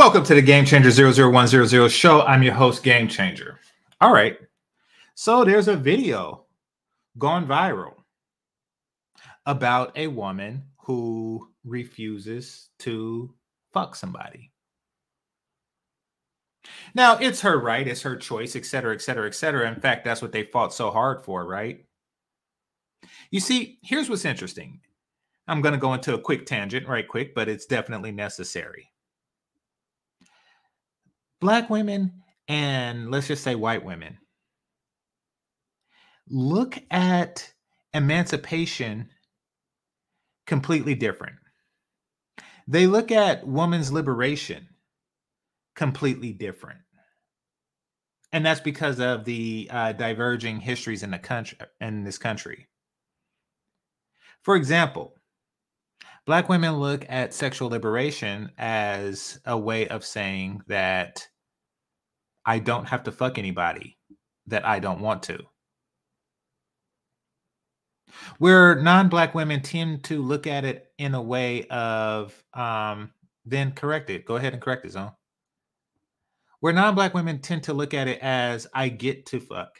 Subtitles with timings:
[0.00, 2.22] Welcome to the Game Changer 00100 show.
[2.22, 3.60] I'm your host, Game Changer.
[4.00, 4.38] All right.
[5.14, 6.46] So there's a video
[7.18, 7.96] gone viral
[9.44, 13.34] about a woman who refuses to
[13.74, 14.52] fuck somebody.
[16.94, 19.68] Now, it's her right, it's her choice, et cetera, et cetera, et cetera.
[19.68, 21.84] In fact, that's what they fought so hard for, right?
[23.30, 24.80] You see, here's what's interesting.
[25.46, 28.90] I'm going to go into a quick tangent right quick, but it's definitely necessary.
[31.40, 34.18] Black women and let's just say white women
[36.28, 37.52] look at
[37.92, 39.08] emancipation
[40.46, 41.36] completely different.
[42.66, 44.68] They look at women's liberation
[45.74, 46.80] completely different.
[48.32, 52.68] And that's because of the uh, diverging histories in the country in this country.
[54.42, 55.14] For example,
[56.26, 61.26] black women look at sexual liberation as a way of saying that
[62.44, 63.96] I don't have to fuck anybody
[64.46, 65.38] that I don't want to.
[68.38, 73.12] Where non-black women tend to look at it in a way of um,
[73.44, 74.24] then correct it.
[74.24, 75.12] Go ahead and correct it, zone.
[76.60, 79.78] Where non-black women tend to look at it as I get to fuck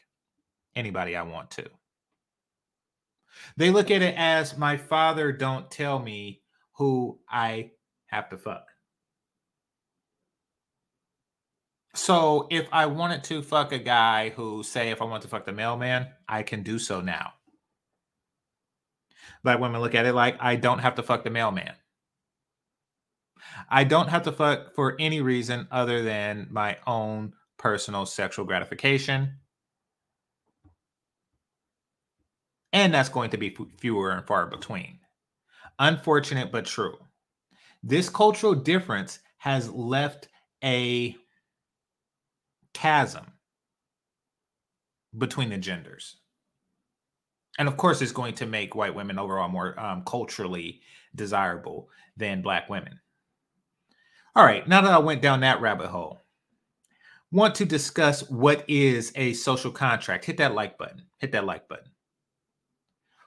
[0.77, 1.69] anybody I want to.
[3.57, 6.43] They look at it as my father don't tell me
[6.77, 7.73] who I
[8.07, 8.70] have to fuck.
[11.95, 15.45] So if I wanted to fuck a guy who say if I want to fuck
[15.45, 17.33] the mailman, I can do so now.
[19.43, 21.73] Black women look at it like I don't have to fuck the mailman.
[23.69, 29.37] I don't have to fuck for any reason other than my own personal sexual gratification.
[32.73, 34.99] And that's going to be fewer and far between.
[35.79, 36.97] Unfortunate but true.
[37.83, 40.29] This cultural difference has left
[40.63, 41.17] a
[42.75, 43.27] chasm
[45.17, 46.17] between the genders.
[47.59, 50.81] And of course, it's going to make white women overall more um, culturally
[51.15, 53.01] desirable than black women.
[54.37, 56.23] All right, now that I went down that rabbit hole,
[57.33, 60.25] want to discuss what is a social contract.
[60.25, 61.03] Hit that like button.
[61.19, 61.91] Hit that like button.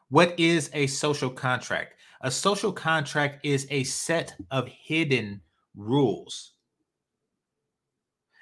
[0.10, 1.96] What is a social contract?
[2.22, 5.42] A social contract is a set of hidden
[5.76, 6.53] rules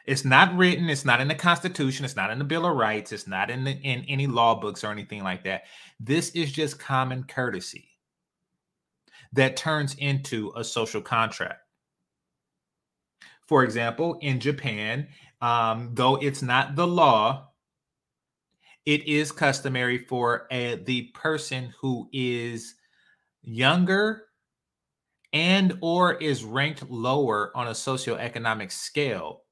[0.05, 0.89] it's not written.
[0.89, 2.05] It's not in the Constitution.
[2.05, 3.11] It's not in the Bill of Rights.
[3.11, 5.63] It's not in the, in any law books or anything like that.
[5.99, 7.89] This is just common courtesy
[9.33, 11.61] that turns into a social contract.
[13.47, 15.07] For example, in Japan,
[15.41, 17.49] um, though it's not the law,
[18.85, 22.75] it is customary for a, the person who is
[23.43, 24.25] younger
[25.33, 29.43] and or is ranked lower on a socioeconomic scale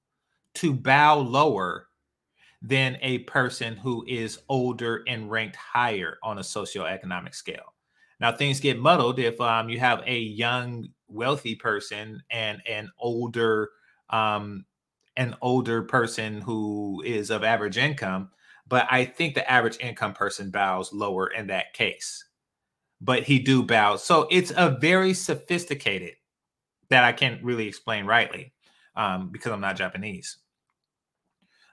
[0.55, 1.87] to bow lower
[2.61, 7.73] than a person who is older and ranked higher on a socioeconomic scale.
[8.19, 13.69] Now things get muddled if um, you have a young wealthy person and an older
[14.09, 14.65] um,
[15.15, 18.29] an older person who is of average income,
[18.67, 22.25] but I think the average income person bows lower in that case.
[23.01, 23.97] But he do bow.
[23.97, 26.15] So it's a very sophisticated
[26.89, 28.53] that I can't really explain rightly
[28.99, 30.37] um, because I'm not Japanese.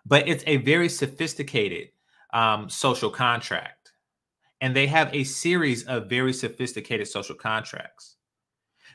[0.06, 1.88] But it's a very sophisticated
[2.32, 3.92] um, social contract.
[4.60, 8.16] And they have a series of very sophisticated social contracts.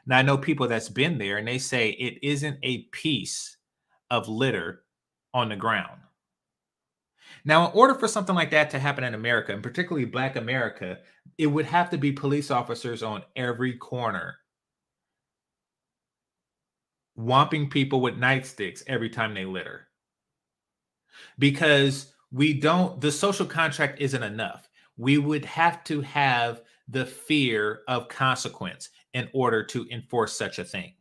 [0.08, 3.58] Now, I know people that's been there and they say it isn't a piece
[4.10, 4.84] of litter
[5.34, 6.00] on the ground.
[7.44, 11.00] Now, in order for something like that to happen in America, and particularly Black America,
[11.38, 14.38] it would have to be police officers on every corner
[17.18, 19.88] whomping people with nightsticks every time they litter.
[21.38, 24.70] Because we don't, the social contract isn't enough.
[24.98, 30.64] We would have to have the fear of consequence in order to enforce such a
[30.64, 30.94] thing.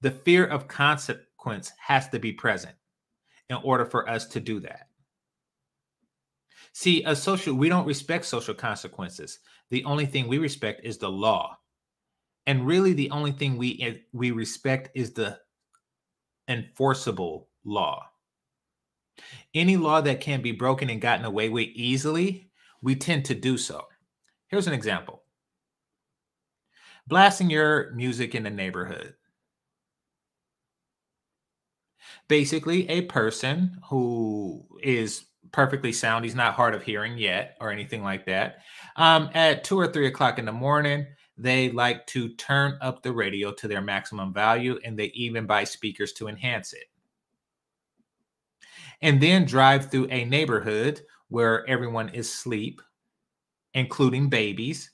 [0.00, 2.74] The fear of consequence has to be present
[3.48, 4.88] in order for us to do that.
[6.72, 9.38] See, a social, we don't respect social consequences.
[9.70, 11.58] The only thing we respect is the law.
[12.46, 15.38] And really the only thing we eh, we respect is the
[16.48, 18.02] enforceable law.
[19.54, 22.50] Any law that can be broken and gotten away with easily,
[22.82, 23.82] we tend to do so.
[24.48, 25.22] Here's an example
[27.06, 29.14] blasting your music in the neighborhood.
[32.28, 38.02] Basically, a person who is perfectly sound, he's not hard of hearing yet or anything
[38.02, 38.58] like that.
[38.96, 41.06] Um, at two or three o'clock in the morning,
[41.36, 45.64] they like to turn up the radio to their maximum value and they even buy
[45.64, 46.84] speakers to enhance it.
[49.02, 52.80] And then drive through a neighborhood where everyone is asleep,
[53.74, 54.90] including babies,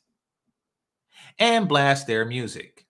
[1.39, 2.87] and blast their music.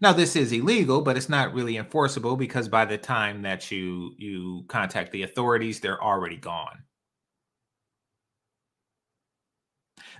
[0.00, 4.14] Now this is illegal, but it's not really enforceable because by the time that you
[4.18, 6.84] you contact the authorities, they're already gone.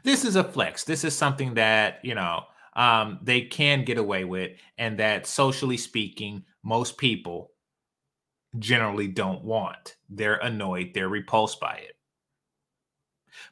[0.06, 0.84] This is a flex.
[0.84, 2.44] This is something that, you know,
[2.76, 7.50] um, they can get away with and that socially speaking, most people
[8.60, 9.96] generally don't want.
[10.08, 11.96] They're annoyed, they're repulsed by it.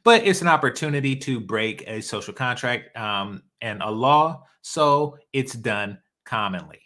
[0.04, 5.54] But it's an opportunity to break a social contract um, and a law, so it's
[5.54, 6.83] done commonly.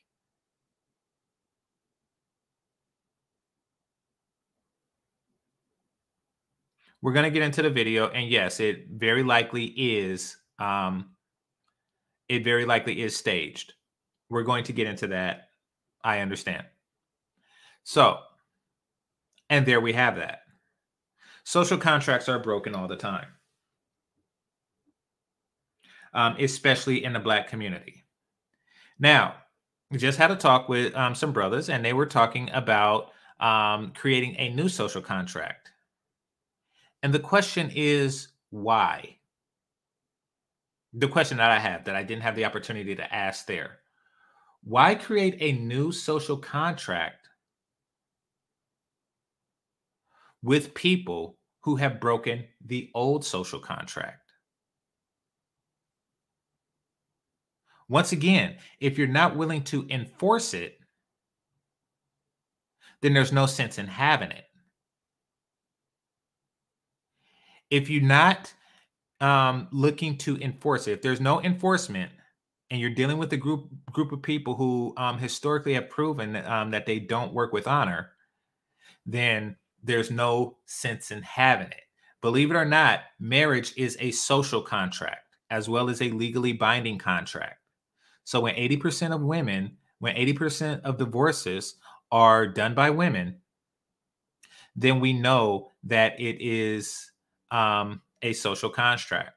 [7.01, 10.37] We're going to get into the video, and yes, it very likely is.
[10.59, 11.11] Um,
[12.29, 13.73] it very likely is staged.
[14.29, 15.51] We're going to get into that.
[16.03, 16.65] I understand.
[17.85, 18.19] So,
[19.49, 20.41] and there we have that.
[21.45, 23.29] Social contracts are broken all the time,
[26.13, 28.05] um, especially in the Black community.
[28.99, 29.37] Now,
[29.91, 33.93] we just had a talk with um, some brothers, and they were talking about um,
[33.97, 35.71] creating a new social contract.
[37.03, 39.17] And the question is, why?
[40.95, 43.79] The question that I have that I didn't have the opportunity to ask there.
[44.65, 47.29] Why create a new social contract
[50.43, 54.33] with people who have broken the old social contract?
[57.89, 60.79] Once again, if you're not willing to enforce it,
[63.01, 64.48] then there's no sense in having it.
[67.71, 68.53] If you're not
[69.21, 72.13] um, looking to enforce it, if there's no enforcement,
[72.71, 76.71] and you're dealing with a group group of people who um, historically have proven um,
[76.71, 78.11] that they don't work with honor,
[79.07, 81.83] then there's no sense in having it.
[82.21, 86.99] Believe it or not, marriage is a social contract as well as a legally binding
[86.99, 87.59] contract.
[88.25, 91.77] So when 80% of women, when 80% of divorces
[92.13, 93.39] are done by women,
[94.77, 97.11] then we know that it is
[97.51, 99.33] um, a social construct.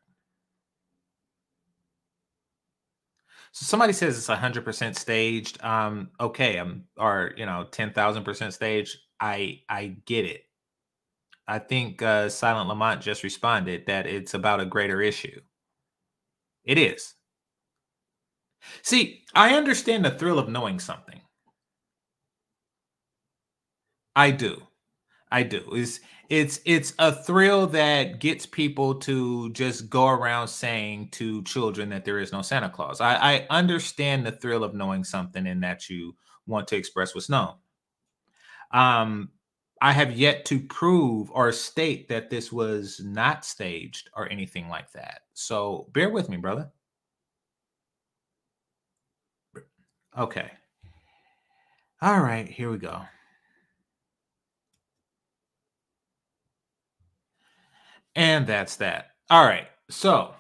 [3.52, 5.62] So somebody says it's 100% staged.
[5.64, 8.98] Um, okay, um, or you know, 10,000% staged.
[9.20, 10.46] I I get it.
[11.48, 15.42] I think uh, Silent Lamont just responded that it's about a greater issue.
[16.64, 17.14] It is.
[18.84, 21.22] See, I understand the thrill of knowing something.
[24.16, 24.68] I do.
[25.32, 25.64] I do.
[25.74, 31.90] It's it's it's a thrill that gets people to just go around saying to children
[31.90, 33.02] that there is no Santa Claus.
[33.02, 36.16] I, I understand the thrill of knowing something and that you
[36.48, 37.56] want to express what's known.
[38.72, 39.30] Um,
[39.82, 44.92] I have yet to prove or state that this was not staged or anything like
[44.92, 45.22] that.
[45.34, 46.72] So bear with me, brother.
[50.18, 50.52] Okay.
[52.02, 53.02] All right, here we go.
[58.16, 59.12] And that's that.
[59.30, 59.68] All right.
[59.90, 60.34] So,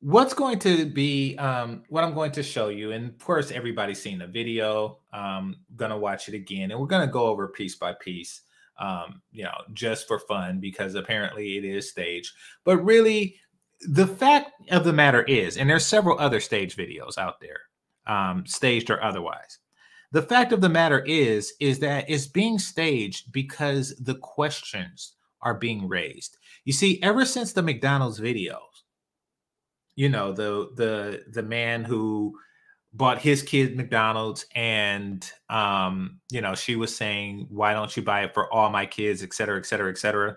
[0.00, 4.02] what's going to be um, what I'm going to show you, and of course, everybody's
[4.02, 4.98] seen the video.
[5.12, 8.42] Um, gonna watch it again, and we're gonna go over piece by piece.
[8.78, 12.32] Um, you know, just for fun because apparently it is staged.
[12.64, 13.36] But really,
[13.82, 17.60] the fact of the matter is, and there's several other stage videos out there
[18.06, 19.58] um, staged or otherwise.
[20.10, 25.54] The fact of the matter is, is that it's being staged because the questions are
[25.54, 26.38] being raised.
[26.64, 28.58] You see, ever since the McDonald's videos,
[29.96, 32.38] you know, the the the man who
[32.94, 38.22] bought his kid McDonald's and um, you know, she was saying, why don't you buy
[38.24, 40.36] it for all my kids, et cetera, et cetera, et cetera.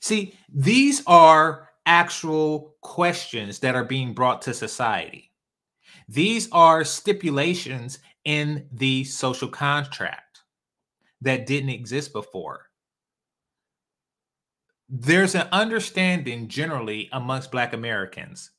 [0.00, 5.30] See, these are actual questions that are being brought to society.
[6.08, 10.25] These are stipulations in the social contract
[11.22, 12.66] that didn't exist before.
[14.88, 18.50] There's an understanding generally amongst Black Americans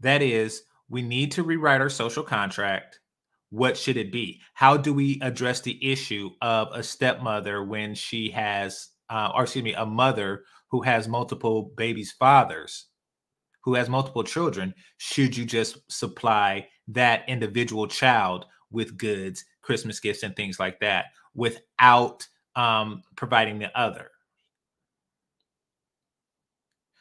[0.00, 3.00] that is, we need to rewrite our social contract.
[3.50, 4.40] What should it be?
[4.54, 9.64] How do we address the issue of a stepmother when she has, uh, or excuse
[9.64, 12.86] me, a mother who has multiple babies' fathers?
[13.66, 20.22] who has multiple children, should you just supply that individual child with goods, Christmas gifts,
[20.22, 24.10] and things like that without um, providing the other?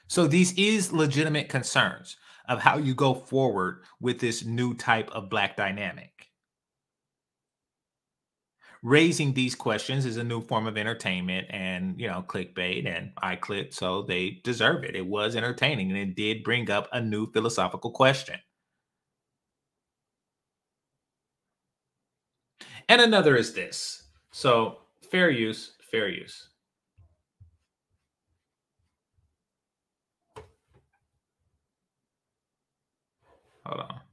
[0.07, 2.17] So these is legitimate concerns
[2.47, 6.11] of how you go forward with this new type of black dynamic.
[8.83, 13.35] Raising these questions is a new form of entertainment and, you know, clickbait and I
[13.35, 14.95] clicked, so they deserve it.
[14.95, 18.39] It was entertaining and it did bring up a new philosophical question.
[22.87, 24.03] And another is this.
[24.31, 24.77] So
[25.09, 26.49] fair use, fair use.
[33.65, 34.04] Hold on.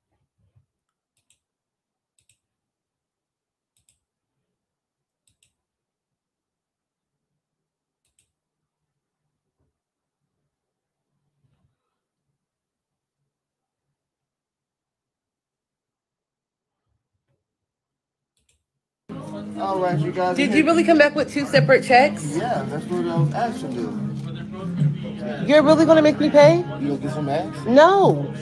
[19.33, 20.37] All right, you guys.
[20.37, 22.37] Did you really come back with two separate checks?
[22.37, 25.47] Yeah, that's what I was asked to do.
[25.47, 26.59] You're really gonna make me pay?
[26.59, 27.67] You gonna get some ass?
[27.67, 28.35] No.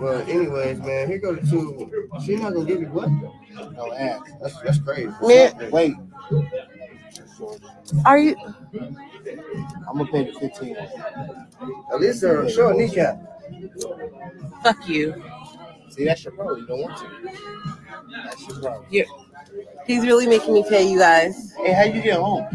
[0.00, 2.10] Well, anyways, man, here go the two.
[2.24, 3.08] She not gonna give you what?
[3.72, 4.20] No ass.
[4.42, 5.10] That's that's crazy.
[5.22, 5.70] Man.
[5.70, 5.94] Wait,
[8.04, 8.36] Are you?
[9.88, 10.76] I'm gonna pay the fifteen.
[10.76, 13.18] At least uh, show a kneecap.
[14.62, 15.22] Fuck you.
[15.88, 16.60] See, that's your problem.
[16.60, 17.30] You don't want to.
[18.24, 18.86] That's your problem.
[18.90, 19.06] You're,
[19.86, 21.52] he's really making me pay you guys.
[21.56, 22.46] Hey, how do you get home?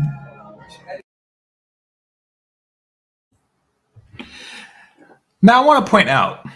[5.41, 6.47] Now, I want to point out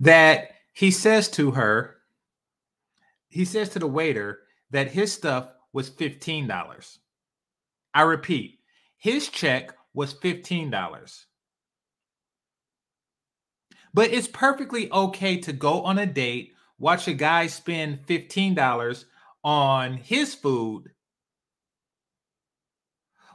[0.00, 1.98] that he says to her,
[3.28, 6.98] he says to the waiter that his stuff was $15.
[7.94, 8.58] I repeat,
[8.96, 11.24] his check was $15.
[13.92, 19.04] But it's perfectly okay to go on a date, watch a guy spend $15
[19.44, 20.90] on his food,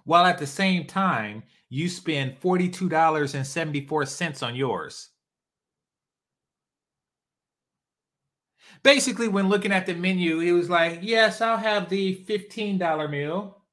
[0.03, 5.11] while at the same time you spend $42.74 on yours.
[8.83, 13.63] Basically, when looking at the menu, he was like, Yes, I'll have the $15 meal.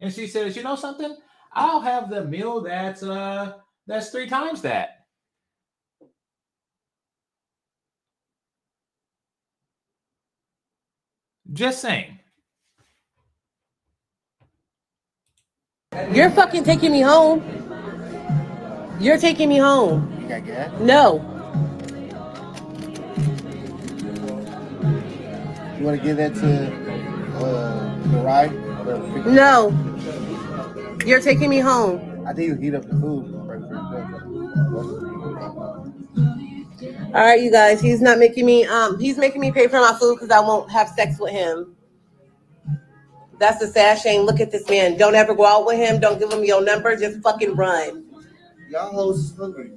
[0.00, 1.16] And she says, You know something?
[1.52, 3.54] I'll have the meal that's uh
[3.86, 4.99] that's three times that.
[11.52, 12.18] Just saying.
[16.12, 17.42] You're fucking taking me home.
[19.00, 20.16] You're taking me home.
[20.22, 20.80] You got gas?
[20.80, 21.14] No.
[25.78, 28.52] You want to give that to uh, the ride?
[28.86, 29.70] Or the pick- No.
[31.06, 32.24] You're taking me home.
[32.26, 33.39] I think you heat up the food.
[37.12, 37.80] All right, you guys.
[37.80, 38.64] He's not making me.
[38.66, 41.74] Um, he's making me pay for my food because I won't have sex with him.
[43.40, 44.22] That's a sad shame.
[44.22, 44.96] Look at this man.
[44.96, 45.98] Don't ever go out with him.
[45.98, 46.94] Don't give him your number.
[46.94, 48.04] Just fucking run.
[48.68, 49.72] Y'all hoes is hungry.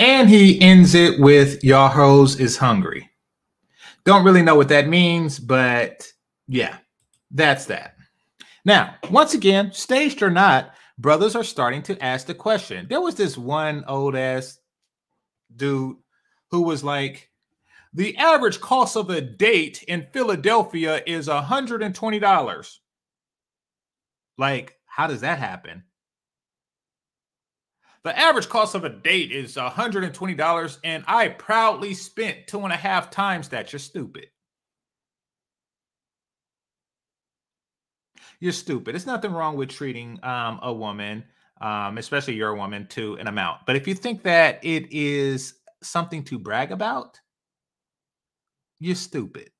[0.00, 3.08] And he ends it with Y'all hoes is hungry.
[4.04, 6.04] Don't really know what that means, but
[6.48, 6.78] yeah,
[7.30, 7.94] that's that.
[8.64, 12.88] Now, once again, staged or not, brothers are starting to ask the question.
[12.90, 14.58] There was this one old ass
[15.54, 15.96] dude
[16.50, 17.30] who was like,
[17.92, 22.78] the average cost of a date in Philadelphia is $120.
[24.36, 25.84] Like, how does that happen?
[28.04, 32.76] The average cost of a date is $120, and I proudly spent two and a
[32.76, 33.72] half times that.
[33.72, 34.26] You're stupid.
[38.40, 38.94] You're stupid.
[38.94, 41.24] It's nothing wrong with treating um, a woman,
[41.60, 43.60] um, especially your woman, to an amount.
[43.66, 47.20] But if you think that it is something to brag about,
[48.80, 49.50] you're stupid.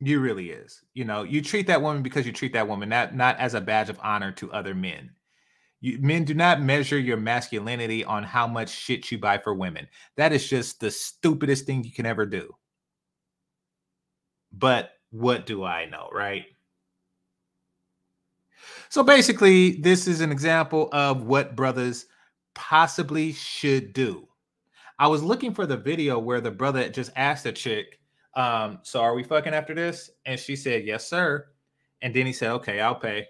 [0.00, 0.82] You really is.
[0.92, 3.60] You know, you treat that woman because you treat that woman, not not as a
[3.60, 5.10] badge of honor to other men.
[5.80, 9.86] You, men do not measure your masculinity on how much shit you buy for women.
[10.16, 12.54] That is just the stupidest thing you can ever do.
[14.52, 16.44] But what do I know, right?
[18.88, 22.06] So basically, this is an example of what brothers
[22.54, 24.28] possibly should do.
[24.98, 27.98] I was looking for the video where the brother just asked the chick,
[28.36, 30.10] um, so are we fucking after this?
[30.26, 31.46] And she said, Yes, sir.
[32.02, 33.26] And then he said, Okay, I'll pay.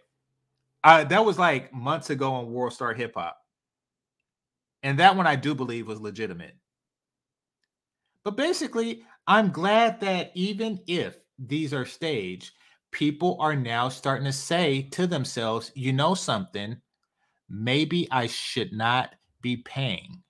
[0.83, 3.38] That was like months ago on World Star Hip Hop.
[4.83, 6.57] And that one I do believe was legitimate.
[8.23, 12.53] But basically, I'm glad that even if these are staged,
[12.95, 16.77] people are now starting to say to themselves, you know something,
[17.51, 19.11] maybe I should not
[19.43, 20.23] be paying.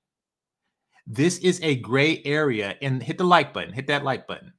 [1.07, 4.55] This is a gray area, and hit the like button, hit that like button.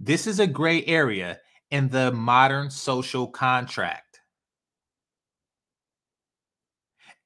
[0.00, 1.38] This is a gray area
[1.70, 4.20] in the modern social contract.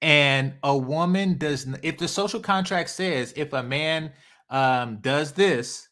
[0.03, 4.13] And a woman does, if the social contract says if a man
[4.51, 5.89] um, does this,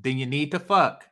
[0.00, 1.04] then you need to fuck.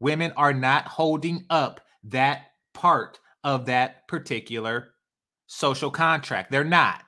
[0.00, 4.88] Women are not holding up that part of that particular
[5.46, 6.50] social contract.
[6.50, 7.02] They're not.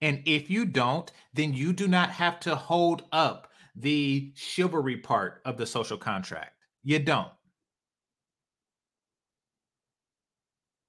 [0.00, 5.40] And if you don't, then you do not have to hold up the chivalry part
[5.44, 6.52] of the social contract.
[6.82, 7.30] You don't.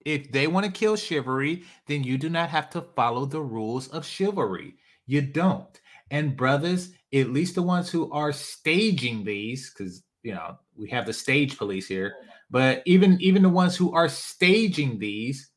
[0.06, 3.88] If they want to kill chivalry, then you do not have to follow the rules
[3.88, 4.76] of chivalry.
[5.06, 5.80] You don't.
[6.14, 11.08] And brothers, at least the ones who are staging these, because you know we have
[11.08, 12.14] the stage police here,
[12.50, 15.50] but even even the ones who are staging these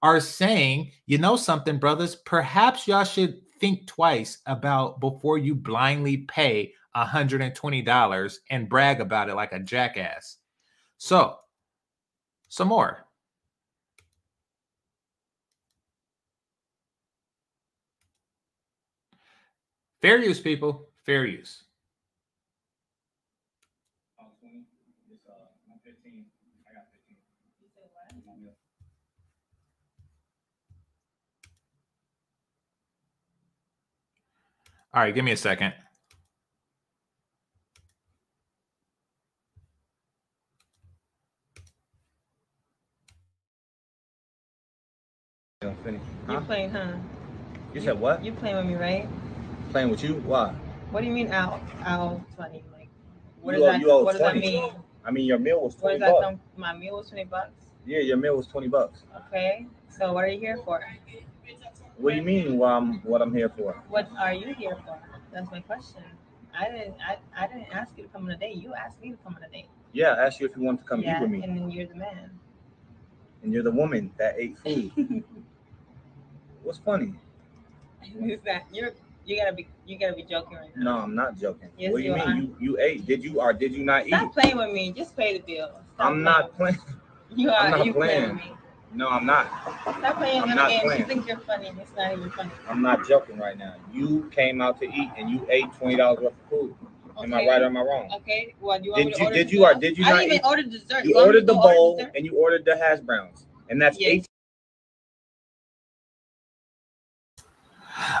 [0.00, 6.18] are saying, you know something, brothers, perhaps y'all should think twice about before you blindly
[6.18, 10.36] pay $120 and brag about it like a jackass.
[10.98, 11.36] So,
[12.48, 13.07] some more.
[20.00, 20.88] Fair use, people.
[21.04, 21.64] Fair use.
[34.94, 35.74] All right, give me a second.
[45.60, 46.92] You're playing, huh?
[47.74, 48.24] You said what?
[48.24, 49.08] You're playing with me, right?
[49.70, 50.14] Playing with you?
[50.14, 50.52] Why?
[50.90, 52.64] What do you mean out out twenty?
[52.72, 52.88] Like
[53.40, 54.72] what You does owe- that you owe what does that mean?
[55.04, 56.24] I mean, your meal was twenty does that bucks.
[56.24, 57.66] come my meal was twenty bucks?
[57.84, 59.02] Yeah, your meal was twenty bucks.
[59.26, 59.66] Okay.
[59.88, 60.80] So what are you here for?
[61.98, 62.56] What do you mean?
[62.56, 63.72] What I'm what I'm here for?
[63.88, 64.98] What are you here for?
[65.32, 66.02] That's my question.
[66.58, 68.56] I didn't I, I didn't ask you to come on a date.
[68.56, 69.66] You asked me to come on a date.
[69.92, 71.70] Yeah, I asked you if you wanted to come yeah, eat with me, and then
[71.70, 72.30] you're the man.
[73.42, 74.92] and you're the woman that ate food.
[76.62, 77.14] What's funny?
[78.02, 78.92] Is that you're
[79.28, 80.82] you gotta be you gotta be joking right now.
[80.96, 81.68] No, I'm not joking.
[81.78, 82.28] Yes, what do you, you mean?
[82.28, 82.34] are.
[82.36, 83.06] You you ate?
[83.06, 84.14] Did you or did you not eat?
[84.14, 84.92] Stop playing with me.
[84.92, 85.68] Just pay the bill.
[85.94, 86.76] Stop I'm not playing.
[86.76, 86.98] playing.
[87.30, 88.52] You I'm are not you playing with me.
[88.94, 89.46] No, I'm not.
[89.82, 90.82] Stop playing I'm with not games.
[90.82, 91.04] You playing.
[91.04, 91.70] think you're funny.
[91.78, 92.50] It's not even funny.
[92.68, 93.74] I'm not joking right now.
[93.92, 96.74] You came out to eat and you ate twenty dollars worth of food.
[97.22, 98.08] Am I right or am I wrong?
[98.16, 98.54] Okay.
[98.60, 100.62] Do you Did you- did you or did you I not didn't even eat- order
[100.62, 101.04] dessert.
[101.04, 103.98] You me ordered the go order bowl and you ordered the hash browns, and that's
[104.00, 104.08] Yes.
[104.10, 104.28] eight.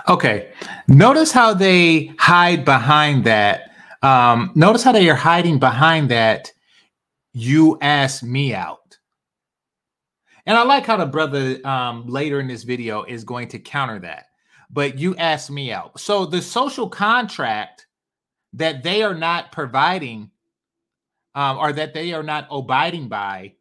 [0.08, 0.52] Okay.
[0.86, 3.70] Notice how they hide behind that.
[4.02, 6.52] Um, notice how they are hiding behind that.
[7.32, 8.98] You asked me out.
[10.46, 13.98] And I like how the brother um, later in this video is going to counter
[14.00, 14.26] that.
[14.70, 16.00] But you asked me out.
[16.00, 17.86] So the social contract
[18.54, 20.30] that they are not providing
[21.34, 23.54] um, or that they are not abiding by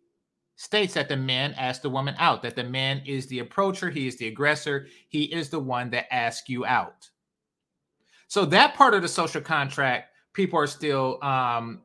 [0.58, 4.08] states that the man asked the woman out, that the man is the approacher, he
[4.08, 7.10] is the aggressor, he is the one that asks you out.
[8.28, 11.82] So that part of the social contract, people are still um,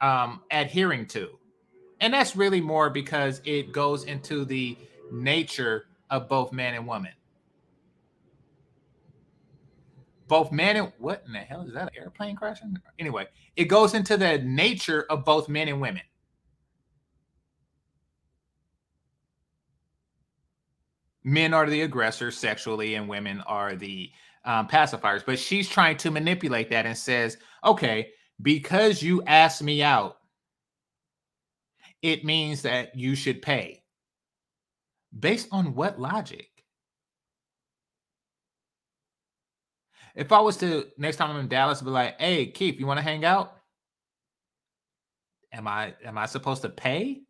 [0.00, 1.38] um, adhering to.
[2.00, 4.76] And that's really more because it goes into the
[5.12, 7.12] nature of both man and woman.
[10.26, 11.82] Both man and what in the hell is that?
[11.82, 12.76] An airplane crashing?
[12.98, 16.02] Anyway, it goes into the nature of both men and women.
[21.24, 24.10] Men are the aggressors sexually and women are the
[24.44, 25.24] um, pacifiers.
[25.24, 28.10] But she's trying to manipulate that and says okay
[28.42, 30.16] because you asked me out
[32.02, 33.82] it means that you should pay.
[35.18, 36.48] Based on what logic?
[40.14, 42.98] If i was to next time i'm in dallas be like hey keith you want
[42.98, 43.52] to hang out?
[45.52, 47.22] Am i am i supposed to pay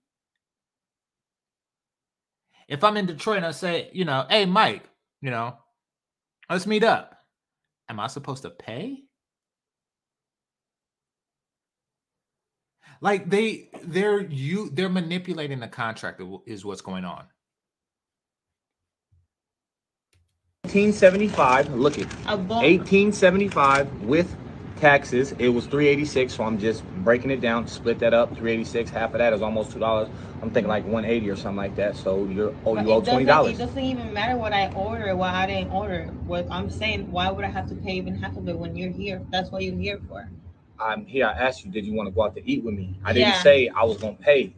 [2.70, 4.88] if I'm in Detroit and I say, you know, hey Mike,
[5.20, 5.58] you know,
[6.48, 7.18] let's meet up.
[7.88, 9.02] Am I supposed to pay?
[13.00, 17.24] Like they they're you they're manipulating the contract is what's going on.
[20.64, 21.74] 1875.
[21.74, 24.36] Look at 1875 with
[24.80, 25.32] taxes.
[25.38, 26.34] It was 386.
[26.34, 27.68] So I'm just breaking it down.
[27.68, 28.30] Split that up.
[28.30, 28.90] 386.
[28.90, 30.08] Half of that is almost two dollars.
[30.42, 31.96] I'm thinking like 180 or something like that.
[31.96, 35.16] So you're oh But you owe twenty doesn't, it doesn't even matter what I order,
[35.16, 36.06] what I didn't order.
[36.26, 38.92] What I'm saying, why would I have to pay even half of it when you're
[38.92, 39.22] here?
[39.30, 40.28] That's what you're here for.
[40.80, 41.26] I'm here.
[41.26, 42.98] I asked you, did you want to go out to eat with me?
[43.04, 43.42] I didn't Yeah.
[43.42, 44.54] say I was gonna pay.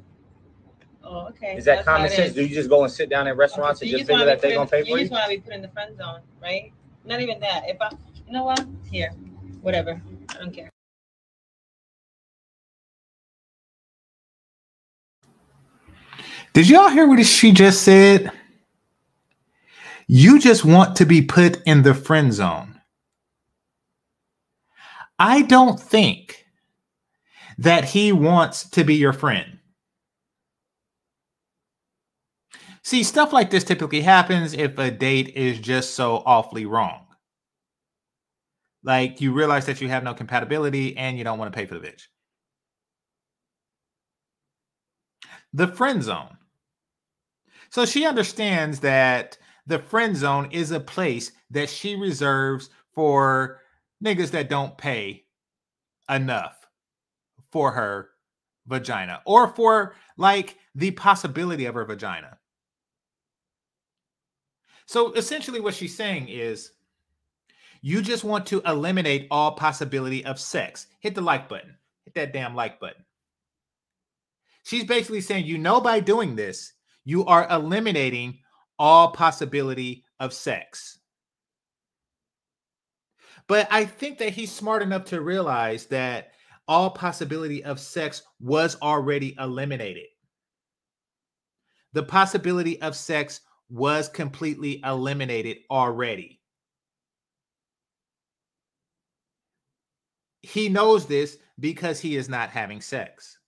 [1.04, 1.56] Oh, okay.
[1.56, 2.30] Is that That's common sense?
[2.30, 2.34] is.
[2.36, 4.26] Do you just go and sit down at restaurants Okay, and so just you figure
[4.26, 5.00] that they're gonna pay in- for You you?
[5.02, 6.72] just want to be put in the friend zone, right?
[7.04, 7.68] Not even that.
[7.68, 7.90] If I,
[8.26, 8.64] you know what?
[8.90, 9.12] Here,
[9.62, 10.00] whatever.
[10.30, 10.70] I don't care.
[16.52, 18.30] Did y'all hear what she just said?
[20.06, 22.80] You just want to be put in the friend zone.
[25.18, 26.46] I don't think
[27.58, 29.58] that he wants to be your friend.
[32.82, 37.06] See, stuff like this typically happens if a date is just so awfully wrong.
[38.82, 41.78] Like you realize that you have no compatibility and you don't want to pay for
[41.78, 42.06] the bitch.
[45.52, 46.36] The friend zone.
[47.70, 53.60] So she understands that the friend zone is a place that she reserves for
[54.04, 55.24] niggas that don't pay
[56.10, 56.66] enough
[57.50, 58.10] for her
[58.66, 62.38] vagina or for like the possibility of her vagina.
[64.86, 66.72] So essentially, what she's saying is
[67.82, 70.86] you just want to eliminate all possibility of sex.
[71.00, 73.04] Hit the like button, hit that damn like button.
[74.64, 76.72] She's basically saying, you know, by doing this,
[77.04, 78.38] you are eliminating
[78.78, 81.00] all possibility of sex.
[83.48, 86.30] But I think that he's smart enough to realize that
[86.68, 90.06] all possibility of sex was already eliminated.
[91.92, 96.41] The possibility of sex was completely eliminated already.
[100.42, 103.38] He knows this because he is not having sex.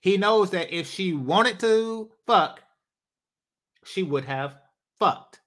[0.00, 2.62] He knows that if she wanted to fuck,
[3.84, 4.56] she would have
[4.98, 5.40] fucked.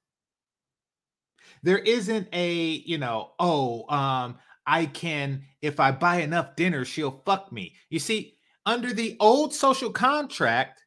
[1.63, 2.53] There isn't a,
[2.85, 7.75] you know, oh, um, I can, if I buy enough dinner, she'll fuck me.
[7.89, 10.83] You see, under the old social contract,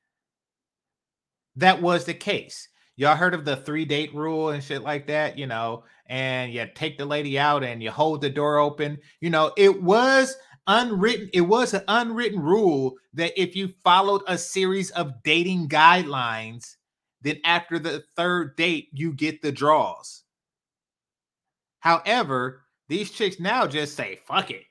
[1.57, 2.69] that was the case.
[2.97, 6.67] Y'all heard of the three date rule and shit like that, you know, and you
[6.75, 8.99] take the lady out and you hold the door open.
[9.21, 14.39] You know, it was unwritten, it was an unwritten rule that if you followed a
[14.39, 16.77] series of dating guidelines,
[17.23, 20.23] then after the third date, you get the draws.
[21.81, 24.65] However, these chicks now just say, fuck it.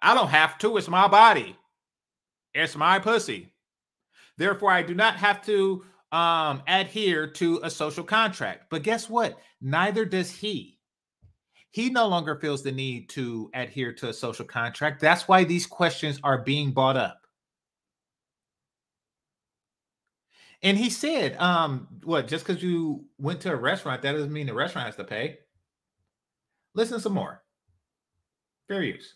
[0.00, 0.76] I don't have to.
[0.76, 1.56] It's my body.
[2.54, 3.52] It's my pussy.
[4.38, 8.66] Therefore, I do not have to um, adhere to a social contract.
[8.70, 9.36] But guess what?
[9.60, 10.78] Neither does he.
[11.70, 15.00] He no longer feels the need to adhere to a social contract.
[15.00, 17.20] That's why these questions are being brought up.
[20.62, 24.46] And he said, um, what, just because you went to a restaurant, that doesn't mean
[24.46, 25.38] the restaurant has to pay.
[26.74, 27.42] Listen some more.
[28.68, 29.14] Fair use.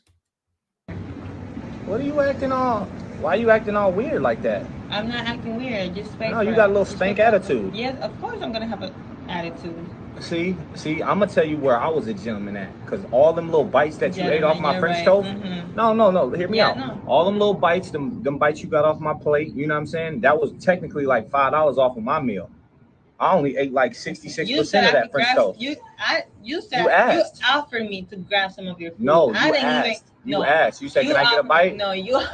[1.87, 2.85] What are you acting all?
[3.20, 4.64] Why are you acting all weird like that?
[4.90, 5.94] I'm not acting weird.
[5.94, 6.33] Just respect.
[6.33, 7.74] No, you got a little stank attitude.
[7.74, 8.92] Yes, of course I'm gonna have an
[9.29, 9.88] attitude.
[10.18, 13.46] See, see, I'm gonna tell you where I was a gentleman at, cause all them
[13.46, 15.29] little bites that you ate off my French you're toast.
[15.29, 15.42] right.
[15.42, 15.74] Mhm.
[15.76, 16.31] No, no, no.
[16.31, 16.79] Hear me Yeah, out.
[16.79, 17.00] no.
[17.07, 19.55] All them little bites, them them bites you got off my plate.
[19.55, 20.20] You know what I'm saying?
[20.20, 22.50] That was technically like five dollars off of my meal.
[23.18, 25.37] I only ate like sixty six percent of that French grab.
[25.37, 25.61] toast.
[25.61, 29.00] You, I, you said You you, offered me to grab some of your food.
[29.00, 29.87] No, I you didn't asked.
[29.87, 30.31] even.
[30.38, 30.83] You asked.
[30.83, 32.20] You said, "Can I get a bite?" No, you.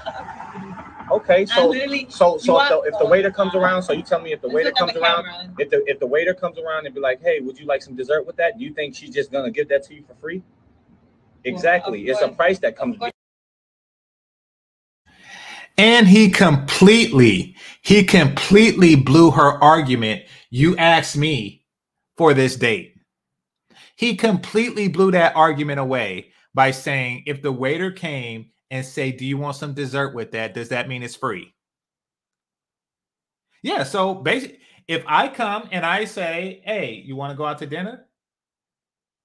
[1.11, 2.07] Okay, so literally.
[2.09, 4.49] so so if the, if the waiter comes around, so you tell me if the
[4.49, 7.41] waiter comes the around, if the if the waiter comes around and be like, "Hey,
[7.41, 9.85] would you like some dessert with that?" Do you think she's just gonna give that
[9.85, 10.43] to you for free?
[11.45, 12.07] Exactly.
[12.09, 12.97] It's a price that comes.
[15.79, 20.23] And he completely, he completely blew her argument.
[20.51, 21.67] You asked me
[22.17, 22.95] for this date.
[23.97, 29.25] He completely blew that argument away by saying, if the waiter came and say, "Do
[29.27, 31.55] you want some dessert with that?" Does that mean it's free?
[33.63, 33.83] Yeah.
[33.83, 37.67] So basically, if I come and I say, "Hey, you want to go out to
[37.67, 38.07] dinner?"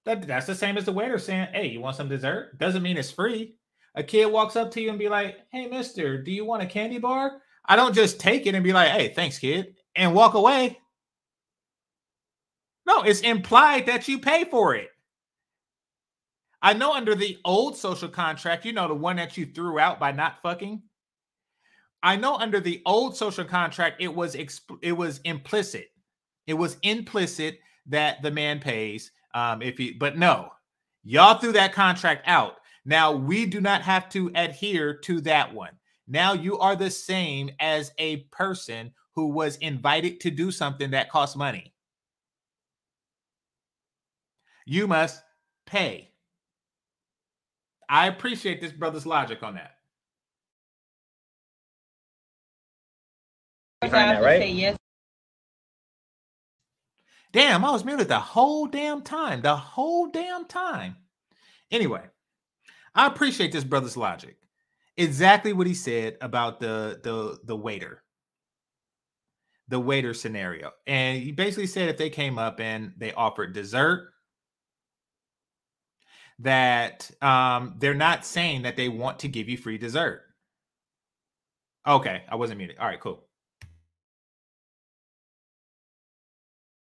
[0.06, 2.98] That, that's the same as the waiter saying, "Hey, you want some dessert?" Doesn't mean
[2.98, 3.56] it's free.
[3.96, 6.68] A kid walks up to you and be like, "Hey, mister, do you want a
[6.68, 10.34] candy bar?" I don't just take it and be like, "Hey, thanks, kid," and walk
[10.36, 10.80] away.
[12.86, 14.91] No, it's implied that you pay for it.
[16.62, 20.00] I know under the old social contract, you know, the one that you threw out
[20.00, 20.82] by not fucking.
[22.04, 25.92] I know under the old social contract, it was exp- it was implicit.
[26.48, 30.52] It was implicit that the man pays um, if he, but no,
[31.04, 32.56] y'all threw that contract out.
[32.86, 35.72] Now we do not have to adhere to that one.
[36.08, 41.10] Now you are the same as a person who was invited to do something that
[41.10, 41.74] costs money.
[44.66, 45.22] You must
[45.66, 46.11] pay.
[47.92, 49.76] I appreciate this brother's logic on that.
[53.82, 54.48] Behind that, right?
[54.50, 54.78] yes.
[57.34, 59.42] Damn, I was muted the whole damn time.
[59.42, 60.98] The whole damn time.
[61.72, 62.04] Anyway,
[62.96, 64.38] I appreciate this brother's logic.
[64.98, 68.04] exactly what he said about the the the waiter
[69.70, 74.11] the waiter scenario and he basically said if they came up and they offered dessert
[76.42, 80.24] that um they're not saying that they want to give you free dessert
[81.88, 83.24] okay i wasn't muted all right cool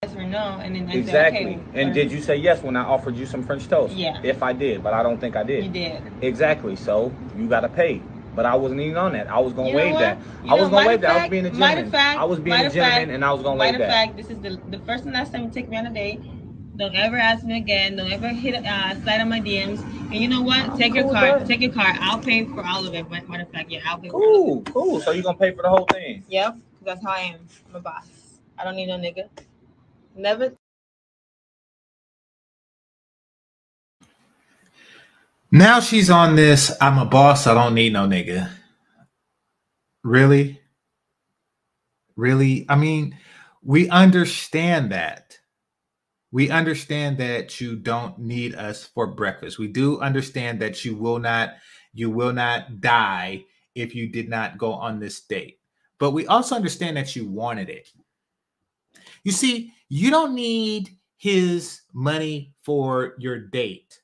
[0.03, 1.53] yes or no, and then I Exactly.
[1.53, 3.95] said, okay, and or- did you say yes when I offered you some French toast?
[3.95, 4.19] Yeah.
[4.21, 5.63] If I did, but I don't think I did.
[5.63, 6.01] You did.
[6.21, 6.75] Exactly.
[6.75, 8.01] So you gotta pay.
[8.35, 9.29] But I wasn't even on that.
[9.29, 9.99] I was gonna You know waive what?
[10.01, 10.17] that.
[10.43, 11.11] You I was gonna matter waive of that.
[11.15, 11.91] I was being a gentleman.
[11.91, 13.85] fact- I was being a gentleman, fact- and I was gonna waive Matter that.
[13.87, 15.93] of fact, this is the the first and last time you take me on a
[15.93, 16.19] date.
[16.77, 17.97] Don't ever ask me again.
[17.97, 19.81] Don't ever hit uh, slide on my DMs.
[19.83, 20.59] And you know what?
[20.69, 21.39] I'm Take your cool with card.
[21.41, 21.47] that.
[21.47, 21.97] Take your card.
[22.01, 23.09] I'll pay for all of it.
[23.09, 24.35] But matter of fact, yeah, I'll pay for all of it.
[24.35, 25.01] Cool, cool.
[25.01, 26.23] So you gonna pay for the whole thing?
[26.29, 27.47] Yep, 'cause that's how I am.
[27.69, 28.07] I'm a boss.
[28.57, 29.29] I don't need no nigga.
[30.15, 30.53] Never.
[35.51, 36.71] Now she's on this.
[36.81, 37.47] I'm a boss.
[37.47, 38.51] I don't need no nigga.
[40.03, 40.61] Really?
[42.15, 42.65] Really?
[42.69, 43.17] I mean,
[43.63, 45.32] we understand that.
[46.33, 49.59] We understand that you don't need us for breakfast.
[49.59, 51.53] We do understand that you will not
[51.93, 55.59] you will not die if you did not go on this date.
[55.99, 57.87] But we also understand that you wanted it.
[59.23, 64.01] You see, you don't need his money for your date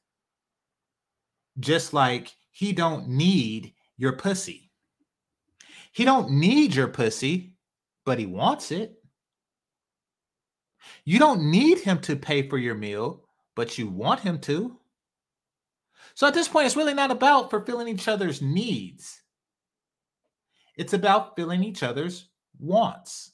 [1.60, 4.70] just like he don't need your pussy.
[5.92, 7.54] He don't need your pussy,
[8.06, 8.99] but he wants it.
[11.06, 14.78] You don't need him to pay for your meal, but you want him to.
[16.16, 19.22] So at this point, it's really not about fulfilling each other's needs.
[20.78, 23.32] It's about filling each other's wants.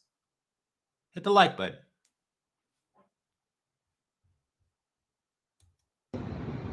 [1.14, 1.78] Hit the like button.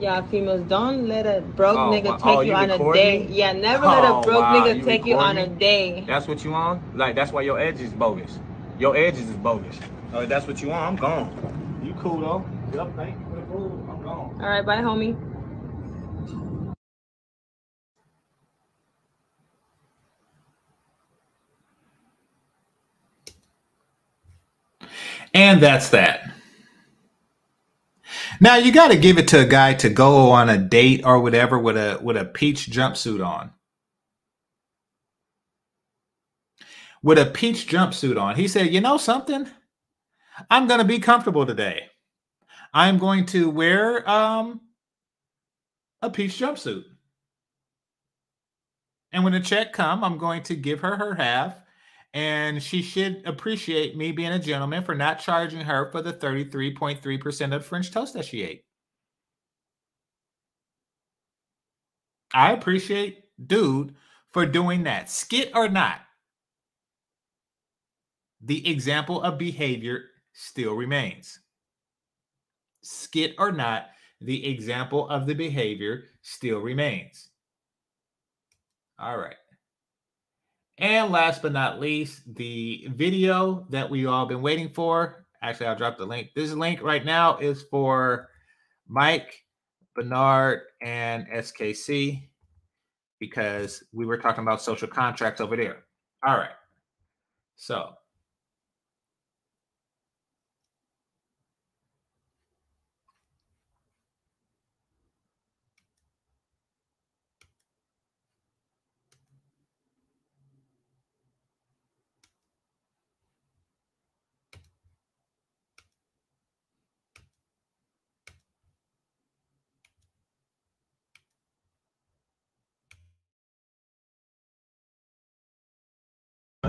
[0.01, 2.17] Yeah, females, don't let a broke Oh, nigga wow.
[2.19, 3.31] take Oh, you you on a recording date.
[3.31, 6.07] Yeah, never let a Oh, broke wow, nigga you take you on a recording date.
[6.07, 6.83] That's what you on?
[6.97, 8.39] Like that's why your edge is bogus.
[8.83, 9.79] Your edges is bogus.
[10.13, 11.81] Oh, that's what you want, I'm gone.
[11.85, 12.45] You cool though?
[12.75, 13.89] Yep, thank you for the food.
[13.89, 14.37] I'm gone.
[14.41, 15.17] All right, bye, homie.
[25.33, 26.33] And that's that.
[28.41, 31.21] Now you got to give it to a guy to go on a date or
[31.21, 33.53] whatever with a with a peach jumpsuit on.
[37.03, 38.37] With a peach jumpsuit on.
[38.37, 39.49] He said, "You know something?
[40.51, 41.89] I'm going to be comfortable today.
[42.73, 44.61] I'm going to wear um
[46.01, 46.85] a peach jumpsuit.
[49.13, 51.57] And when the check come, I'm going to give her her half
[52.15, 57.55] and she should appreciate me being a gentleman for not charging her for the 33.3%
[57.55, 58.65] of French toast that she ate.
[62.35, 63.95] I appreciate dude
[64.31, 66.01] for doing that, skit or not.
[68.43, 71.39] The example of behavior still remains.
[72.83, 73.87] Skit or not,
[74.21, 77.31] the example of the behavior still remains.
[78.99, 79.37] All right.
[80.79, 85.27] And last but not least, the video that we all been waiting for.
[85.43, 86.31] Actually, I'll drop the link.
[86.35, 88.29] This link right now is for
[88.89, 89.45] Mike,
[89.95, 92.29] Bernard, and SKC
[93.19, 95.85] because we were talking about social contracts over there.
[96.27, 96.51] All right.
[97.57, 97.93] So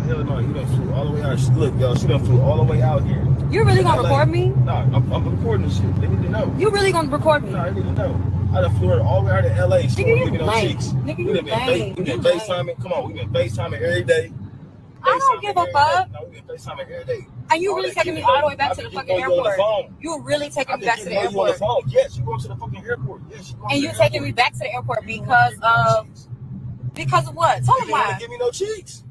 [0.05, 1.39] Hell no, you done flew all the way out.
[1.55, 3.25] Look, yo, she done flew all the way out here.
[3.49, 4.09] You really gonna LA.
[4.09, 4.47] record me?
[4.47, 5.95] No, I'm, I'm recording this shit.
[6.01, 6.53] They need to know.
[6.57, 7.51] You really gonna record me?
[7.51, 8.21] No, they need to know.
[8.53, 9.79] I done flew her all the way out to LA.
[9.81, 10.87] She Nigga, you give me no cheeks.
[10.89, 11.95] Nigga, We you been, lame.
[11.95, 12.81] we been FaceTiming.
[12.81, 14.31] Come on, we been FaceTiming every day.
[15.05, 16.11] I don't give a fuck.
[16.11, 17.27] No, we been FaceTiming every day.
[17.51, 19.49] And you All really taking me all the way back to the fucking on the
[19.49, 19.91] airport.
[20.01, 21.57] You really taking me back to the keeping on the airport.
[21.57, 21.81] phone.
[21.87, 23.21] Yes, you going to the fucking airport.
[23.31, 26.07] Yes, you And you taking me back to the airport because of
[26.93, 27.63] because of what?
[27.63, 28.17] Tell me didn't why.
[28.19, 29.03] give me no cheeks.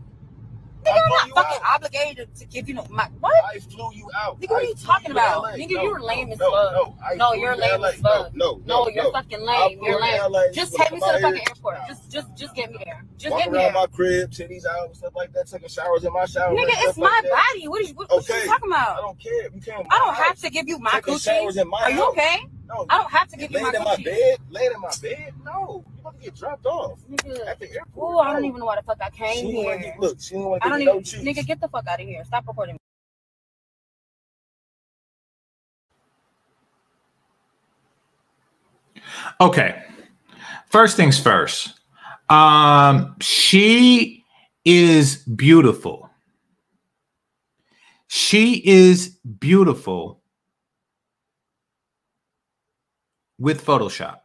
[0.85, 1.75] Nigga, I I'm flew not you fucking out.
[1.75, 3.33] obligated to give you no my what?
[3.45, 4.41] I flew you out.
[4.41, 5.45] Nigga, what are you talking about?
[5.55, 6.73] Nigga, No, you're lame no, as fuck.
[6.73, 7.89] No, No, you're lame LA.
[7.89, 8.35] as fuck.
[8.35, 9.79] No, no, you're fucking lame.
[9.83, 10.21] You're lame.
[10.31, 10.51] LA.
[10.53, 11.79] Just take me to the fucking airport.
[11.89, 13.05] Just just just get me there.
[13.17, 13.73] Just get me there.
[13.73, 16.55] my crib, titties out, stuff like that, taking showers in my shower.
[16.55, 17.69] Nigga, it's my body.
[17.69, 18.99] What are you what, you talking about?
[18.99, 19.45] I don't care.
[19.55, 19.87] You can't.
[19.91, 21.67] I don't have to give you my coochie.
[21.73, 22.41] Are you okay?
[22.73, 22.87] No.
[22.89, 25.35] I don't have to give you my in my bed, laying in my bed.
[25.45, 27.47] No, you're about to get dropped off Nigga.
[27.47, 28.15] at the airport.
[28.17, 29.91] Oh, I don't even know why the fuck I She came didn't wanna here.
[29.93, 31.25] get, look, she didn't want I to don't give even, no cheeks.
[31.41, 32.25] nigga, get the fuck out of here.
[32.25, 32.79] Stop recording me.
[39.41, 39.83] Okay.
[40.71, 41.81] First things first.
[42.29, 44.25] Um, she
[44.65, 46.09] is beautiful.
[48.09, 49.09] She is
[49.39, 50.22] beautiful
[53.43, 54.21] with Photoshop.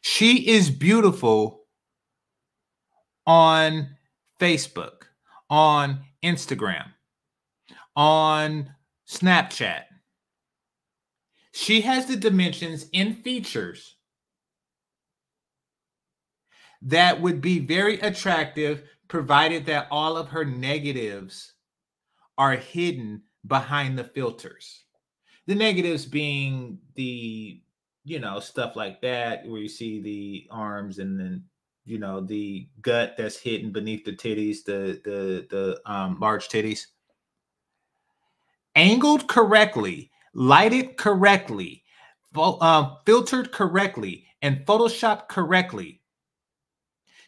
[0.00, 1.62] She is beautiful
[3.24, 3.90] on
[4.40, 5.04] Facebook,
[5.48, 6.86] on Instagram,
[7.94, 8.74] on
[9.08, 9.84] Snapchat.
[11.52, 13.94] She has the dimensions in features
[16.82, 21.52] that would be very attractive, provided that all of her negatives
[22.36, 24.85] are hidden behind the filters.
[25.46, 27.60] The negatives being the,
[28.04, 31.44] you know, stuff like that, where you see the arms and then,
[31.84, 36.86] you know, the gut that's hidden beneath the titties, the the the um, large titties.
[38.74, 41.84] Angled correctly, lighted correctly,
[42.34, 46.02] fo- uh, filtered correctly, and photoshopped correctly,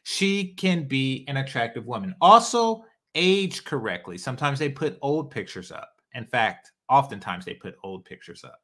[0.03, 2.15] she can be an attractive woman.
[2.21, 4.19] Also, age correctly.
[4.19, 6.01] Sometimes they put old pictures up.
[6.15, 8.63] In fact, oftentimes they put old pictures up.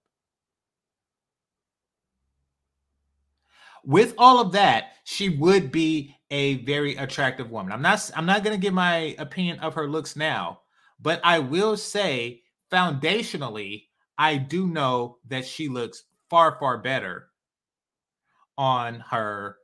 [3.85, 7.73] With all of that, she would be a very attractive woman.
[7.73, 10.61] I'm not I'm not going to give my opinion of her looks now,
[11.01, 13.85] but I will say foundationally,
[14.17, 17.29] I do know that she looks far far better
[18.57, 19.59] on her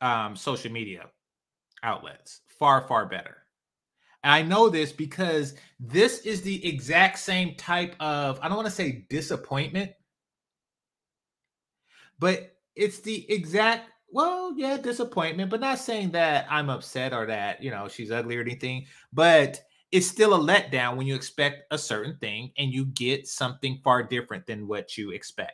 [0.00, 1.06] um, social media
[1.82, 2.40] outlets.
[2.58, 3.41] Far far better.
[4.24, 8.74] I know this because this is the exact same type of, I don't want to
[8.74, 9.92] say disappointment,
[12.18, 17.62] but it's the exact, well, yeah, disappointment, but not saying that I'm upset or that,
[17.62, 21.78] you know, she's ugly or anything, but it's still a letdown when you expect a
[21.78, 25.52] certain thing and you get something far different than what you expect.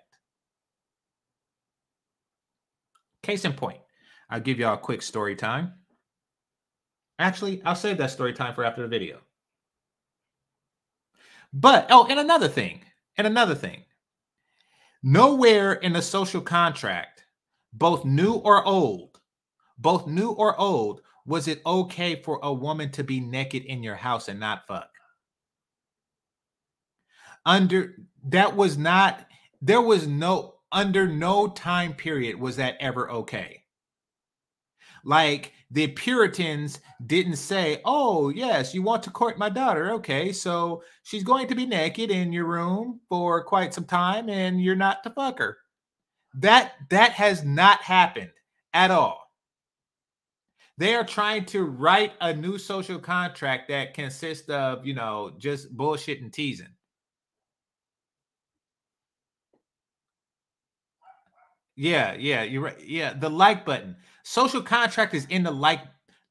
[3.23, 3.81] Case in point,
[4.31, 5.73] I'll give y'all a quick story time.
[7.19, 9.19] Actually, I'll save that story time for after the video.
[11.53, 12.83] But oh, and another thing,
[13.17, 13.85] and another thing.
[15.03, 17.25] Nowhere in the social contract,
[17.73, 19.21] both new or old,
[19.79, 23.95] both new or old, was it okay for a woman to be naked in your
[23.95, 24.91] house and not fuck.
[27.45, 29.27] Under that was not
[29.61, 33.63] there was no under no time period was that ever okay.
[35.05, 39.93] Like the Puritans didn't say, "Oh, yes, you want to court my daughter.
[39.93, 44.63] Okay, so she's going to be naked in your room for quite some time and
[44.63, 45.59] you're not to fuck her."
[46.35, 48.33] That that has not happened
[48.75, 49.31] at all.
[50.79, 55.77] They are trying to write a new social contract that consists of, you know, just
[55.77, 56.75] bullshit and teasing.
[61.77, 62.81] Yeah, yeah, you're right.
[62.85, 63.97] Yeah, the like button.
[64.29, 65.81] Social contract is in the like.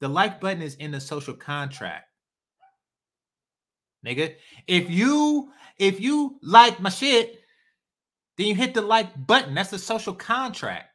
[0.01, 2.05] The like button is in the social contract.
[4.05, 4.35] Nigga,
[4.67, 7.41] if you if you like my shit,
[8.37, 9.55] then you hit the like button.
[9.55, 10.89] That's the social contract.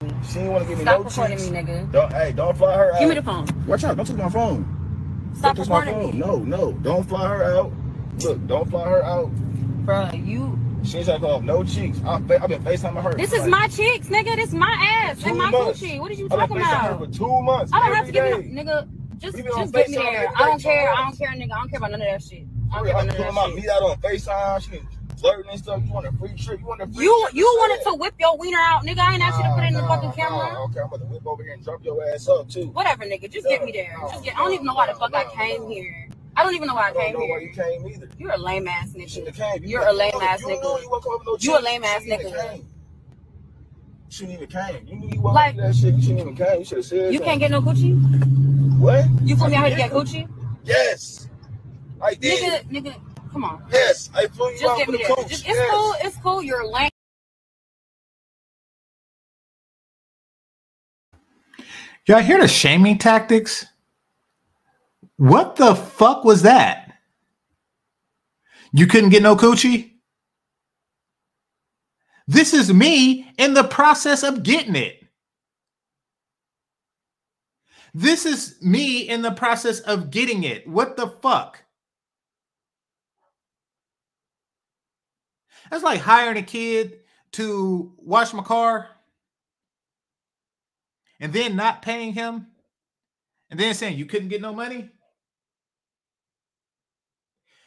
[0.00, 1.50] She didn't want to give me Stop no recording cheeks.
[1.50, 1.92] me, nigga.
[1.92, 2.98] Don't, hey, don't fly her out.
[2.98, 3.46] Give me the phone.
[3.66, 3.94] Watch out!
[3.98, 5.32] Don't touch my phone.
[5.34, 6.40] Stop Don't touch my recording phone.
[6.40, 6.48] me.
[6.48, 7.72] No, no, don't fly her out.
[8.20, 9.30] Look, don't fly her out.
[9.84, 10.58] Bruh, you.
[10.86, 11.98] She ain't trying to call no cheeks.
[12.04, 13.14] I, I've been FaceTiming her.
[13.14, 14.36] This is like my cheeks, nigga.
[14.36, 14.70] This my
[15.04, 15.80] ass and my months.
[15.80, 15.98] Gucci.
[16.00, 17.12] What are you I've been talking FaceTiming her about?
[17.12, 17.72] for two months.
[17.74, 18.88] I don't have to give me, nigga.
[19.18, 20.28] Just, We been on just get me there.
[20.36, 20.90] I don't care.
[20.92, 21.52] I don't care, nigga.
[21.52, 22.44] I don't care about none of that shit.
[22.72, 24.62] I don't I'm care about none pulling of my meat out on FaceTime.
[24.62, 24.80] She
[25.18, 25.82] flirting and stuff.
[25.86, 26.60] You want a free trip?
[26.60, 27.34] You want a free You, trip?
[27.34, 28.98] you wanted to whip your wiener out, nigga.
[28.98, 30.52] I ain't asked you to put it in the fucking camera.
[30.52, 30.64] nah.
[30.64, 32.66] Okay, I'm about to whip over here and drop your ass up too.
[32.68, 33.30] Whatever, nigga.
[33.32, 33.96] Just get me there.
[34.12, 34.34] Just get.
[34.36, 36.05] I don't even know why the fuck I came here.
[36.36, 38.08] I don't even know why I I don't came know why you came either.
[38.18, 39.38] You're a lame ass You shouldn't nigga.
[39.40, 39.62] have came.
[39.64, 40.62] You You're a lame ass nigga.
[40.82, 42.50] You wasn't coming with no You a lame ass nigga.
[42.50, 42.58] came.
[42.60, 42.64] You
[44.10, 44.86] shouldn't even came.
[44.86, 45.94] You knew you wasn't Like- like, that shit.
[45.94, 46.58] You shouldn't even came.
[46.58, 48.78] You should have said You can't get no Gucci.
[48.78, 49.04] What?
[49.22, 50.28] You flew me out here to get Gucci,
[50.64, 51.28] Yes.
[52.00, 52.64] I did.
[52.70, 52.84] nigga.
[52.84, 53.64] Nigga, come on.
[53.72, 54.10] Yes.
[54.14, 55.28] I flew you Just out get for me the coach.
[55.28, 55.70] Just, it's yes.
[55.70, 55.94] cool.
[56.00, 56.42] It's cool.
[56.42, 56.90] You're lame.
[62.06, 63.66] Y'all hear the shaming tactics?
[65.16, 66.92] What the fuck was that?
[68.72, 69.92] You couldn't get no coochie?
[72.26, 75.02] This is me in the process of getting it.
[77.94, 80.68] This is me in the process of getting it.
[80.68, 81.62] What the fuck?
[85.70, 86.98] That's like hiring a kid
[87.32, 88.88] to wash my car
[91.20, 92.48] and then not paying him
[93.50, 94.90] and then saying you couldn't get no money.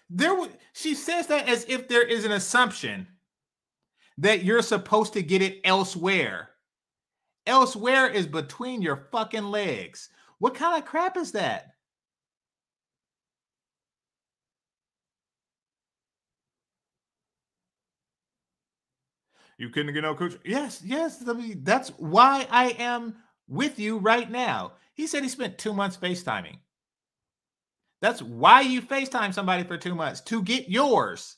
[0.10, 3.08] There would she says that as if there is an assumption
[4.18, 6.50] that you're supposed to get it elsewhere.
[7.46, 10.10] Elsewhere is between your fucking legs.
[10.40, 11.74] What kind of crap is that?
[19.58, 20.38] You couldn't get no coach.
[20.46, 21.22] Yes, yes.
[21.58, 23.16] That's why I am
[23.48, 24.74] with you right now.
[24.94, 26.58] He said he spent two months FaceTiming.
[28.02, 31.38] That's why you FaceTime somebody for two months to get yours.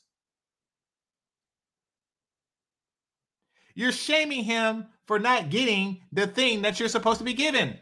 [3.74, 7.78] You're shaming him for not getting the thing that you're supposed to be given.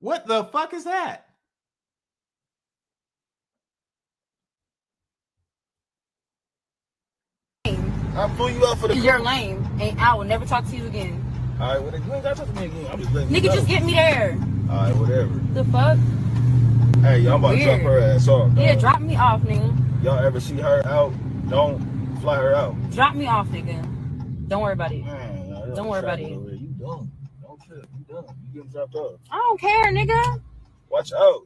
[0.00, 1.26] What the fuck is that?
[8.16, 8.96] I flew you out for the.
[8.96, 11.24] You're lame, and I will never talk to you again.
[11.60, 12.86] All right, well, then you ain't got to talk to me again.
[12.90, 13.54] I'm just letting you Nigga, know.
[13.54, 14.38] just get me there.
[14.70, 15.34] All right, whatever.
[15.52, 15.98] The fuck?
[17.02, 18.52] Hey, y'all about to drop her ass off.
[18.56, 20.04] Yeah, drop me off, nigga.
[20.04, 21.12] Y'all ever see her out?
[21.48, 21.80] Don't
[22.20, 22.76] fly her out.
[22.92, 23.82] Drop me off, nigga.
[24.46, 25.04] Don't worry about it.
[25.04, 26.28] Man, Don't worry about it.
[26.28, 27.10] You dumb.
[27.42, 27.84] Don't trip.
[27.98, 28.24] You dumb.
[28.46, 29.18] You getting dropped off.
[29.32, 30.40] I don't care, nigga.
[30.88, 31.42] Watch out.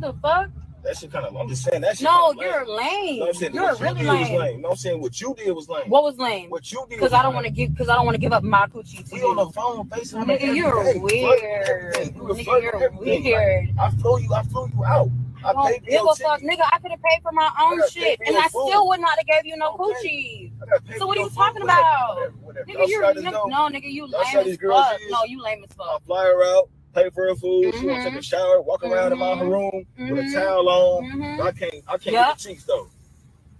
[0.00, 0.50] The fuck?
[0.88, 1.36] That shit kind of.
[1.36, 2.04] I'm just saying that shit.
[2.04, 2.78] No, you're lame.
[2.78, 3.18] lame.
[3.20, 4.38] No, I'm saying You're what you really did lame.
[4.40, 4.60] lame.
[4.62, 5.90] No, I'm saying what you did was lame.
[5.90, 6.48] What was lame?
[6.48, 6.96] What you did?
[6.96, 7.72] Because I don't want to give.
[7.72, 10.24] Because I don't want to give up my coochie to We on the phone, FaceTime.
[10.24, 10.98] Nigga, you're day.
[10.98, 11.94] weird.
[11.94, 13.70] Nigga, you're weird.
[13.78, 14.32] I flew you.
[14.32, 15.10] I flew you out.
[15.44, 16.62] I don't paid give a fuck, nigga.
[16.72, 18.68] I could have paid for my own shit, and I food.
[18.70, 19.92] still would not have gave you no Okay.
[20.08, 20.52] coochie.
[20.92, 22.16] I So what are you talking about?
[22.16, 22.32] whatever,
[22.64, 22.66] whatever.
[22.66, 24.98] Nigga, you're no, nigga, you lame as fuck.
[25.10, 25.86] No, you lame as fuck.
[26.02, 27.74] I fly her out, pay for her food.
[27.74, 29.50] She want to take a shower, walk around in my Mhm.
[29.50, 30.34] room with a Mhm.
[30.34, 31.40] towel on.
[31.40, 31.74] I can't.
[31.86, 32.26] I can't Yup.
[32.28, 32.88] get the cheeks though.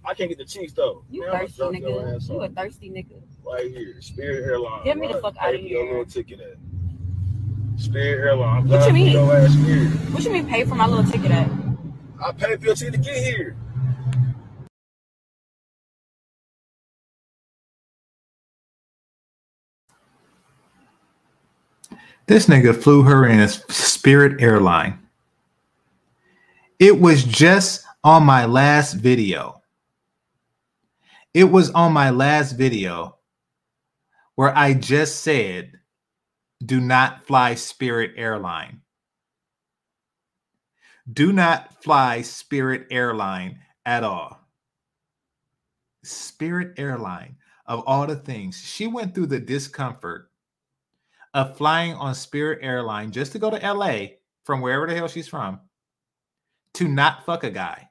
[0.05, 1.03] I can't get the cheeks though.
[1.09, 2.29] You Man, thirsty, nigga.
[2.29, 3.21] You a thirsty nigga.
[3.45, 4.83] right here, Spirit Airlines.
[4.85, 5.21] Get me the right?
[5.21, 6.57] fuck Pay outta for your little ticket at
[7.79, 8.69] Spirit Airlines.
[8.69, 9.07] What you mean?
[9.07, 9.87] Here.
[10.11, 11.49] What you mean pay for my little ticket at?
[12.23, 13.55] I paid for your ticket to get here.
[22.29, 24.99] This nigga flew her in a Spirit airline.
[26.77, 29.63] It was just on my last video.
[31.33, 33.17] It was on my last video
[34.35, 35.79] where I just said,
[36.63, 38.81] do not fly Spirit Airline.
[41.11, 43.57] Do not fly Spirit Airline
[43.87, 44.39] at all.
[46.03, 50.28] Spirit Airline, of all the things, she went through the discomfort
[51.33, 54.07] of flying on Spirit Airline just to go to LA
[54.43, 55.59] from wherever the hell she's from
[56.75, 57.89] to not fuck a guy.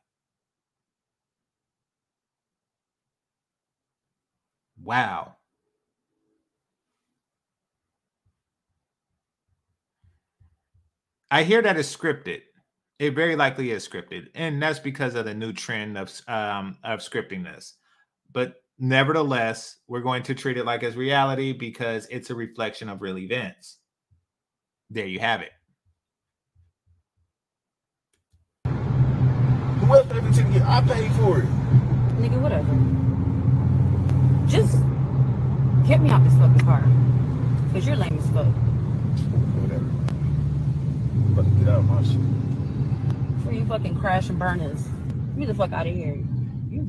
[4.83, 5.37] Wow.
[11.31, 12.41] I hear that is scripted.
[12.99, 17.01] It very likely is scripted, and that's because of the new trend of um, of
[17.01, 17.75] scripting this.
[18.33, 23.03] But nevertheless, we're going to treat it like as reality because it's a reflection of
[23.03, 23.79] real events.
[24.91, 25.51] There you have it.
[28.65, 30.63] Who else paid for the ticket?
[30.63, 31.49] I paid for it.
[32.19, 32.75] Nigga, whatever.
[34.49, 34.79] Just
[35.87, 36.83] get me out this fucking car.
[37.73, 38.47] Cause you're lame as fuck.
[39.57, 39.85] Whatever.
[39.85, 43.37] I'm about to get out of my shit.
[43.37, 44.83] Before you fucking crash and burn us.
[44.83, 46.19] Get me the fuck out of here.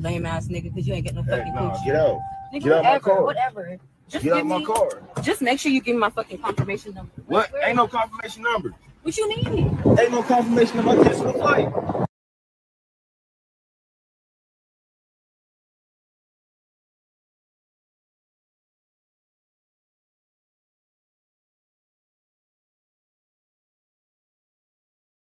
[0.00, 1.84] Lame ass nigga, cause you ain't getting no Hey, fucking nah, coochie.
[1.84, 2.18] get out.
[2.54, 3.24] Nigga, get out my whatever, car.
[3.24, 3.78] whatever.
[4.08, 5.02] Just Get out my me, car.
[5.22, 7.12] just make sure you give me my fucking confirmation number.
[7.26, 7.52] What?
[7.52, 8.74] Where- Ain't no confirmation number.
[9.02, 9.78] What you mean?
[9.98, 11.00] Ain't no confirmation number.
[11.00, 11.68] I cancel the flight.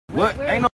[0.08, 0.38] What?
[0.38, 0.71] Where- Ain't no.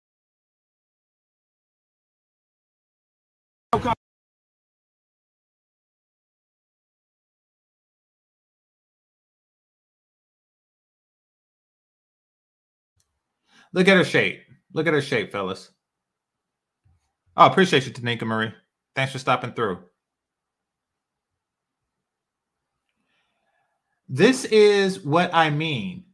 [13.73, 14.41] Look at her shape.
[14.73, 15.71] Look at her shape, fellas.
[17.35, 18.53] Oh, appreciate you, Tanika Marie.
[18.95, 19.79] Thanks for stopping through.
[24.09, 26.05] This is what I mean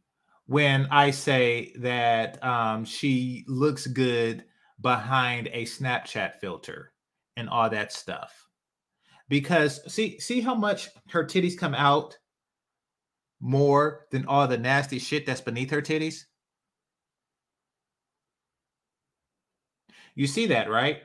[0.46, 4.44] when I say that um, she looks good
[4.80, 6.92] behind a Snapchat filter
[7.36, 8.32] and all that stuff.
[9.28, 12.18] Because see, see how much her titties come out
[13.40, 16.24] more than all the nasty shit that's beneath her titties.
[20.14, 21.02] You see that, right?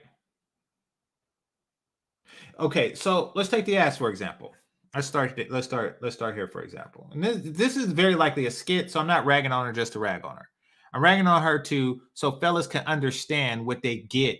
[2.59, 4.53] Okay, so let's take the ass for example.
[4.93, 5.39] Let's start.
[5.49, 5.99] Let's start.
[6.01, 7.09] Let's start here for example.
[7.13, 9.93] And this, this is very likely a skit, so I'm not ragging on her just
[9.93, 10.49] to rag on her.
[10.93, 14.39] I'm ragging on her to so fellas can understand what they get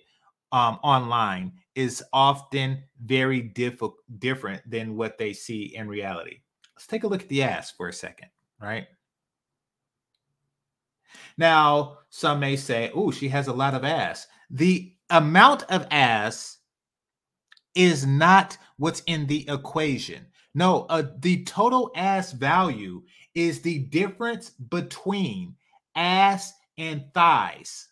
[0.52, 6.40] um, online is often very different than what they see in reality.
[6.76, 8.88] Let's take a look at the ass for a second, right?
[11.38, 16.58] Now, some may say, "Oh, she has a lot of ass." The amount of ass
[17.76, 20.28] is not what's in the equation.
[20.56, 23.04] No, uh, the total ass value
[23.36, 25.56] is the difference between
[25.96, 27.88] ass and thighs.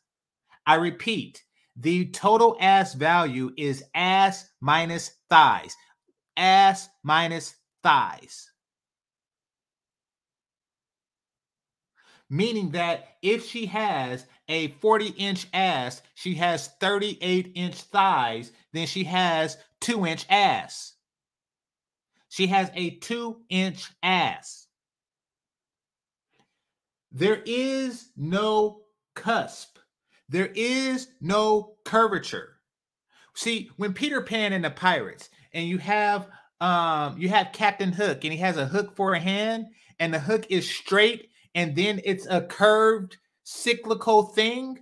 [0.66, 1.44] I repeat,
[1.76, 5.76] the total ass value is ass minus thighs.
[6.36, 8.50] Ass minus thighs.
[12.30, 18.88] Meaning that if she has a 40 inch ass, she has 38 inch thighs, then
[18.88, 20.94] she has two inch ass.
[22.30, 24.68] She has a two inch ass.
[27.12, 28.82] There is no
[29.16, 29.80] cusp.
[30.30, 32.58] There is no curvature.
[33.34, 36.28] See, when Peter Pan and the Pirates, and you have
[36.60, 39.68] um you have Captain Hook, and he has a hook for a hand,
[40.00, 43.18] and the hook is straight, and then it's a curved
[43.48, 44.78] cyclical thing.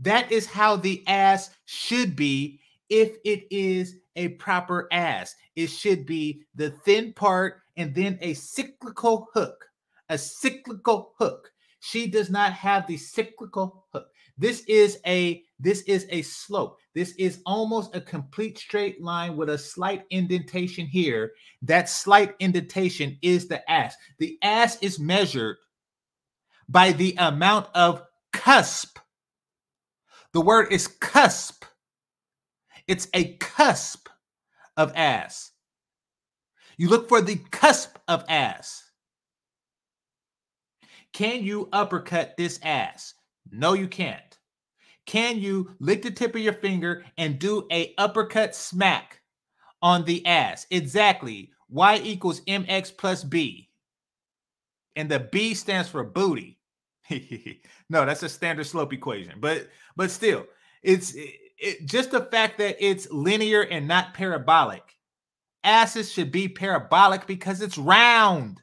[0.00, 5.34] That is how the ass should be if it is a proper ass.
[5.56, 9.64] It should be the thin part and then a cyclical hook.
[10.10, 11.50] A cyclical hook.
[11.80, 14.06] She does not have the cyclical hook.
[14.38, 16.78] This is a this is a slope.
[16.94, 21.32] This is almost a complete straight line with a slight indentation here.
[21.62, 23.96] That slight indentation is the ass.
[24.18, 25.56] The ass is measured
[26.68, 28.02] by the amount of
[28.32, 28.98] cusp.
[30.32, 31.64] The word is cusp.
[32.86, 34.08] It's a cusp
[34.76, 35.52] of ass.
[36.76, 38.84] You look for the cusp of ass.
[41.12, 43.14] Can you uppercut this ass?
[43.50, 44.38] No, you can't.
[45.06, 49.20] Can you lick the tip of your finger and do a uppercut smack
[49.80, 50.66] on the ass?
[50.70, 51.50] Exactly.
[51.70, 53.70] Y equals mx plus b.
[54.96, 56.57] And the B stands for booty.
[57.90, 59.34] no, that's a standard slope equation.
[59.40, 60.46] But but still,
[60.82, 64.96] it's it, it, just the fact that it's linear and not parabolic.
[65.64, 68.62] Asses should be parabolic because it's round.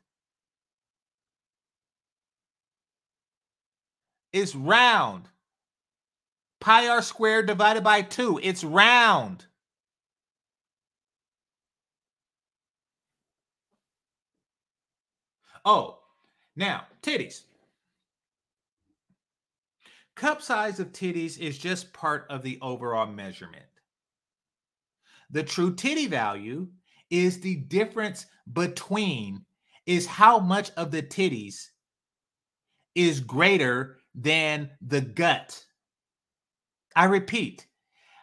[4.33, 5.29] It's round.
[6.59, 8.39] Pi r squared divided by 2.
[8.43, 9.45] It's round.
[15.65, 15.99] Oh,
[16.55, 17.43] now, titties.
[20.15, 23.65] Cup size of titties is just part of the overall measurement.
[25.29, 26.69] The true titty value
[27.09, 29.45] is the difference between
[29.85, 31.67] is how much of the titties
[32.95, 35.63] is greater than the gut.
[36.95, 37.67] I repeat,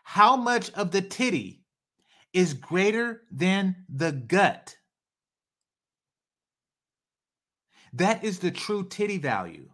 [0.02, 1.62] how much of the titty
[2.32, 4.74] is greater than the gut?
[7.92, 9.68] That is the true titty value.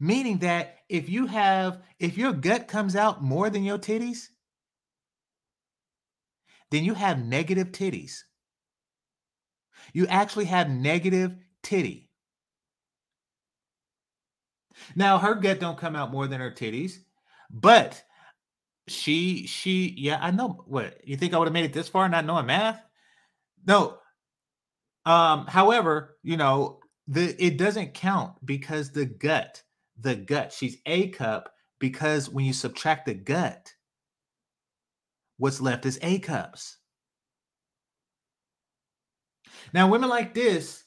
[0.00, 4.28] Meaning that if you have, if your gut comes out more than your titties,
[6.70, 8.22] then you have negative titties.
[9.92, 12.10] You actually have negative titty.
[14.94, 16.98] Now her gut don't come out more than her titties,
[17.50, 18.02] but
[18.86, 22.08] she she yeah I know what you think I would have made it this far
[22.08, 22.82] not knowing math.
[23.66, 23.98] No.
[25.04, 29.62] Um, however, you know the it doesn't count because the gut
[30.00, 30.52] the gut.
[30.52, 33.72] She's A cup because when you subtract the gut,
[35.36, 36.76] what's left is A cups.
[39.72, 40.84] Now, women like this,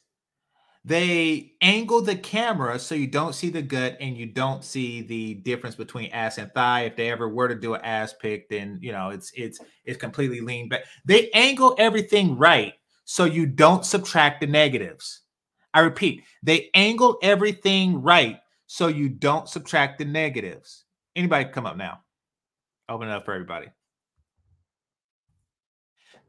[0.83, 5.35] they angle the camera so you don't see the gut and you don't see the
[5.35, 6.81] difference between ass and thigh.
[6.81, 9.99] If they ever were to do an ass pic, then you know it's it's it's
[9.99, 10.85] completely lean back.
[11.05, 12.73] They angle everything right
[13.05, 15.21] so you don't subtract the negatives.
[15.73, 18.39] I repeat, they angle everything right
[18.73, 20.85] so you don't subtract the negatives.
[21.13, 21.99] Anybody come up now?
[22.87, 23.67] Open it up for everybody.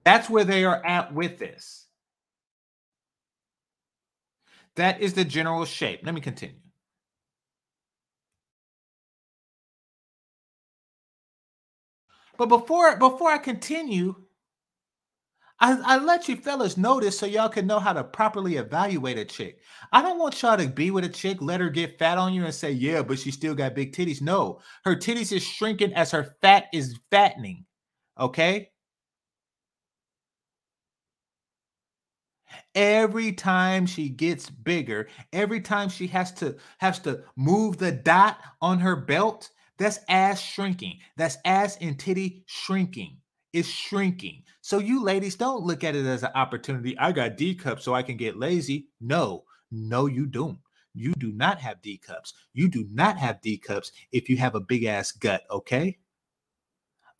[0.05, 1.87] That's where they are at with this.
[4.75, 6.01] That is the general shape.
[6.03, 6.57] Let me continue.
[12.39, 14.17] But before before I continue,
[15.63, 19.19] I, I let you fellas know this so y'all can know how to properly evaluate
[19.19, 19.61] a chick.
[19.93, 22.45] I don't want y'all to be with a chick, let her get fat on you
[22.47, 24.23] and say, yeah, but she still got big titties.
[24.23, 27.67] No, her titties is shrinking as her fat is fattening.
[28.21, 28.71] Okay.
[32.75, 38.39] Every time she gets bigger, every time she has to has to move the dot
[38.63, 41.01] on her belt, that's ass shrinking.
[41.19, 43.19] That's ass and titty shrinking.
[43.53, 44.45] It's shrinking.
[44.61, 46.97] So you ladies don't look at it as an opportunity.
[46.99, 48.89] I got D cups so I can get lazy.
[49.01, 50.59] No, no, you don't.
[50.95, 52.35] You do not have D cups.
[52.53, 55.99] You do not have D cups if you have a big ass gut, okay?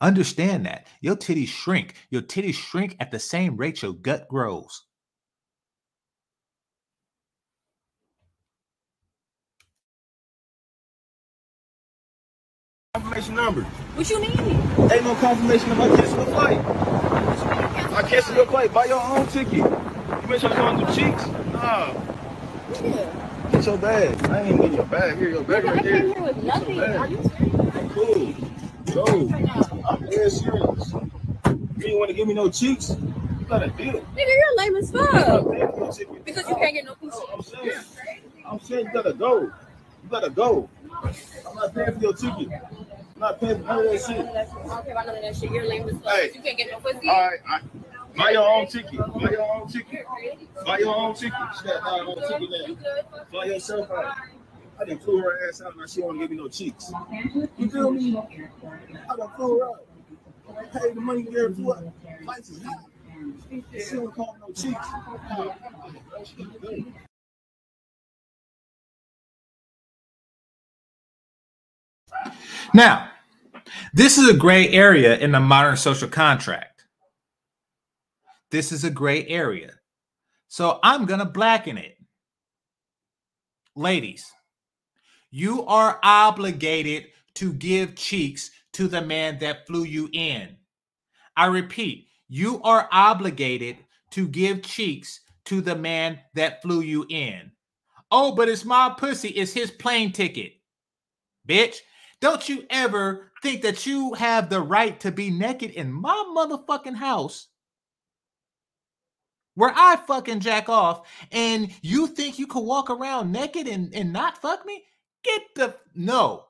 [0.01, 0.87] Understand that.
[1.01, 1.95] Your titties shrink.
[2.09, 4.83] Your titties shrink at the same rate your gut grows.
[12.95, 13.61] Confirmation number.
[13.63, 14.39] What you mean?
[14.91, 16.59] Ain't no confirmation of my catching the flight.
[17.91, 18.71] I catching your flight.
[18.71, 19.53] Buy your own ticket.
[19.53, 21.25] You make sure on the cheeks.
[21.51, 21.91] Nah.
[22.83, 23.49] Yeah.
[23.51, 24.29] Get your bag.
[24.29, 25.17] I ain't even getting your bag.
[25.17, 26.79] Here, your bag I right came here with nothing.
[26.79, 27.75] Are you serious?
[27.75, 28.33] I'm cool.
[28.93, 29.05] Go.
[29.89, 30.93] I'm dead serious.
[30.93, 32.91] You ain't want to give me no cheeks?
[32.91, 34.01] You got a deal.
[34.01, 35.51] Nigga, you're lame as fuck.
[35.51, 36.25] paying for your ticket.
[36.25, 37.19] Because you can't get no piece.
[37.33, 37.71] I'm saying,
[38.45, 39.41] I'm saying you gotta go.
[39.41, 39.51] You
[40.11, 40.69] gotta go.
[41.03, 42.49] I'm not paying for your ticket.
[43.17, 44.19] Not paying for none of that shit.
[44.19, 45.51] I don't care about none of that shit.
[45.51, 46.13] You're lame as fuck.
[46.13, 46.31] Hey.
[46.33, 47.09] You can't get no pussy.
[47.09, 47.59] All right, I,
[48.17, 48.99] buy your own ticket.
[48.99, 50.05] Buy your own ticket.
[50.65, 51.33] Buy your own ticket.
[51.57, 52.77] She got buy her own ticket
[53.11, 53.23] now.
[53.29, 54.15] Fly yourself out.
[54.79, 55.77] I didn't flew her ass out.
[55.77, 56.91] Now she don't give me no cheeks.
[57.57, 58.17] You feel me?
[58.17, 59.85] I done flew her out.
[60.57, 61.91] I paid the money get her flew.
[62.25, 62.85] Lights is hot.
[63.71, 64.87] She don't call no cheeks.
[72.73, 73.09] Now,
[73.93, 76.85] this is a gray area in the modern social contract.
[78.51, 79.71] This is a gray area.
[80.47, 81.97] So I'm going to blacken it.
[83.75, 84.31] Ladies,
[85.31, 90.55] you are obligated to give cheeks to the man that flew you in.
[91.35, 93.77] I repeat, you are obligated
[94.11, 97.51] to give cheeks to the man that flew you in.
[98.11, 100.53] Oh, but it's my pussy, it's his plane ticket.
[101.47, 101.77] Bitch,
[102.23, 106.95] don't you ever think that you have the right to be naked in my motherfucking
[106.95, 107.49] house
[109.55, 114.13] where I fucking jack off and you think you can walk around naked and, and
[114.13, 114.85] not fuck me?
[115.25, 116.45] Get the no.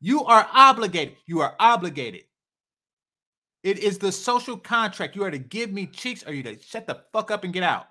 [0.00, 1.16] You are obligated.
[1.26, 2.22] You are obligated.
[3.64, 5.16] It is the social contract.
[5.16, 7.64] You are to give me cheeks or you to shut the fuck up and get
[7.64, 7.86] out.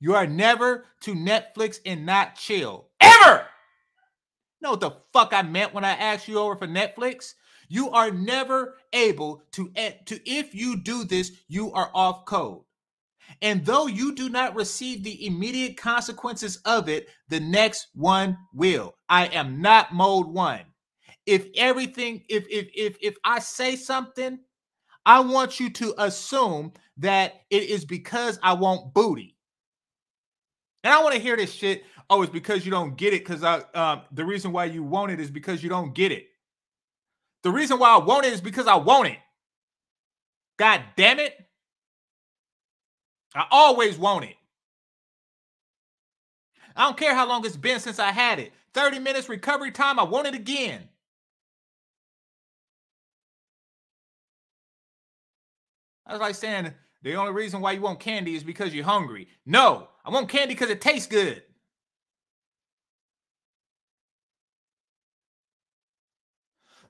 [0.00, 2.88] You are never to Netflix and not chill.
[4.60, 7.34] Know what the fuck I meant when I asked you over for Netflix?
[7.68, 9.72] You are never able to
[10.06, 12.62] to if you do this, you are off code.
[13.42, 18.94] And though you do not receive the immediate consequences of it, the next one will.
[19.08, 20.60] I am not mode 1.
[21.26, 24.38] If everything if if if if I say something,
[25.04, 29.36] I want you to assume that it is because I want booty.
[30.84, 31.82] And I want to hear this shit.
[32.10, 33.24] Oh, it's because you don't get it.
[33.24, 36.26] Because I um the reason why you want it is because you don't get it.
[37.42, 39.18] The reason why I want it is because I want it.
[40.58, 41.34] God damn it.
[43.34, 44.36] I always want it.
[46.76, 48.52] I don't care how long it's been since I had it.
[48.74, 50.88] 30 minutes recovery time, I want it again.
[56.06, 59.28] That's like saying the only reason why you want candy is because you're hungry.
[59.46, 61.42] No, I want candy because it tastes good.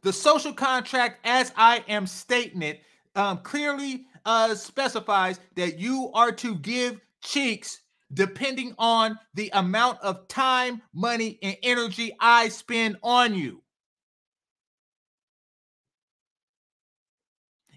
[0.06, 2.80] The social contract, as I am stating it,
[3.16, 7.80] um, clearly uh, specifies that you are to give cheeks
[8.14, 13.64] depending on the amount of time, money, and energy I spend on you.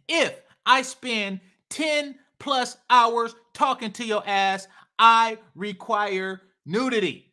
[0.07, 1.39] If I spend
[1.71, 4.67] 10 plus hours talking to your ass,
[4.99, 7.28] I require nudity.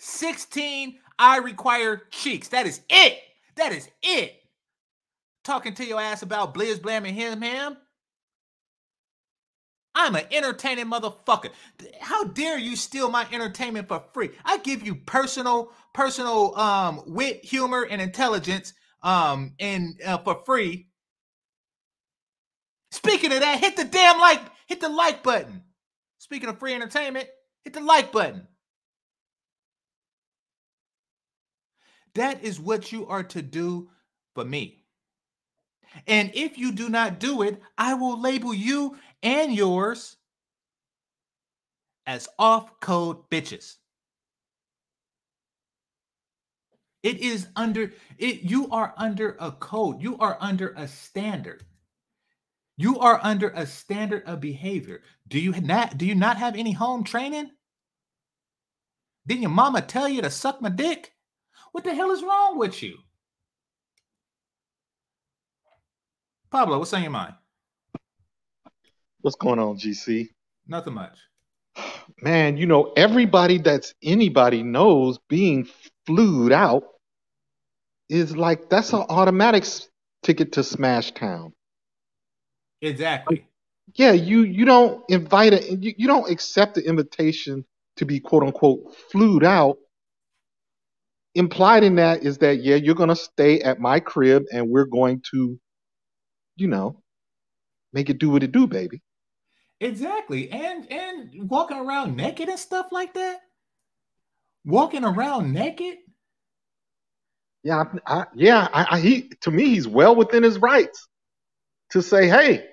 [0.00, 2.48] 16, I require cheeks.
[2.48, 3.18] That is it.
[3.56, 4.34] That is it.
[5.44, 7.76] Talking to your ass about Blizz Blam and him ham.
[9.94, 11.50] I'm an entertaining motherfucker.
[12.00, 14.30] How dare you steal my entertainment for free?
[14.44, 18.72] I give you personal, personal um wit, humor, and intelligence
[19.02, 20.88] um and uh, for free.
[22.92, 25.62] Speaking of that, hit the damn like, hit the like button.
[26.18, 27.28] Speaking of free entertainment,
[27.64, 28.46] hit the like button.
[32.14, 33.90] That is what you are to do
[34.34, 34.84] for me.
[36.06, 40.16] And if you do not do it, I will label you and yours
[42.06, 43.76] as off code bitches.
[47.02, 50.02] It is under it you are under a code.
[50.02, 51.64] You are under a standard.
[52.76, 55.02] You are under a standard of behavior.
[55.28, 57.50] Do you not do you not have any home training?
[59.26, 61.12] Didn't your mama tell you to suck my dick?
[61.72, 62.96] What the hell is wrong with you?
[66.50, 67.34] Pablo, what's on your mind?
[69.20, 70.28] What's going on, GC?
[70.66, 71.18] Nothing much.
[72.22, 75.68] Man, you know, everybody that's anybody knows being
[76.06, 76.84] flued out
[78.08, 79.64] is like that's an automatic
[80.22, 81.52] ticket to Smash Town.
[82.82, 83.46] Exactly.
[83.94, 87.64] Yeah, you you don't invite a you, you don't accept the invitation
[87.96, 89.78] to be quote unquote flued out.
[91.34, 95.22] Implied in that is that yeah, you're gonna stay at my crib and we're going
[95.30, 95.58] to,
[96.56, 97.02] you know,
[97.92, 99.02] make it do what it do, baby.
[99.80, 100.50] Exactly.
[100.50, 103.40] And and walking around naked and stuff like that.
[104.64, 105.96] Walking around naked?
[107.62, 111.08] Yeah, I, I, yeah, I, I, he to me he's well within his rights
[111.90, 112.66] to say, hey,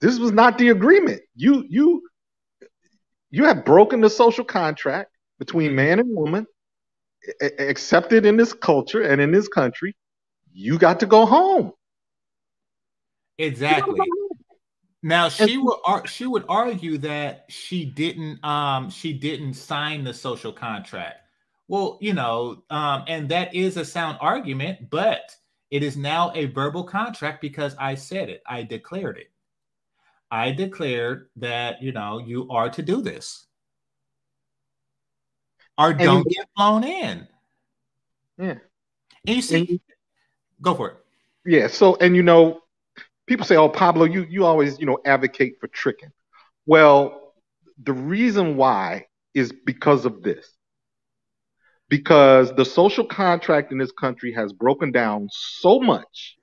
[0.00, 1.20] this was not the agreement.
[1.34, 2.02] You you
[3.30, 5.76] you have broken the social contract between mm-hmm.
[5.76, 6.46] man and woman,
[7.58, 9.94] accepted in this culture and in this country.
[10.52, 11.72] You got to go home.
[13.38, 14.00] Exactly.
[15.02, 20.12] Now she would ar- she would argue that she didn't um she didn't sign the
[20.12, 21.18] social contract.
[21.68, 25.36] Well, you know, um, and that is a sound argument, but
[25.70, 28.42] it is now a verbal contract because I said it.
[28.46, 29.30] I declared it.
[30.30, 33.46] I declared that you know you are to do this,
[35.78, 37.28] or And don't you- get flown in.
[38.36, 38.58] Yeah.
[39.26, 39.80] And you see, And-
[40.60, 40.96] go for it.
[41.46, 41.68] Yeah.
[41.68, 42.60] So, and you know,
[43.26, 46.10] people say, "Oh, Pablo, you you always you know advocate for tricking."
[46.66, 47.34] Well,
[47.82, 50.54] the reason why is because of this.
[51.88, 56.36] Because the social contract in this country has broken down so much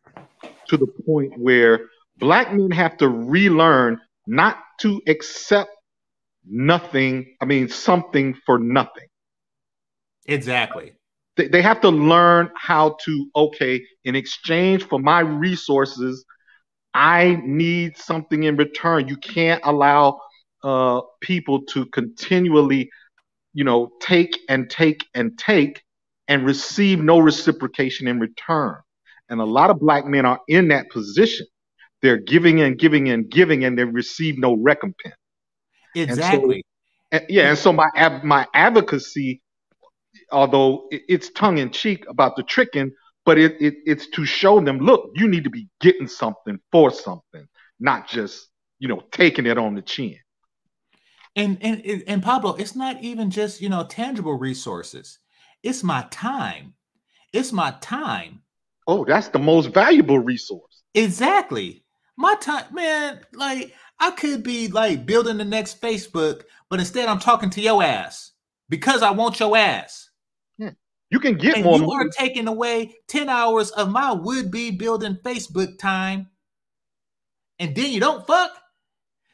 [0.69, 5.69] to the point where black men have to relearn not to accept
[6.47, 9.07] nothing, I mean, something for nothing.
[10.25, 10.93] Exactly.
[11.37, 16.25] They, they have to learn how to, okay, in exchange for my resources,
[16.93, 19.07] I need something in return.
[19.07, 20.21] You can't allow
[20.63, 22.89] uh, people to continually,
[23.53, 25.83] you know, take and take and take
[26.27, 28.75] and receive no reciprocation in return.
[29.29, 31.45] And a lot of black men are in that position.
[32.01, 35.15] They're giving and giving and giving, and they receive no recompense.
[35.95, 36.63] And so, Exactly.
[37.11, 37.87] and- yeah, and so my
[38.23, 39.41] my advocacy,
[40.31, 42.91] although it's tongue in cheek about the tricking,
[43.25, 46.91] but it, it it's to show them, look, you need to be getting something for
[46.91, 47.47] something,
[47.79, 48.47] not just
[48.79, 50.17] you know taking it on the chin.
[51.35, 55.19] And and and Pablo, it's not even just you know tangible resources.
[55.63, 56.75] It's my time.
[57.33, 58.41] It's my time.
[58.87, 60.83] Oh, that's the most valuable resource.
[60.93, 61.83] Exactly.
[62.17, 63.21] My time, man.
[63.33, 67.83] Like I could be like building the next Facebook, but instead I'm talking to your
[67.83, 68.31] ass
[68.69, 70.09] because I want your ass.
[71.11, 72.07] You can get And more you money.
[72.07, 76.27] are taking away 10 hours of my would-be building Facebook time.
[77.59, 78.51] And then you don't fuck.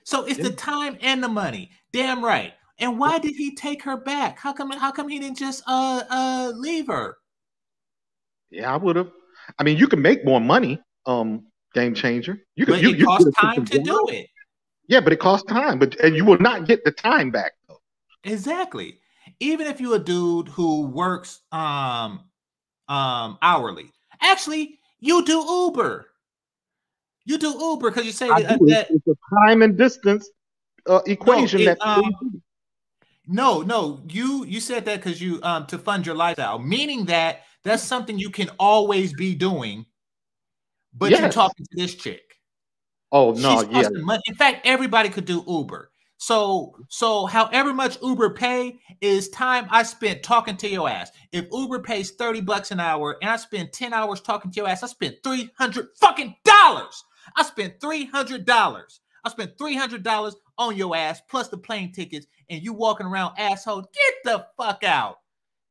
[0.03, 1.71] So it's the time and the money.
[1.93, 2.53] Damn right.
[2.77, 4.37] And why did he take her back?
[4.37, 7.15] How come how come he didn't just uh uh leave her?
[8.49, 9.09] Yeah, I would have.
[9.57, 10.81] I mean, you can make more money.
[11.05, 12.39] Um, game changer.
[12.55, 12.75] You can.
[12.75, 14.27] But You, it you costs time to do it.
[14.87, 15.79] Yeah, but it costs time.
[15.79, 17.81] But and you will not get the time back though.
[18.25, 18.99] Exactly.
[19.41, 22.21] Even if you're a dude who works um
[22.87, 23.91] um hourly.
[24.21, 26.07] Actually, you do Uber.
[27.25, 28.65] You do Uber because you say that, do.
[28.67, 30.29] that It's, a time and distance
[30.87, 31.81] uh, equation it, that.
[31.81, 32.41] um,
[33.27, 37.41] No, no, you you said that because you um to fund your lifestyle, meaning that
[37.63, 39.85] that's something you can always be doing,
[40.93, 42.35] but you're talking to this chick.
[43.11, 43.87] oh no, yeah.
[44.27, 45.90] In fact, everybody could do Uber.
[46.21, 51.11] So so however much Uber pay is time I spent talking to your ass.
[51.31, 54.69] If Uber pays 30 bucks an hour and I spend 10 hours talking to your
[54.69, 57.03] ass, I spent 300 fucking dollars.
[57.35, 58.99] I spent $300.
[59.23, 63.81] I spent $300 on your ass plus the plane tickets and you walking around asshole.
[63.81, 65.17] Get the fuck out.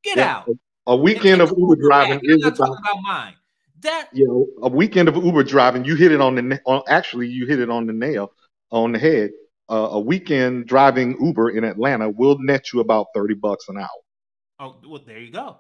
[0.02, 0.48] Get Yeah, out.
[0.88, 2.22] A weekend of Uber driving back.
[2.24, 3.34] Is about talking about mine.
[3.82, 5.84] That you know a weekend of Uber driving.
[5.84, 8.32] You hit it on the on actually you hit it on the nail
[8.72, 9.30] on the head.
[9.70, 13.88] Uh, a weekend driving Uber in Atlanta will net you about thirty bucks an hour.
[14.58, 15.58] Oh, well, there you go.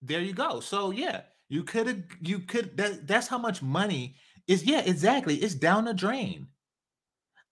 [0.00, 0.60] There you go.
[0.60, 4.64] So yeah, You could you could, that, that's how much money is.
[4.64, 5.36] Yeah, exactly.
[5.36, 6.46] It's down the drain.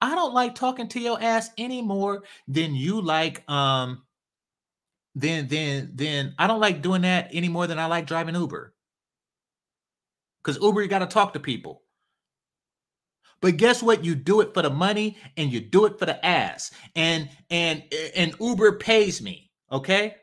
[0.02, 4.02] I don't like talking to your ass any more than you like, um,
[5.14, 8.74] then, then, then I don't like doing that any more than I like driving Uber.
[10.44, 11.82] Because Uber, you got to talk to people.
[13.40, 14.04] But guess what?
[14.04, 16.70] You do it for the money and you do it for the ass.
[16.94, 17.82] And and
[18.14, 19.50] and Uber pays me.
[19.70, 20.16] Okay.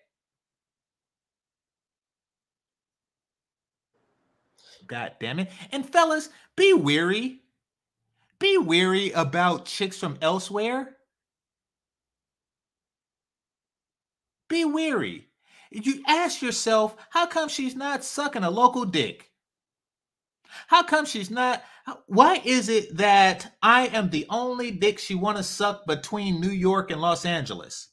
[4.87, 5.49] God damn it.
[5.71, 7.39] And fellas, be weary.
[8.39, 10.97] Be weary about chicks from elsewhere.
[14.49, 15.27] Be weary.
[15.71, 19.31] You ask yourself, how come she's not sucking a local dick?
[20.67, 21.63] How come she's not?
[22.07, 26.51] Why is it that I am the only dick she want to suck between New
[26.51, 27.89] York and Los Angeles?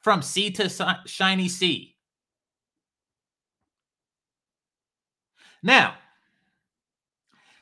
[0.00, 1.96] From sea to shiny sea.
[5.62, 5.94] Now,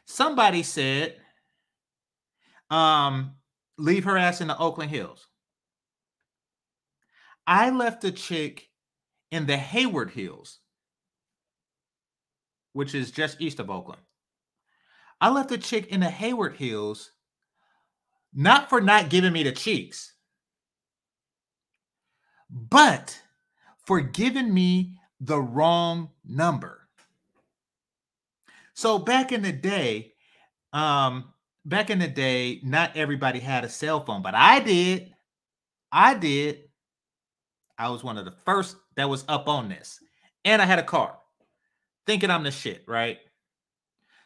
[0.04, 1.16] somebody said,
[2.70, 3.36] um,
[3.78, 5.26] leave her ass in the Oakland Hills.
[7.46, 8.68] I left a chick
[9.30, 10.58] in the Hayward Hills,
[12.76, 14.02] which is just east of Oakland.
[15.18, 17.10] I left a chick in the Hayward Hills
[18.34, 20.12] not for not giving me the cheeks,
[22.50, 23.18] but
[23.86, 26.86] for giving me the wrong number.
[28.74, 30.12] So back in the day,
[30.74, 31.32] um,
[31.64, 35.14] back in the day, not everybody had a cell phone, but I did.
[35.90, 36.64] I did.
[37.78, 39.98] I was one of the first that was up on this.
[40.44, 41.16] And I had a car.
[42.06, 43.18] Thinking I'm the shit, right?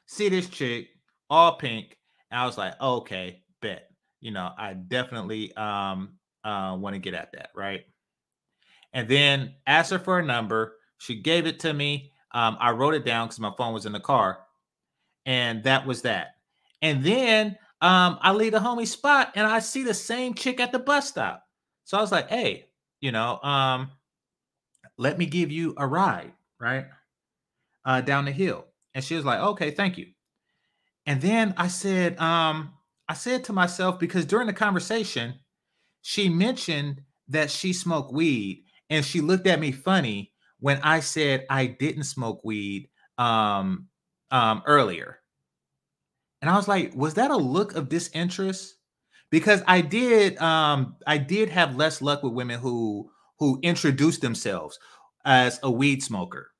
[0.07, 0.89] See this chick,
[1.28, 1.97] all pink.
[2.31, 3.91] I was like, okay, bet.
[4.20, 7.83] You know, I definitely um uh want to get at that, right?
[8.93, 10.76] And then asked her for a number.
[10.99, 12.12] She gave it to me.
[12.33, 14.41] Um, I wrote it down because my phone was in the car,
[15.26, 16.37] and that was that.
[16.83, 20.72] And then um, I leave the homie spot, and I see the same chick at
[20.72, 21.45] the bus stop.
[21.85, 22.66] So I was like, "Hey,
[23.01, 23.91] you know, um,
[24.99, 26.87] let me give you a ride, right,
[27.85, 30.07] uh, down the hill." And she was like, "Okay, thank you."
[31.07, 32.74] And then I said, um,
[33.09, 35.35] I said to myself because during the conversation,
[36.03, 41.47] she mentioned that she smoked weed, and she looked at me funny when I said
[41.51, 43.89] I didn't smoke weed um,
[44.31, 45.18] um, earlier.
[46.43, 48.76] And I was like, was that a look of disinterest?
[49.31, 54.78] Because I did um, I did have less luck with women who who introduced themselves
[55.24, 56.51] as a weed smoker.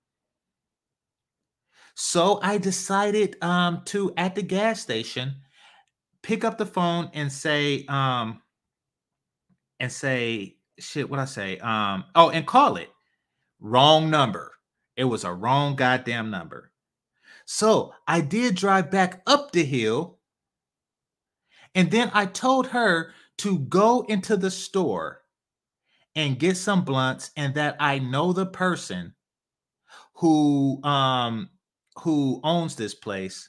[1.95, 5.36] So I decided um, to at the gas station
[6.22, 8.43] pick up the phone and say um,
[9.78, 12.91] and say shit what I say um, oh and call it
[13.61, 14.53] Wrong number.
[14.97, 16.72] It was a wrong goddamn number.
[17.45, 20.18] So I did drive back up the hill.
[21.74, 25.22] And then I told her to go into the store
[26.16, 29.14] and get some blunts and that I know the person
[30.14, 31.51] who um
[32.03, 33.48] who owns this place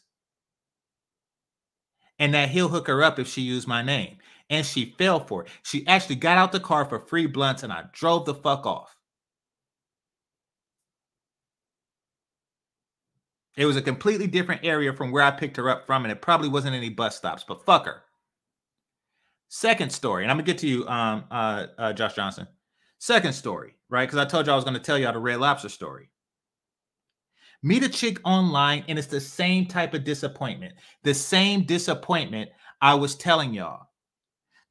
[2.20, 4.18] and that he'll hook her up if she used my name.
[4.50, 5.50] And she fell for it.
[5.64, 8.96] She actually got out the car for free blunts and I drove the fuck off.
[13.58, 16.22] It was a completely different area from where I picked her up from, and it
[16.22, 18.04] probably wasn't any bus stops, but fuck her.
[19.50, 22.48] Second story, and I'm gonna get to you, um, uh, uh Josh Johnson.
[23.00, 24.06] Second story, right?
[24.08, 26.10] Because I told you I was gonna tell y'all the Red Lobster story.
[27.64, 30.74] Meet a chick online, and it's the same type of disappointment.
[31.04, 32.50] The same disappointment
[32.82, 33.88] I was telling y'all.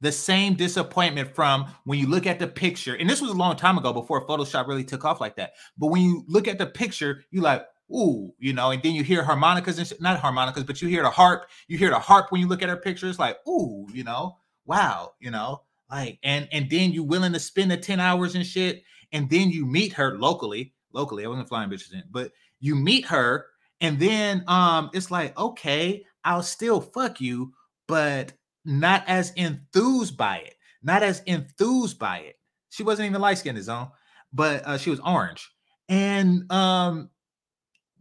[0.01, 3.55] The same disappointment from when you look at the picture, and this was a long
[3.55, 5.51] time ago before Photoshop really took off like that.
[5.77, 9.03] But when you look at the picture, you like, ooh, you know, and then you
[9.03, 11.49] hear harmonicas and not harmonicas, but you hear the harp.
[11.67, 15.13] You hear the harp when you look at her pictures, like, ooh, you know, wow,
[15.19, 18.83] you know, like, and and then you willing to spend the 10 hours and shit,
[19.11, 21.25] and then you meet her locally, locally.
[21.25, 22.31] I wasn't flying bitches in, but
[22.61, 23.47] you meet her,
[23.81, 27.53] and then um, it's like, okay, I'll still fuck you,
[27.87, 28.33] but
[28.63, 32.35] not as enthused by it, not as enthused by it.
[32.69, 33.89] She wasn't even light skinned, zone,
[34.31, 35.51] but uh, she was orange.
[35.89, 37.09] And um,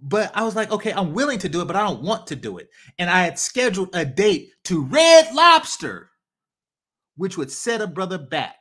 [0.01, 2.37] but I was like, okay, I'm willing to do it, but I don't want to
[2.37, 2.71] do it.
[2.99, 6.11] And I had scheduled a date to Red Lobster,
[7.17, 8.57] which would set a brother back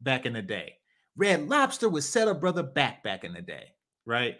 [0.00, 0.74] back in the day.
[1.16, 3.64] Red Lobster would set a brother back back in the day,
[4.04, 4.36] right?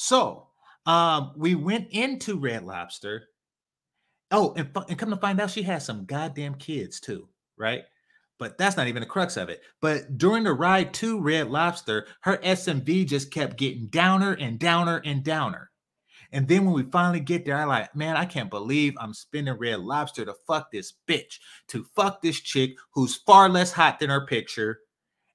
[0.00, 0.46] So
[0.86, 3.28] um, we went into Red Lobster.
[4.30, 7.28] Oh, and, and come to find out, she has some goddamn kids too,
[7.58, 7.82] right?
[8.38, 9.60] But that's not even the crux of it.
[9.82, 15.02] But during the ride to Red Lobster, her SMV just kept getting downer and downer
[15.04, 15.70] and downer.
[16.32, 19.52] And then when we finally get there, I like, man, I can't believe I'm spending
[19.54, 24.08] red lobster to fuck this bitch, to fuck this chick who's far less hot than
[24.08, 24.78] her picture.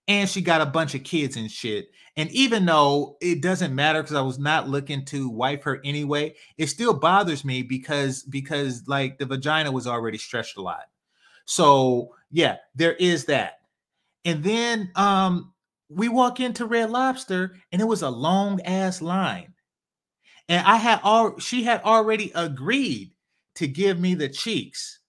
[0.08, 1.90] And she got a bunch of kids and shit.
[2.18, 6.36] And even though it doesn't matter because I was not looking to wipe her anyway,
[6.58, 10.86] it still bothers me because because like the vagina was already stretched a lot.
[11.46, 13.60] So yeah, there is that.
[14.24, 15.54] And then um
[15.90, 19.54] we walk into Red Lobster and it was a long ass line.
[20.48, 23.12] And I had all she had already agreed
[23.56, 25.00] to give me the cheeks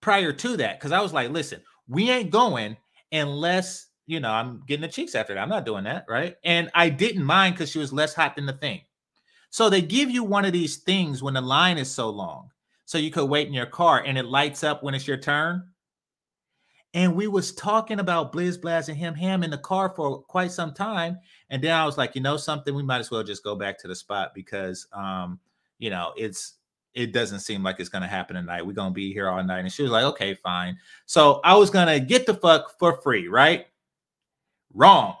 [0.00, 2.76] prior to that because I was like, listen, we ain't going
[3.14, 5.40] unless you know I'm getting the cheeks after that.
[5.40, 6.36] I'm not doing that, right?
[6.44, 8.82] And I didn't mind because she was less hot than the thing.
[9.50, 12.50] So they give you one of these things when the line is so long,
[12.84, 15.68] so you could wait in your car and it lights up when it's your turn.
[16.92, 20.52] And we was talking about Blizz Blaz and him ham in the car for quite
[20.52, 21.18] some time.
[21.50, 23.78] And then I was like, you know something, we might as well just go back
[23.80, 25.40] to the spot because um,
[25.78, 26.54] you know, it's
[26.94, 28.66] it doesn't seem like it's gonna happen tonight.
[28.66, 29.60] We're gonna be here all night.
[29.60, 30.78] And she was like, okay, fine.
[31.06, 33.66] So I was gonna get the fuck for free, right?
[34.72, 35.16] Wrong.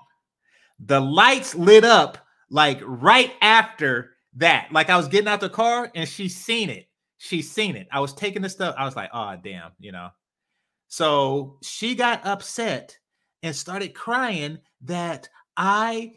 [0.78, 2.18] The lights lit up
[2.50, 4.68] like right after that.
[4.72, 6.88] Like I was getting out the car and she seen it.
[7.18, 7.88] She seen it.
[7.90, 8.74] I was taking the stuff.
[8.78, 10.10] I was like, oh damn, you know.
[10.88, 12.96] So she got upset
[13.42, 16.14] and started crying that I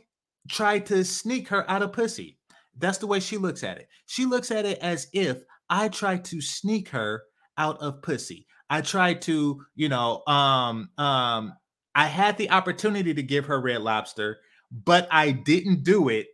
[0.50, 2.37] tried to sneak her out of pussy.
[2.78, 3.88] That's the way she looks at it.
[4.06, 7.24] She looks at it as if I tried to sneak her
[7.58, 8.48] out of pussy.
[8.70, 11.54] I tried to, you know, um, um,
[11.96, 14.40] I had the opportunity to give her red lobster,
[14.72, 16.28] but I didn't do it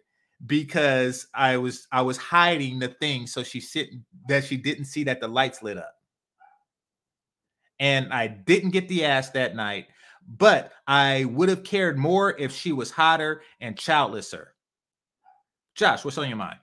[0.45, 3.89] because I was I was hiding the thing so she sit
[4.27, 5.95] that she didn't see that the lights lit up
[7.79, 9.87] and I didn't get the ass that night.
[10.25, 14.47] But I would have cared more if she was hotter and childlesser.
[15.75, 16.57] Josh, what's on your mind?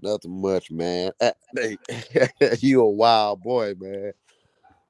[0.00, 1.12] Nothing much, man.
[1.20, 1.30] Uh,
[2.58, 4.12] you a wild boy, man.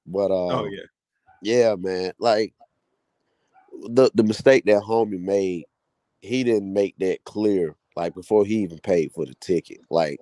[0.07, 0.83] But uh, oh yeah,
[1.43, 2.13] yeah, man.
[2.19, 2.55] Like
[3.89, 5.65] the the mistake that homie made,
[6.21, 7.77] he didn't make that clear.
[7.95, 9.81] Like before he even paid for the ticket.
[9.91, 10.21] Like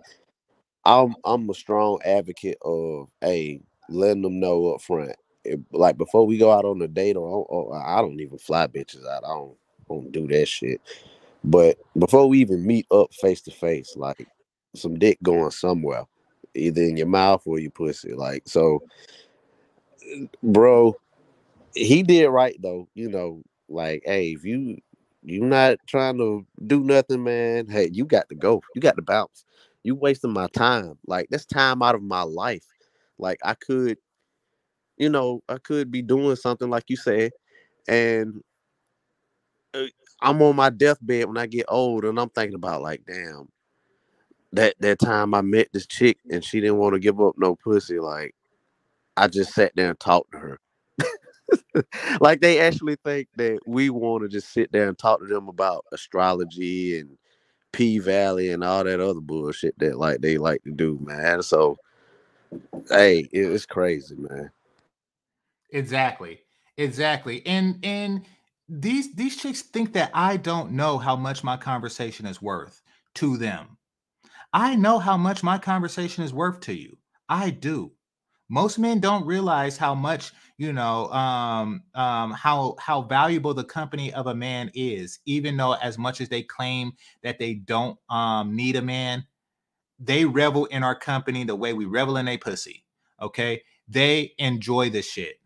[0.84, 5.12] I'm I'm a strong advocate of hey letting them know up front.
[5.45, 8.66] It, like before we go out on a date, or, or, I don't even fly
[8.66, 9.24] bitches out.
[9.24, 9.57] I don't
[9.88, 10.80] don't do that shit.
[11.45, 14.26] But before we even meet up face to face, like
[14.74, 16.05] some dick going somewhere,
[16.55, 18.14] either in your mouth or your pussy.
[18.14, 18.82] Like so,
[20.42, 20.97] bro,
[21.74, 22.88] he did right though.
[22.95, 24.78] You know, like hey, if you
[25.22, 28.62] you're not trying to do nothing, man, hey, you got to go.
[28.74, 29.45] You got to bounce.
[29.82, 30.99] You wasting my time.
[31.07, 32.66] Like that's time out of my life.
[33.18, 33.99] Like I could,
[34.97, 37.32] you know, I could be doing something like you said,
[37.86, 38.42] and
[39.74, 39.86] uh,
[40.21, 43.49] I'm on my deathbed when I get old, and I'm thinking about like, damn,
[44.53, 47.57] that that time I met this chick and she didn't want to give up no
[47.57, 47.99] pussy.
[47.99, 48.35] Like,
[49.17, 50.61] I just sat there and talked to her.
[52.21, 55.49] like they actually think that we want to just sit there and talk to them
[55.49, 57.17] about astrology and
[57.73, 61.43] P Valley and all that other bullshit that like they like to do, man.
[61.43, 61.77] So
[62.89, 64.51] hey, it's crazy, man.
[65.71, 66.41] Exactly.
[66.77, 67.45] Exactly.
[67.47, 68.25] And and
[68.69, 72.83] these these chicks think that I don't know how much my conversation is worth
[73.15, 73.77] to them.
[74.53, 76.97] I know how much my conversation is worth to you.
[77.29, 77.93] I do.
[78.49, 84.12] Most men don't realize how much, you know, um, um, how how valuable the company
[84.12, 86.93] of a man is, even though as much as they claim
[87.23, 89.25] that they don't um need a man,
[89.99, 92.85] they revel in our company the way we revel in a pussy.
[93.21, 93.62] Okay.
[93.89, 95.37] They enjoy the shit.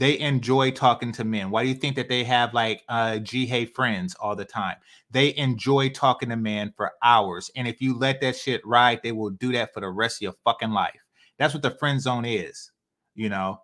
[0.00, 1.50] They enjoy talking to men.
[1.50, 4.76] Why do you think that they have like uh G Hey friends all the time?
[5.10, 7.50] They enjoy talking to men for hours.
[7.54, 10.22] And if you let that shit ride, they will do that for the rest of
[10.22, 10.98] your fucking life.
[11.38, 12.72] That's what the friend zone is,
[13.14, 13.60] you know.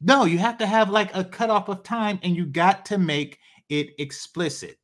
[0.00, 3.38] No, you have to have like a cutoff of time and you got to make
[3.68, 4.78] it explicit.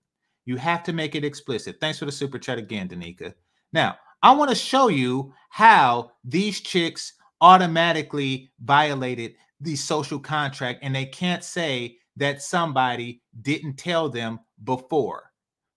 [0.45, 1.77] You have to make it explicit.
[1.81, 3.33] Thanks for the super chat again, Danica.
[3.73, 10.95] Now, I want to show you how these chicks automatically violated the social contract and
[10.95, 15.31] they can't say that somebody didn't tell them before.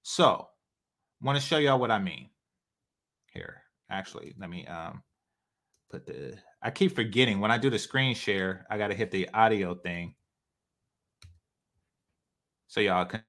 [0.04, 0.48] So,
[1.22, 2.30] want to show y'all what I mean.
[3.34, 5.02] Here, actually, let me um
[5.90, 9.12] put the I keep forgetting when I do the screen share, I got to hit
[9.12, 10.16] the audio thing.
[12.68, 13.24] So y'all can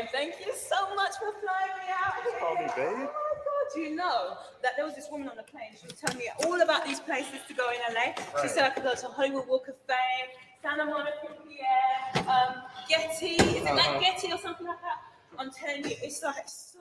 [0.00, 2.38] babe, thank you so much for flying me out here.
[2.40, 3.08] Call me babe.
[3.08, 5.70] Oh my god, you know that there was this woman on the plane?
[5.80, 8.14] She was telling me all about these places to go in LA.
[8.42, 10.28] She said I could go to Hollywood Walk of Fame,
[10.62, 13.36] Santa Monica Pier, um, Getty.
[13.36, 14.98] Is it like Getty or something like that?
[15.38, 16.78] I'm telling you, it's like so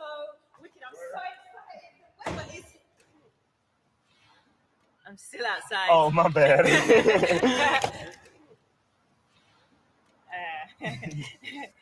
[0.62, 0.82] wicked.
[0.88, 1.94] I'm so excited.
[2.26, 2.74] The weather is.
[5.08, 5.88] I'm still outside.
[5.90, 6.66] Oh, my bad.
[10.84, 10.88] Uh,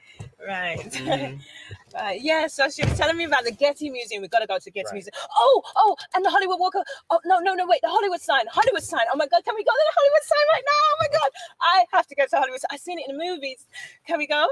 [0.47, 0.79] right.
[1.93, 2.21] right.
[2.21, 2.47] Yeah.
[2.47, 4.21] So she was telling me about the Getty Museum.
[4.21, 4.93] We got to go to Getty Right.
[4.93, 5.13] Museum.
[5.37, 6.75] Oh, oh, and the Hollywood Walk.
[6.75, 7.65] of- Oh no, no, no.
[7.67, 8.45] Wait, the Hollywood sign.
[8.51, 9.05] Hollywood sign.
[9.13, 10.71] Oh my God, can we go to the Hollywood sign right now?
[10.91, 11.29] Oh my God,
[11.61, 12.59] I have to go to Hollywood.
[12.71, 13.65] I've seen it in the movies.
[14.07, 14.47] Can we go?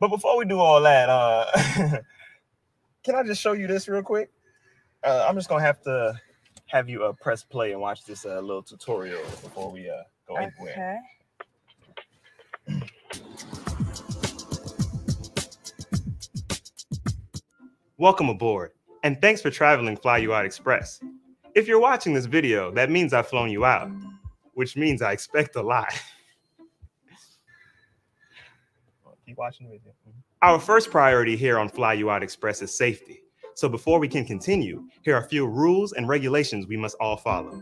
[0.00, 1.46] But before we do all that, uh,
[3.04, 4.30] can I just show you this real quick?
[5.02, 6.20] Uh, I'm just gonna have to
[6.66, 10.36] have you uh, press play and watch this uh, little tutorial before we uh, go
[10.36, 11.00] anywhere.
[18.00, 18.70] Welcome aboard,
[19.02, 21.00] and thanks for traveling Fly You Out Express.
[21.56, 23.90] If you're watching this video, that means I've flown you out,
[24.54, 25.92] which means I expect a lot.
[29.26, 29.90] Keep watching the video.
[30.08, 30.20] Mm-hmm.
[30.42, 33.18] Our first priority here on Fly You Out Express is safety.
[33.56, 37.16] So before we can continue, here are a few rules and regulations we must all
[37.16, 37.60] follow.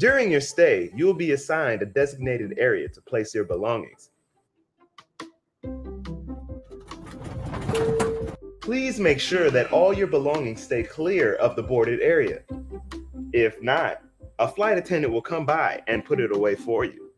[0.00, 4.10] During your stay, you will be assigned a designated area to place your belongings.
[8.66, 12.42] Please make sure that all your belongings stay clear of the boarded area.
[13.32, 14.02] If not,
[14.40, 17.12] a flight attendant will come by and put it away for you.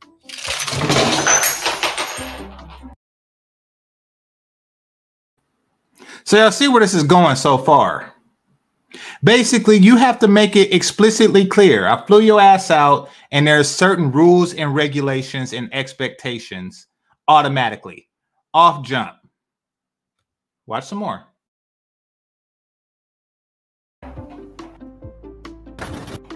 [6.25, 8.13] So y'all see where this is going so far.
[9.25, 11.89] Basically, you have to make it explicitly clear.
[11.89, 16.89] I flew your ass out, and there's certain rules and regulations and expectations
[17.27, 18.11] automatically.
[18.53, 19.15] Off jump.
[20.67, 21.25] Watch some more.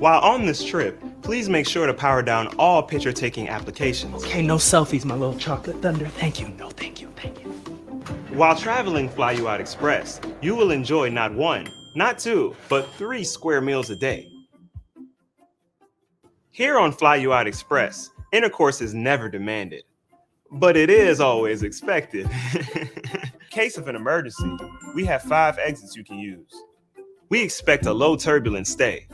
[0.02, 4.24] While on this trip, please make sure to power down all picture taking applications.
[4.24, 6.08] Okay, no selfies, my little chocolate thunder.
[6.08, 6.48] Thank you.
[6.48, 7.06] No, thank you.
[7.14, 7.50] Thank you.
[8.36, 13.22] While traveling Fly You Out Express, you will enjoy not one, not two, but three
[13.22, 14.28] square meals a day.
[16.50, 19.84] Here on Fly You Out Express, intercourse is never demanded,
[20.50, 22.28] but it is always expected.
[23.50, 24.56] Case of an emergency,
[24.96, 26.52] we have five exits you can use.
[27.28, 29.06] We expect a low turbulence stay.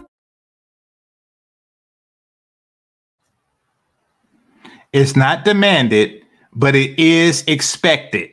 [4.99, 8.31] It's not demanded, but it is expected.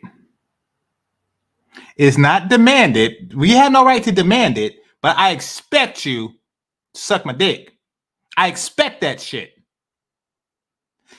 [1.96, 3.36] It's not demanded.
[3.36, 7.78] We have no right to demand it, but I expect you to suck my dick.
[8.36, 9.54] I expect that shit.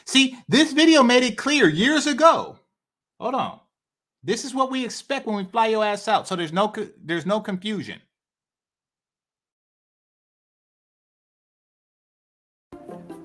[0.04, 2.58] See, this video made it clear years ago.
[3.20, 3.60] Hold on.
[4.24, 6.26] This is what we expect when we fly your ass out.
[6.26, 6.74] So there's no
[7.04, 8.00] there's no confusion.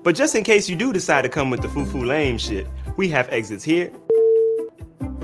[0.02, 3.08] But just in case you do decide to come with the foo-foo lame shit, we
[3.10, 3.92] have exits here,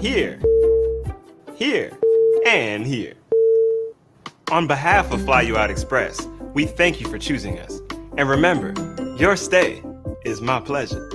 [0.00, 0.40] here,
[1.56, 1.90] here,
[2.46, 3.14] and here.
[4.52, 7.80] On behalf of Fly You Out Express, we thank you for choosing us.
[8.16, 8.72] And remember,
[9.18, 9.82] your stay
[10.24, 11.10] is my pleasure.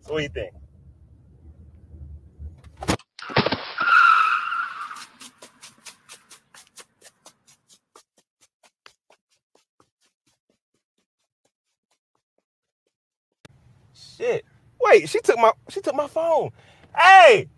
[0.00, 0.61] So what do you think?
[14.22, 14.44] Shit.
[14.80, 16.50] Wait, she took my she took my phone.
[16.96, 17.48] Hey!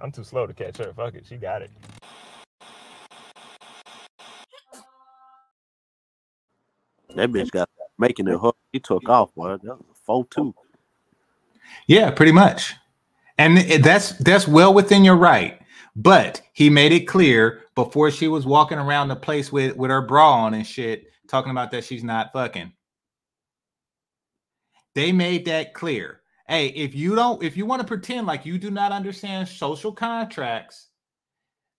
[0.00, 0.92] I'm too slow to catch her.
[0.92, 1.26] Fuck it.
[1.26, 1.70] She got it.
[7.16, 7.68] That bitch got
[7.98, 8.54] making it hard.
[8.72, 9.56] He took off, boy.
[9.56, 10.54] That was a four two.
[11.88, 12.74] Yeah, pretty much.
[13.36, 15.60] And that's that's well within your right.
[15.96, 20.02] But he made it clear before she was walking around the place with with her
[20.02, 22.72] bra on and shit, talking about that she's not fucking.
[24.94, 26.20] They made that clear.
[26.48, 29.92] Hey, if you don't, if you want to pretend like you do not understand social
[29.92, 30.88] contracts,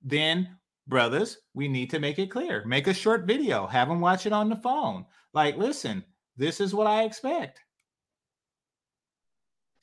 [0.02, 0.58] then
[0.88, 2.64] brothers, we need to make it clear.
[2.66, 5.06] Make a short video, have them watch it on the phone.
[5.34, 6.04] Like, listen,
[6.38, 7.60] this is what I expect.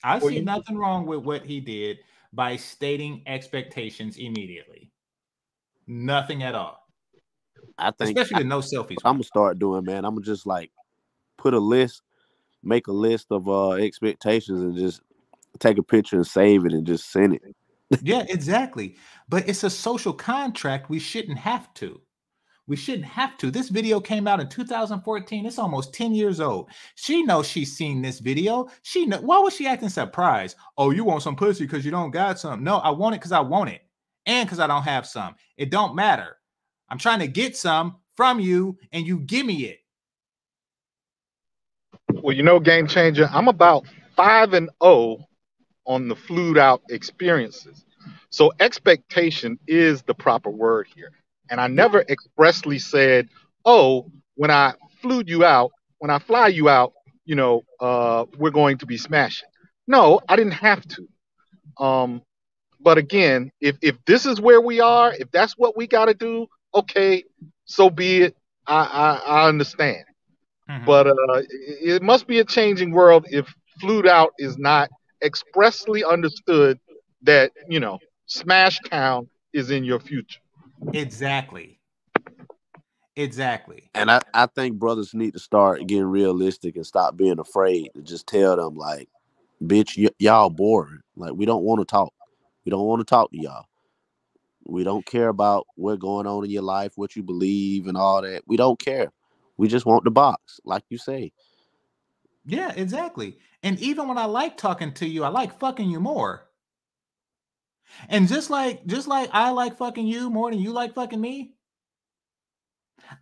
[0.02, 1.98] I Well, see you- nothing wrong with what he did
[2.32, 4.90] by stating expectations immediately.
[5.86, 6.78] Nothing at all.
[7.76, 8.96] I think Especially the no selfies.
[9.04, 10.04] I'm gonna start doing, man.
[10.04, 10.70] I'm gonna just like
[11.36, 12.02] put a list,
[12.62, 15.02] make a list of uh expectations, and just
[15.58, 18.00] take a picture and save it and just send it.
[18.02, 18.96] yeah, exactly.
[19.28, 20.90] But it's a social contract.
[20.90, 22.00] We shouldn't have to.
[22.66, 23.50] We shouldn't have to.
[23.50, 25.44] This video came out in 2014.
[25.44, 26.70] It's almost 10 years old.
[26.94, 28.68] She knows she's seen this video.
[28.82, 30.56] She know why was she acting surprised?
[30.78, 32.62] Oh, you want some pussy because you don't got some.
[32.62, 33.82] No, I want it because I want it.
[34.26, 35.34] and because I don't have some.
[35.56, 36.36] It don't matter.
[36.88, 39.78] I'm trying to get some from you, and you give me it.
[42.22, 43.28] Well, you know, game changer.
[43.32, 43.84] I'm about
[44.16, 45.18] five and zero
[45.86, 47.84] on the flued out experiences.
[48.30, 51.12] So expectation is the proper word here.
[51.50, 53.28] And I never expressly said,
[53.64, 56.92] "Oh, when I flew you out, when I fly you out,
[57.26, 59.48] you know, uh, we're going to be smashing."
[59.86, 61.08] No, I didn't have to.
[61.84, 62.22] Um,
[62.80, 66.14] but again, if if this is where we are, if that's what we got to
[66.14, 67.24] do, okay,
[67.66, 68.36] so be it.
[68.66, 70.04] I I, I understand.
[70.84, 71.48] But uh, it,
[71.96, 74.90] it must be a changing world if flued out is not
[75.22, 76.78] expressly understood
[77.22, 80.40] that you know Smash Town is in your future.
[80.92, 81.78] Exactly.
[83.16, 83.90] Exactly.
[83.94, 88.02] And I, I think brothers need to start getting realistic and stop being afraid to
[88.02, 89.08] just tell them like,
[89.62, 91.00] bitch, y- y'all boring.
[91.16, 92.12] Like we don't want to talk.
[92.64, 93.66] We don't want to talk to y'all.
[94.64, 98.22] We don't care about what's going on in your life, what you believe, and all
[98.22, 98.42] that.
[98.46, 99.10] We don't care.
[99.60, 101.32] We just want the box, like you say.
[102.46, 103.38] Yeah, exactly.
[103.62, 106.48] And even when I like talking to you, I like fucking you more.
[108.08, 111.54] And just like just like I like fucking you more than you like fucking me,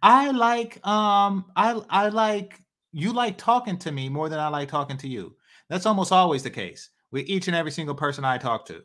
[0.02, 2.62] I like um I I like
[2.92, 5.36] you like talking to me more than I like talking to you.
[5.68, 8.82] That's almost always the case with each and every single person I talk to.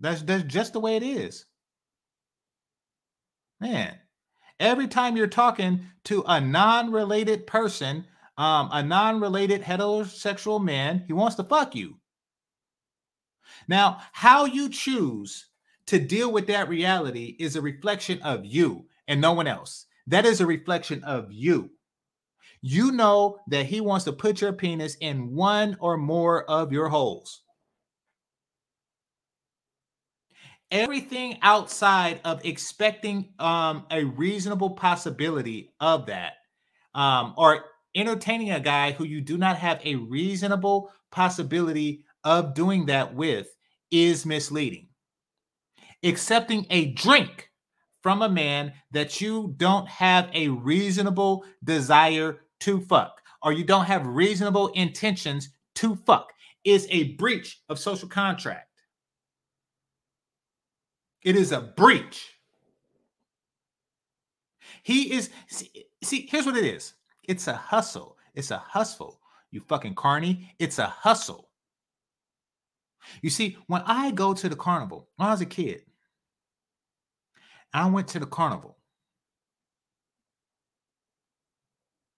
[0.00, 1.46] That's that's just the way it is.
[3.60, 3.98] Man,
[4.60, 8.06] every time you're talking to a non-related person,
[8.36, 11.98] um, a non-related heterosexual man, he wants to fuck you.
[13.68, 15.46] Now, how you choose
[15.86, 19.86] to deal with that reality is a reflection of you and no one else.
[20.06, 21.70] That is a reflection of you.
[22.60, 26.88] You know that he wants to put your penis in one or more of your
[26.88, 27.42] holes.
[30.72, 36.32] Everything outside of expecting um, a reasonable possibility of that,
[36.94, 42.86] um, or entertaining a guy who you do not have a reasonable possibility of doing
[42.86, 43.48] that with,
[43.90, 44.88] is misleading.
[46.02, 47.50] Accepting a drink
[48.02, 53.84] from a man that you don't have a reasonable desire to fuck, or you don't
[53.84, 56.32] have reasonable intentions to fuck,
[56.64, 58.71] is a breach of social contract.
[61.24, 62.38] It is a breach.
[64.82, 65.70] He is, see,
[66.02, 66.94] see, here's what it is
[67.24, 68.16] it's a hustle.
[68.34, 69.20] It's a hustle.
[69.50, 70.54] You fucking carny.
[70.58, 71.50] It's a hustle.
[73.20, 75.82] You see, when I go to the carnival, when I was a kid,
[77.74, 78.78] I went to the carnival.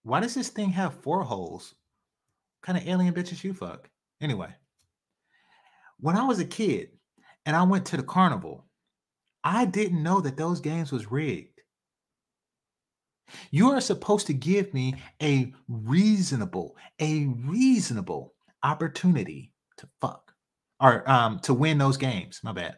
[0.03, 1.75] Why does this thing have four holes?
[2.61, 3.89] What kind of alien bitches you fuck?
[4.21, 4.51] Anyway,
[5.99, 6.91] when I was a kid
[7.47, 8.67] and I went to the carnival,
[9.45, 11.61] I didn't know that those games was rigged.
[13.51, 20.33] You are supposed to give me a reasonable, a reasonable opportunity to fuck
[20.81, 22.41] or um to win those games.
[22.43, 22.77] My bad.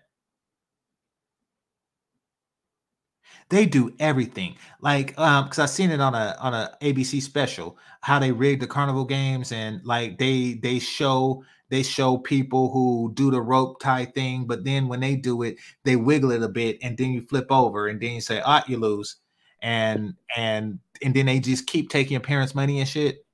[3.48, 4.56] They do everything.
[4.80, 8.60] Like um because I seen it on a on a ABC special how they rig
[8.60, 13.80] the carnival games and like they they show they show people who do the rope
[13.80, 17.10] tie thing, but then when they do it, they wiggle it a bit and then
[17.10, 19.16] you flip over and then you say, ah, you lose.
[19.62, 23.24] And and and then they just keep taking your parents' money and shit.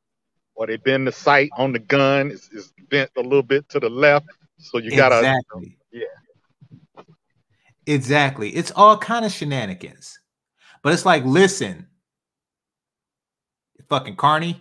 [0.55, 3.90] Or they bend the sight on the gun is bent a little bit to the
[3.90, 4.26] left,
[4.59, 5.76] so you gotta Exactly.
[7.86, 8.50] Exactly.
[8.50, 10.18] It's all kind of shenanigans.
[10.82, 11.86] But it's like, listen,
[13.88, 14.60] fucking Carney,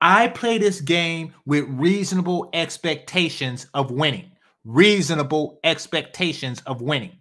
[0.00, 4.32] I play this game with reasonable expectations of winning.
[4.64, 7.20] Reasonable expectations of winning.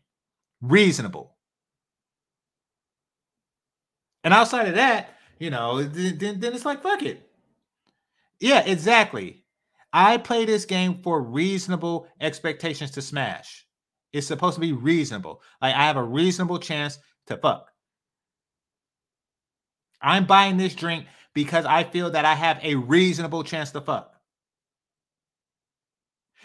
[0.62, 1.36] Reasonable.
[4.24, 5.10] And outside of that,
[5.40, 7.30] you know, then, then it's like, fuck it.
[8.40, 9.44] Yeah, exactly.
[9.94, 13.65] I play this game for reasonable expectations to smash.
[14.16, 15.42] It's supposed to be reasonable.
[15.62, 17.70] Like I have a reasonable chance to fuck.
[20.02, 24.16] I'm buying this drink because I feel that I have a reasonable chance to fuck.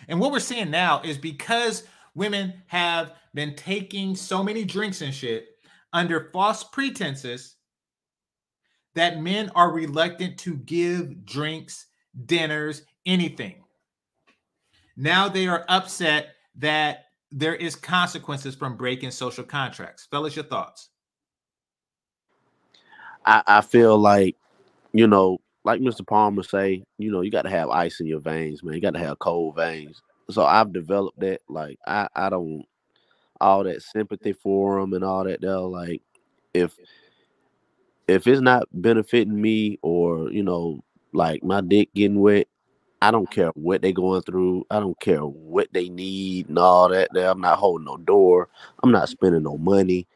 [0.08, 1.84] And what we're seeing now is because
[2.16, 5.46] women have been taking so many drinks and shit
[5.92, 7.54] under false pretenses
[8.96, 11.86] that men are reluctant to give drinks,
[12.26, 13.62] dinners, anything.
[14.96, 20.06] Now they are upset that there is consequences from breaking social contracts.
[20.10, 20.88] Fellas, your thoughts?
[23.24, 24.36] I, I feel like,
[24.92, 26.06] you know, like Mr.
[26.06, 28.74] Palmer say, you know, you got to have ice in your veins, man.
[28.74, 30.00] You got to have cold veins.
[30.30, 31.42] so I've developed that.
[31.48, 32.64] Like I, I don't
[33.40, 35.40] all that sympathy for them and all that.
[35.40, 36.02] They're like,
[36.54, 36.76] if
[38.08, 40.82] if it's not benefiting me or you know,
[41.12, 42.48] like my dick getting wet,
[43.02, 44.66] I don't care what they going through.
[44.70, 47.08] I don't care what they need and all that.
[47.16, 48.48] I'm not holding no door.
[48.82, 49.12] I'm not mm-hmm.
[49.12, 50.06] spending no money.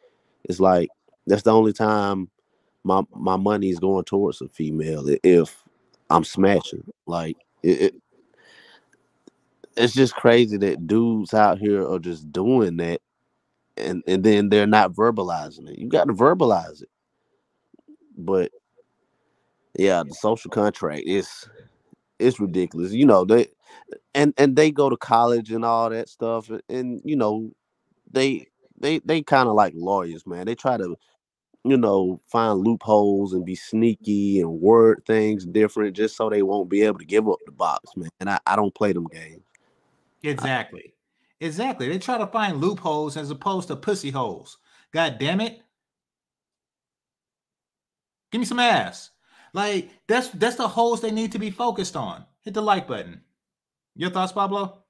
[0.44, 0.90] It's like
[1.26, 2.28] that's the only time
[2.84, 5.64] my my money is going towards a female if
[6.10, 6.84] I'm smashing.
[7.06, 7.94] Like it, it
[9.76, 13.00] it's just crazy that dudes out here are just doing that
[13.76, 15.78] and and then they're not verbalizing it.
[15.78, 16.90] You got to verbalize it.
[18.16, 18.52] But
[19.76, 21.48] yeah, the social contract is
[22.24, 22.92] it's ridiculous.
[22.92, 23.48] You know, they
[24.14, 27.50] and and they go to college and all that stuff and, you know,
[28.10, 28.46] they
[28.78, 30.46] they they kind of like lawyers, man.
[30.46, 30.96] They try to
[31.64, 36.68] you know, find loopholes and be sneaky and word things different just so they won't
[36.68, 38.10] be able to give up the box, man.
[38.20, 39.42] And I, I don't play them games.
[40.22, 40.92] Exactly.
[41.40, 41.88] Exactly.
[41.88, 44.58] They try to find loopholes as opposed to pussy holes.
[44.92, 45.60] God damn it.
[48.30, 49.10] Give me some ass.
[49.54, 52.26] Like that's that's the holes they need to be focused on.
[52.42, 53.22] Hit the like button.
[53.94, 54.82] Your thoughts, Pablo?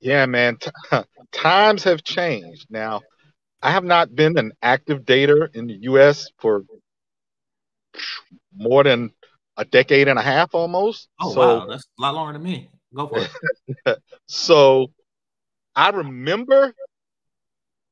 [0.00, 0.56] Yeah, man.
[0.56, 0.70] T-
[1.32, 2.66] times have changed.
[2.70, 3.02] Now,
[3.60, 6.28] I have not been an active dater in the U.S.
[6.38, 6.64] for
[8.56, 9.12] more than
[9.58, 11.08] a decade and a half almost.
[11.20, 12.70] Oh so, wow, that's a lot longer than me.
[12.94, 13.28] Go for
[13.86, 13.98] it.
[14.26, 14.90] so
[15.76, 16.72] I remember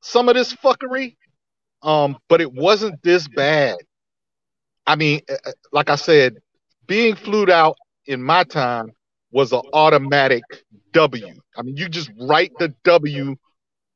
[0.01, 1.17] some of this fuckery,
[1.83, 3.77] um, but it wasn't this bad.
[4.89, 6.39] I mean, uh, uh, like I said,
[6.87, 8.91] being flued out in my time
[9.31, 10.43] was an automatic
[10.93, 11.29] W.
[11.57, 13.37] I mean, you just write the W,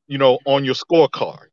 [0.07, 1.47] you know, on your scorecard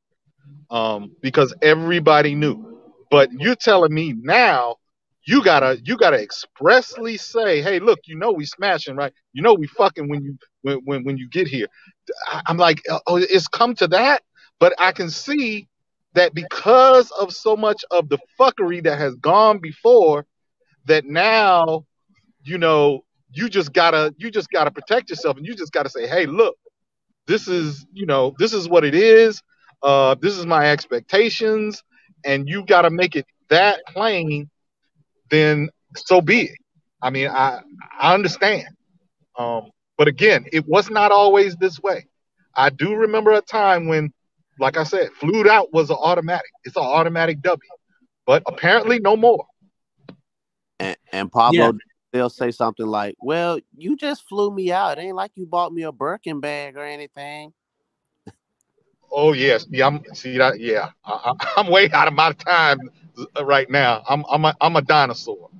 [0.70, 2.78] um, because everybody knew.
[3.10, 4.76] But you're telling me now
[5.26, 9.12] you gotta you gotta expressly say, hey, look, you know we smashing, right?
[9.32, 11.66] You know we fucking when you when when, when you get here.
[12.46, 14.22] I'm like, oh, it's come to that,
[14.58, 15.66] but I can see
[16.14, 20.26] that because of so much of the fuckery that has gone before,
[20.86, 21.84] that now,
[22.44, 26.06] you know, you just gotta you just gotta protect yourself, and you just gotta say,
[26.06, 26.56] hey, look,
[27.26, 29.42] this is you know this is what it is.
[29.82, 31.82] Uh this is my expectations
[32.24, 34.50] and you got to make it that plain
[35.30, 36.58] then so be it.
[37.02, 37.60] I mean i
[37.98, 38.68] i understand.
[39.38, 42.06] Um but again it was not always this way.
[42.54, 44.12] I do remember a time when
[44.60, 47.58] like i said flued out was an automatic it's an automatic w
[48.26, 49.44] but apparently no more
[50.78, 51.72] And, and Pablo, Yeah.
[52.12, 54.98] they'll say something like, "Well, you just flew me out.
[54.98, 57.52] It ain't like you bought me a Birkin bag or anything."
[59.12, 62.78] oh yes yeah i'm see that yeah I, I, i'm way out of my time
[63.42, 65.50] right now i'm i'm a, I'm a dinosaur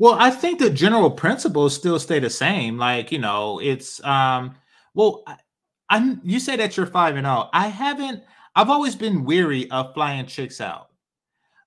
[0.00, 2.78] Well, I think the general principles still stay the same.
[2.78, 4.54] Like, you know, it's um
[4.94, 5.36] well, I,
[5.90, 7.48] I'm you say that you're five and oh.
[7.52, 8.22] I haven't
[8.54, 10.88] I've always been weary of flying chicks out.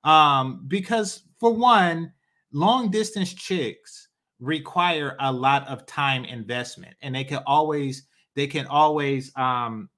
[0.04, 2.12] Um, because for one,
[2.52, 8.68] long distance chicks require a lot of time investment, and they can always they can
[8.68, 9.90] always um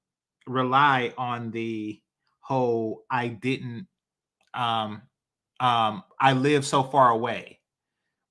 [0.47, 2.01] rely on the
[2.39, 3.87] whole I didn't
[4.53, 5.01] um
[5.59, 7.59] um I live so far away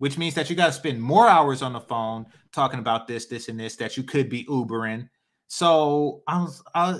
[0.02, 3.26] which means that you got to spend more hours on the phone talking about this,
[3.26, 5.08] this, and this that you could be Ubering.
[5.52, 6.98] So I was, I,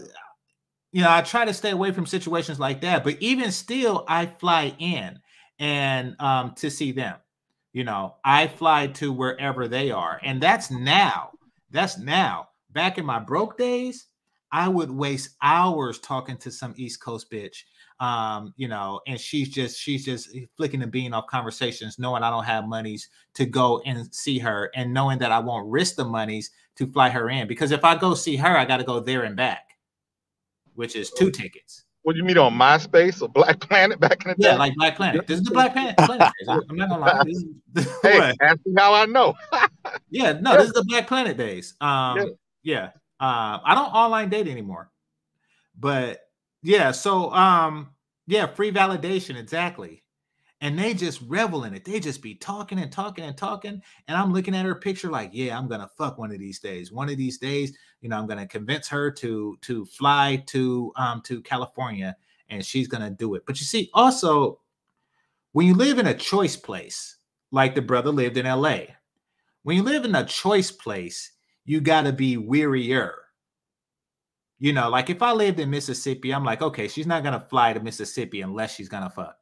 [0.93, 3.03] you know, I try to stay away from situations like that.
[3.03, 5.21] But even still, I fly in
[5.59, 7.17] and um, to see them.
[7.73, 11.31] You know, I fly to wherever they are, and that's now.
[11.71, 12.49] That's now.
[12.71, 14.09] Back in my broke days,
[14.53, 17.63] I would waste hours talking to some East Coast bitch
[18.03, 22.31] um, you know, and she's just she's just flicking the bean off conversations, knowing I
[22.31, 26.05] don't have monies to go and see her, and knowing that I won't risk the
[26.05, 27.47] monies to fly her in.
[27.47, 29.77] Because if I go see her, I got to go there and back,
[30.75, 31.85] which is two tickets.
[32.03, 34.49] What do you mean on MySpace or Black Planet back in the day?
[34.49, 35.25] Yeah, like Black Planet.
[35.29, 35.97] This is the Black Planet.
[35.97, 36.49] Planet days.
[36.49, 37.23] I'm not gonna lie.
[37.73, 39.35] This is, hey, ask me how I know.
[40.11, 41.75] Yeah, no, this is the Black Planet days.
[41.81, 42.25] Um, Yeah.
[42.63, 42.85] yeah.
[43.21, 44.91] Uh, I don't online date anymore.
[45.79, 46.21] But
[46.63, 47.92] yeah, so um,
[48.27, 50.03] yeah, free validation, exactly.
[50.61, 51.85] And they just revel in it.
[51.85, 53.83] They just be talking and talking and talking.
[54.07, 56.93] And I'm looking at her picture like, yeah, I'm gonna fuck one of these days.
[56.93, 61.21] One of these days, you know, I'm gonna convince her to to fly to um
[61.23, 62.17] to California
[62.49, 63.43] and she's gonna do it.
[63.45, 64.61] But you see, also
[65.53, 67.17] when you live in a choice place,
[67.51, 68.79] like the brother lived in LA,
[69.65, 71.33] when you live in a choice place,
[71.65, 73.13] you got to be wearier.
[74.63, 77.73] You know, like if I lived in Mississippi, I'm like, okay, she's not to fly
[77.73, 79.37] to Mississippi unless she's to fuck.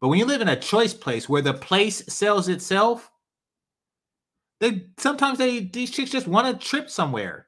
[0.00, 3.10] But when you live in a choice place where the place sells itself,
[4.60, 7.46] They sometimes they these chicks just want to trip somewhere.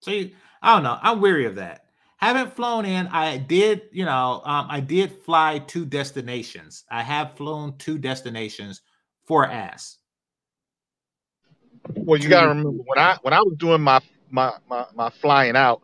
[0.00, 0.98] So you, I don't know.
[1.00, 1.86] I'm weary of that.
[2.16, 3.06] Haven't flown in.
[3.08, 6.84] I did, you know, um, I did fly two destinations.
[6.90, 8.82] I have flown two destinations
[9.24, 9.98] for ass.
[11.88, 14.00] Well, you gotta remember when I when I was doing my
[14.30, 15.82] my my, my flying out,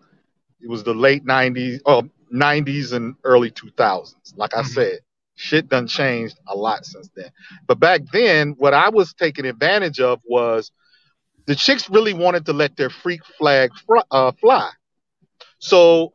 [0.60, 4.34] it was the late '90s, oh '90s and early 2000s.
[4.36, 4.66] Like I Mhm.
[4.74, 4.98] said,
[5.36, 7.30] shit done changed a lot since then.
[7.66, 10.70] But back then, what I was taking advantage of was
[11.46, 14.70] the chicks really wanted to let their freak flag fr- uh, fly.
[15.58, 16.12] So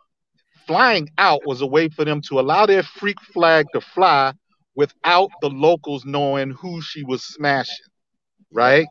[0.67, 4.33] flying out was a way for them to allow their freak flag to fly
[4.75, 7.85] without the locals knowing who she was smashing,
[8.51, 8.89] right?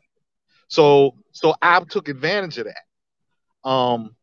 [0.67, 3.69] So so I took advantage of that.
[3.69, 4.15] Um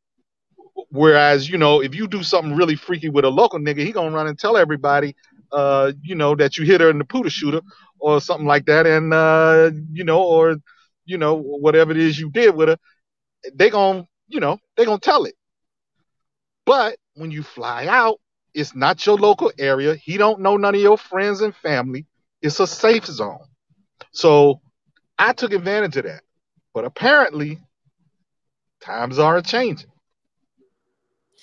[0.91, 4.15] whereas, you know, if you do something really freaky with a local nigga, he gonna
[4.15, 5.15] run and tell everybody
[5.53, 7.61] uh, you know, that you hit her in the pooter shooter
[7.99, 10.57] or something like that, and uh, you know, or
[11.05, 12.77] you know, whatever it is you did with her,
[13.55, 15.35] they gonna, you know, they gonna tell it.
[16.65, 18.19] But when you fly out,
[18.55, 19.95] it's not your local area.
[19.95, 22.07] He don't know none of your friends and family.
[22.43, 23.47] It's a safe zone.
[24.13, 24.61] So
[25.19, 26.23] I took advantage of that.
[26.75, 27.59] But apparently,
[28.81, 29.91] times are changing.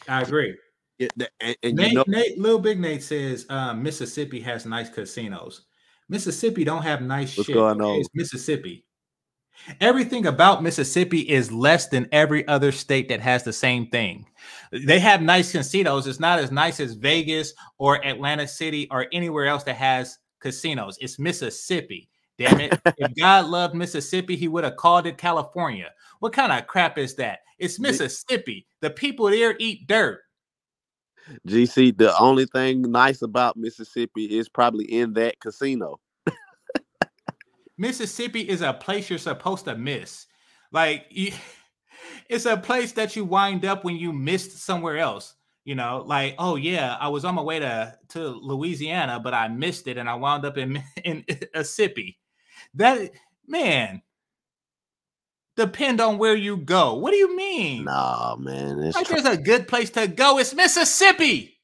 [0.08, 0.58] I agree.
[0.98, 4.66] Yeah, the- and, and Nate, you know, Nate, Lil Big Nate says um, Mississippi has
[4.66, 5.66] nice casinos.
[6.10, 7.54] Mississippi don't have nice What's shit.
[7.56, 8.00] going on?
[8.00, 8.86] It's Mississippi.
[9.82, 14.26] Everything about Mississippi is less than every other state that has the same thing.
[14.72, 16.08] They have nice casinos.
[16.08, 20.98] It's not as nice as Vegas or Atlantic City or anywhere else that has casinos.
[21.02, 22.10] It's Mississippi.
[22.40, 22.80] Damn it.
[22.98, 25.92] if God loved Mississippi, he would have called it California.
[26.20, 27.40] What kind of crap is that?
[27.60, 28.66] It's Mississippi.
[28.82, 30.22] The people there eat dirt.
[31.48, 36.00] GC, the only thing nice about Mississippi is probably in that casino.
[37.78, 40.26] Mississippi is a place you're supposed to miss.
[40.72, 41.06] Like
[42.30, 45.36] it's a place that you wind up when you missed somewhere else.
[45.66, 49.48] You know, like oh yeah, I was on my way to to Louisiana, but I
[49.50, 52.18] missed it and I wound up in in Mississippi.
[52.76, 53.12] That
[53.48, 54.02] man,
[55.56, 56.96] depend on where you go.
[56.96, 57.86] What do you mean?
[57.86, 60.40] Nah, man, it's Like tr- there's a good place to go.
[60.40, 61.60] It's Mississippi.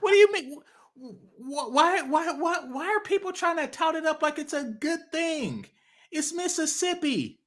[0.00, 0.58] What do you mean?
[1.38, 5.00] Why, why, why, why are people trying to tout it up like it's a good
[5.12, 5.66] thing?
[6.10, 7.40] It's Mississippi.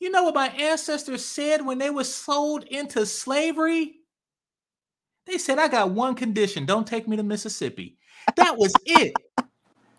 [0.00, 3.96] You know what my ancestors said when they were sold into slavery?
[5.26, 6.66] They said, I got one condition.
[6.66, 7.96] Don't take me to Mississippi.
[8.36, 9.12] That was it.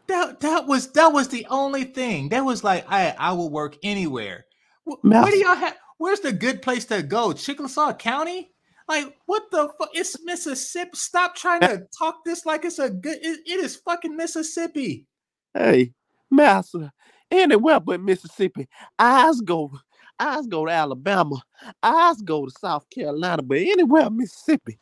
[0.08, 2.30] That, that was that was the only thing.
[2.30, 4.46] That was like, I I will work anywhere.
[4.86, 7.32] Wh- Where do y'all have where's the good place to go?
[7.34, 8.52] Chickasaw County?
[8.90, 9.90] Like what the fuck?
[9.94, 10.92] It's Mississippi.
[10.96, 15.08] Stop trying to talk this like it's a good it- it is fucking Mississippi.
[15.54, 15.94] Hey,
[16.30, 16.92] master,
[17.32, 18.68] anywhere but Mississippi.
[19.00, 19.72] Eyes go,
[20.20, 21.42] eyes go to Alabama.
[21.82, 24.80] Eyes go to South Carolina, but anywhere Mississippi.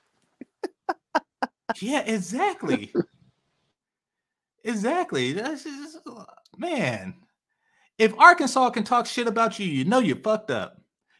[1.80, 2.94] Yeah, exactly.
[4.64, 5.34] exactly.
[5.34, 6.00] That's just,
[6.58, 7.16] man.
[7.98, 10.78] If Arkansas can talk shit about you, you know you fucked up.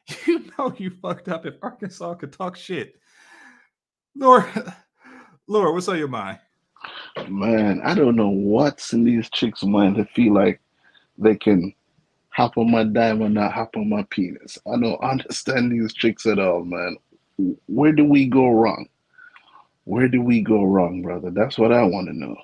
[0.28, 2.96] You know you fucked up if Arkansas can talk shit.
[4.16, 4.76] Laura,
[5.48, 6.40] Laura, what's on your mind?
[7.30, 10.60] Man, I don't know what's in these chicks' mind to feel like
[11.18, 11.74] they can
[12.30, 14.58] hop on my diamond, not hop on my penis.
[14.66, 16.98] I don't understand these chicks at all, man.
[17.68, 18.88] Where do we go wrong?
[19.86, 21.32] Where do we go wrong, brother?
[21.32, 22.36] That's what I want to know.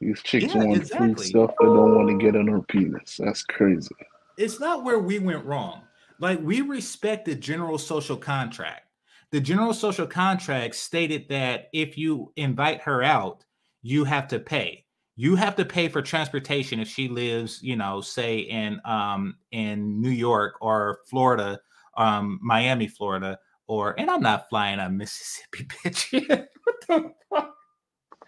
[0.00, 1.08] These chicks Yeah, want exactly.
[1.08, 3.18] free stuff they don't want to get on her penis.
[3.18, 3.94] That's crazy.
[4.36, 5.82] It's not where we went wrong.
[6.18, 8.82] Like we respect the general social contract.
[9.30, 13.44] The general social contract stated that if you invite her out,
[13.82, 14.84] you have to pay.
[15.16, 20.00] You have to pay for transportation if she lives, you know, say in um in
[20.00, 21.60] New York or Florida,
[21.96, 23.38] um Miami, Florida,
[23.72, 26.28] or and I'm not flying a Mississippi bitch.
[26.64, 27.54] what the fuck?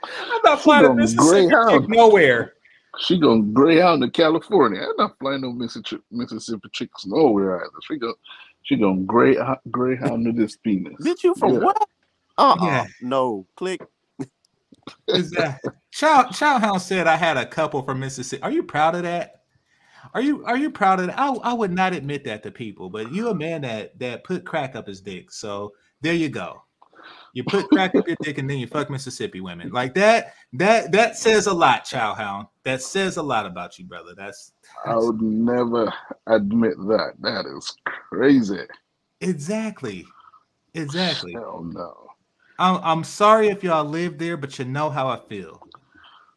[0.02, 1.70] I'm not She flying a gonna Mississippi Greyhound.
[1.70, 2.54] chick nowhere.
[2.98, 4.80] She gonna Greyhound to California.
[4.80, 7.70] I'm not flying no Mississippi, Mississippi chicks nowhere either.
[7.86, 8.14] She go,
[8.62, 9.36] she gonna Grey,
[9.70, 10.94] Greyhound to this penis.
[11.02, 11.58] Bitch, you from Yeah.
[11.58, 11.76] what?
[12.38, 12.84] Uh uh Yeah.
[13.02, 13.80] No, click.
[15.08, 15.60] Is that
[15.92, 18.42] Chow Chowhound said I had a couple from Mississippi.
[18.42, 19.43] Are you proud of that?
[20.14, 21.18] Are you are you proud of that?
[21.18, 24.46] I, I would not admit that to people, but you a man that that put
[24.46, 25.32] crack up his dick.
[25.32, 26.62] So there you go.
[27.34, 29.70] You put crack up your dick and then you fuck Mississippi women.
[29.70, 32.48] Like that, that that says a lot, Chowhound.
[32.62, 34.14] That says a lot about you, brother.
[34.16, 34.52] That's
[34.86, 35.92] I would never
[36.26, 37.14] admit that.
[37.20, 38.60] That is crazy.
[39.20, 40.06] exactly.
[40.74, 41.32] Exactly.
[41.32, 42.08] Hell no.
[42.58, 45.60] I'm, I'm sorry if y'all live there, but you know how I feel.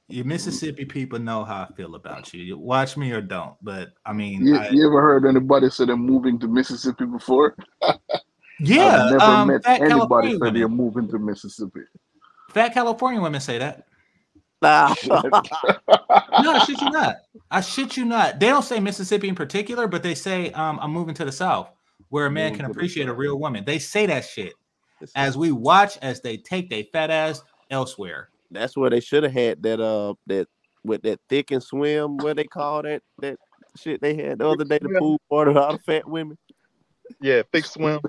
[0.10, 2.42] You Mississippi people know how I feel about you.
[2.42, 5.86] You watch me or don't, but I mean, You, I, you ever heard anybody say
[5.86, 7.56] they're moving to Mississippi before?
[8.62, 11.82] yeah, I've never um, met fat anybody say they're moving to Mississippi.
[12.52, 13.88] Fat California women say that.
[16.44, 17.16] No, I shit you not.
[17.50, 18.40] I shit you not.
[18.40, 21.70] They don't say Mississippi in particular, but they say um, I'm moving to the South,
[22.10, 23.66] where a man Moving can appreciate a real woman.
[23.66, 24.54] They say that shit
[25.16, 28.30] as we watch as they take their fat ass elsewhere.
[28.52, 30.48] That's where they should have had that uh that
[30.84, 32.18] with that thick and swim.
[32.18, 33.38] What they call that that
[33.76, 34.80] shit they had the other day.
[34.82, 36.38] The pool party with all the fat women.
[37.22, 38.02] Yeah, thick swim.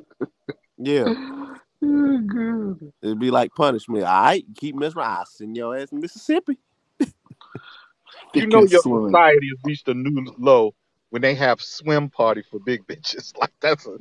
[0.77, 1.13] Yeah.
[1.81, 4.05] It'd be like punishment.
[4.05, 5.19] All right, keep messing around.
[5.19, 6.59] I'll send your ass in Mississippi.
[8.35, 9.07] You know your swim.
[9.07, 10.75] society has reached a new low
[11.11, 13.37] when they have swim party for big bitches.
[13.37, 13.99] Like that's a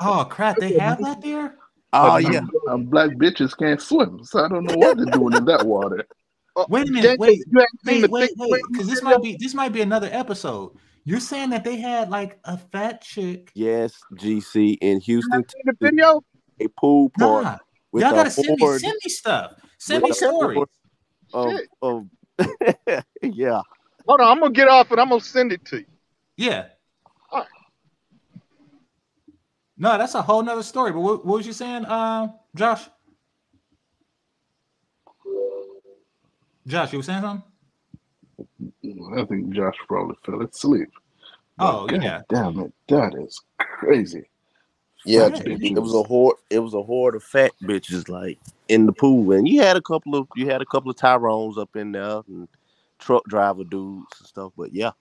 [0.00, 1.56] Oh crap, they have that there?
[1.96, 2.40] Oh And- yeah.
[2.68, 6.04] and black bitches can't swim, so I don't know what they're doing in that water.
[6.56, 9.80] Oh, wait a minute, wait, wait, wait, wait, because this might be this might be
[9.80, 10.70] another episode.
[11.02, 13.50] You're saying that they had like a fat chick.
[13.56, 15.44] Yes, GC in Houston.
[15.64, 16.22] the video.
[16.60, 17.44] A pool party.
[17.46, 17.56] Nah,
[17.90, 19.52] with y'all gotta send me send me stuff.
[19.78, 20.58] Send me a stories.
[21.32, 22.06] horde Of,
[22.38, 22.38] of
[23.22, 23.60] yeah.
[24.06, 25.86] Hold on, I'm gonna get off and I'm gonna send it to you.
[26.36, 26.66] Yeah.
[27.32, 27.48] Alright.
[29.84, 30.92] No, that's a whole nother story.
[30.92, 32.88] But what, what was you saying, uh, Josh?
[36.66, 37.42] Josh, you were saying something?
[39.14, 40.88] I think Josh probably fell asleep.
[41.58, 42.22] Oh, God yeah.
[42.30, 44.26] Damn it, that is crazy.
[45.04, 46.38] Yeah, Fat it was a horde.
[46.48, 48.38] It was a horde of fat bitches like
[48.68, 51.58] in the pool, and you had a couple of you had a couple of Tyrones
[51.58, 52.48] up in there and
[52.98, 54.52] truck driver dudes and stuff.
[54.56, 54.92] But yeah,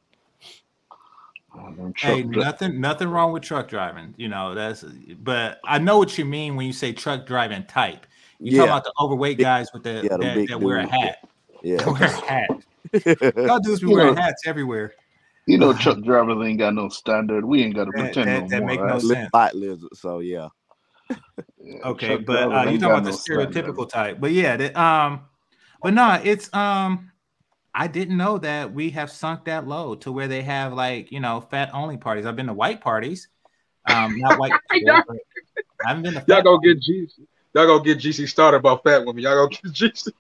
[1.96, 4.14] Hey, nothing, nothing wrong with truck driving.
[4.18, 4.84] You know that's,
[5.20, 8.08] but I know what you mean when you say truck driving type.
[8.40, 10.88] You talking about the overweight guys with the yeah, them that, big that wear a
[10.88, 11.28] hat.
[11.62, 11.78] Yeah.
[11.78, 13.36] That wear a hat.
[13.48, 14.94] Y'all dudes be You wearing know- hats everywhere.
[15.46, 17.46] You know, truck drivers ain't got no standard.
[17.46, 18.68] We ain't got to pretend that- no that more.
[18.68, 19.02] make no right?
[19.02, 19.30] sense.
[19.34, 19.90] light lizard.
[19.96, 20.48] So yeah,
[21.86, 23.52] Okay, but uh, you ain't talking about no the standard.
[23.54, 24.20] stereotypical type.
[24.20, 25.22] But yeah, that, um,
[25.82, 27.12] but no, it's um,
[27.76, 31.20] I didn't know that we have sunk that low to where they have like you
[31.20, 32.26] know fat only parties.
[32.26, 33.28] I've been to white parties,
[33.86, 34.54] um, not white.
[34.72, 35.04] people,
[35.84, 37.26] I haven't been to Y'all fat go get GC.
[37.56, 39.24] Y'all go get GC started about fat women.
[39.24, 40.12] Y'all go get GC.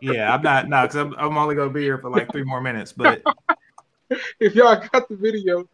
[0.00, 2.60] Yeah, I'm not no, because I'm, I'm only gonna be here for like three more
[2.60, 2.92] minutes.
[2.92, 3.22] But
[4.40, 5.68] If y'all got the video,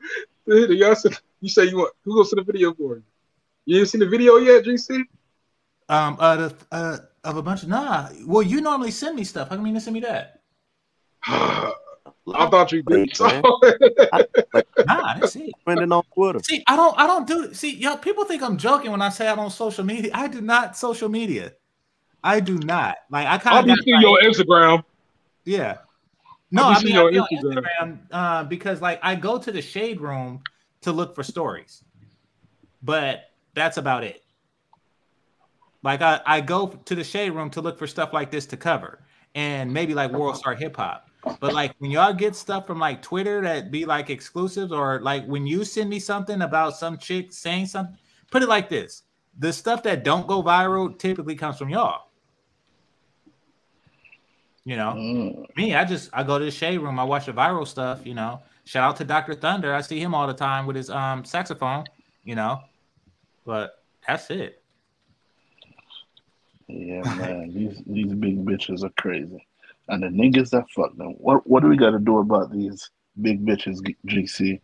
[0.46, 3.02] y'all send, you say you want who gonna send the video for you?
[3.66, 5.04] You ain't seen the video yet, GC?
[5.88, 8.08] um, uh, the, uh, of a bunch of nah.
[8.26, 9.48] Well, you normally send me stuff.
[9.48, 10.40] How come you didn't send me that?
[12.34, 13.18] I thought you did.
[13.20, 13.42] man.
[14.86, 15.54] Nah, I didn't see it.
[15.64, 16.40] Trending on Twitter.
[16.42, 17.54] See, I don't, I don't do.
[17.54, 20.10] See, y'all, people think I'm joking when I say I'm on social media.
[20.14, 21.52] I do not social media.
[22.22, 22.96] I do not.
[23.10, 24.84] Like I kind I'll of be seeing your Instagram.
[25.44, 25.78] Yeah.
[26.50, 27.62] No, I'll be I mean, seeing I your Instagram.
[27.62, 30.42] Instagram uh, because like I go to the shade room
[30.82, 31.84] to look for stories,
[32.82, 34.22] but that's about it.
[35.82, 38.56] Like I, I go to the shade room to look for stuff like this to
[38.56, 39.00] cover,
[39.34, 41.08] and maybe like World Star Hip Hop.
[41.40, 45.26] But like when y'all get stuff from like Twitter that be like exclusives, or like
[45.26, 47.96] when you send me something about some chick saying something,
[48.30, 49.02] put it like this:
[49.38, 52.08] the stuff that don't go viral typically comes from y'all.
[54.64, 57.66] You know, me, I just I go to the shade room, I watch the viral
[57.66, 58.40] stuff, you know.
[58.64, 59.34] Shout out to Dr.
[59.34, 59.74] Thunder.
[59.74, 61.84] I see him all the time with his um saxophone,
[62.24, 62.60] you know.
[63.44, 64.62] But that's it.
[66.66, 69.46] Yeah, man, these these big bitches are crazy,
[69.88, 71.14] and the niggas that fuck them.
[71.18, 72.90] What what do we got to do about these
[73.20, 74.60] big bitches, GC?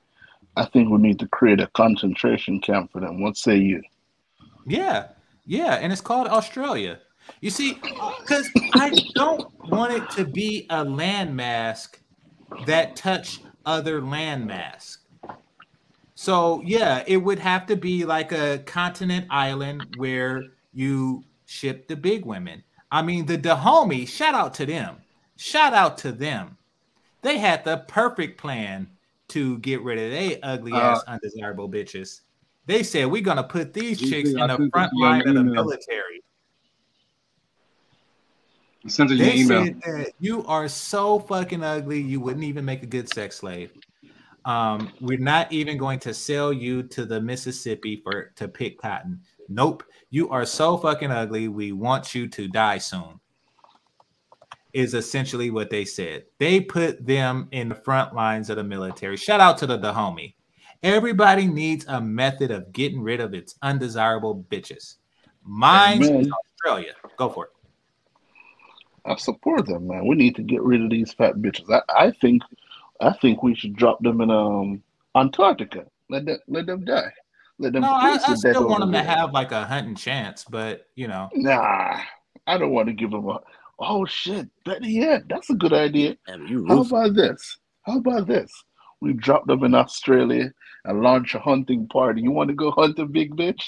[0.56, 3.20] I think we need to create a concentration camp for them.
[3.20, 3.82] What say you?
[4.66, 5.08] Yeah,
[5.46, 6.98] yeah, and it's called Australia.
[7.40, 11.96] You see, because I don't want it to be a landmask
[12.66, 14.98] that touch other landmass.
[16.14, 20.42] So yeah, it would have to be like a continent island where
[20.72, 22.62] you ship the big women.
[22.90, 24.96] I mean, the Dahomey, shout out to them.
[25.40, 26.58] Shout out to them.
[27.22, 28.86] They had the perfect plan
[29.28, 32.20] to get rid of they ugly ass Uh, undesirable bitches.
[32.66, 35.28] They said we're gonna put these chicks in I the front this to your line
[35.28, 36.22] of the military.
[38.86, 39.64] Send They email.
[39.64, 43.72] said that you are so fucking ugly, you wouldn't even make a good sex slave.
[44.44, 49.22] Um, we're not even going to sell you to the Mississippi for to pick cotton.
[49.48, 51.48] Nope, you are so fucking ugly.
[51.48, 53.19] We want you to die soon.
[54.72, 56.24] Is essentially what they said.
[56.38, 59.16] They put them in the front lines of the military.
[59.16, 60.36] Shout out to the Dahomey.
[60.82, 64.96] Everybody needs a method of getting rid of its undesirable bitches.
[65.44, 66.30] Mine is
[66.62, 66.92] Australia.
[67.16, 67.50] Go for it.
[69.04, 70.06] I support them, man.
[70.06, 71.70] We need to get rid of these fat bitches.
[71.70, 72.42] I, I think
[73.00, 74.82] I think we should drop them in um
[75.14, 75.84] Antarctica.
[76.08, 77.12] Let them let them die.
[77.58, 80.86] Let them No, I, I still want them to have like a hunting chance, but
[80.94, 82.00] you know, Nah,
[82.46, 83.40] I don't want to give them a.
[83.80, 84.48] Oh shit!
[84.64, 86.16] Better yet, that's a good idea.
[86.68, 87.58] How about this?
[87.82, 88.52] How about this?
[89.00, 90.52] We drop them in Australia
[90.84, 92.20] and launch a hunting party.
[92.20, 93.62] You want to go hunt a big bitch?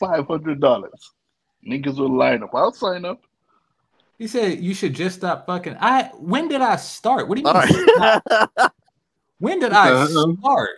[0.00, 1.12] Five hundred dollars.
[1.68, 2.54] Niggas will line up.
[2.54, 3.20] I'll sign up.
[4.18, 5.76] he said you should just stop fucking.
[5.80, 7.28] I when did I start?
[7.28, 7.86] What do you mean?
[7.98, 8.70] right.
[9.40, 10.34] When did I Uh-huh.
[10.40, 10.70] start?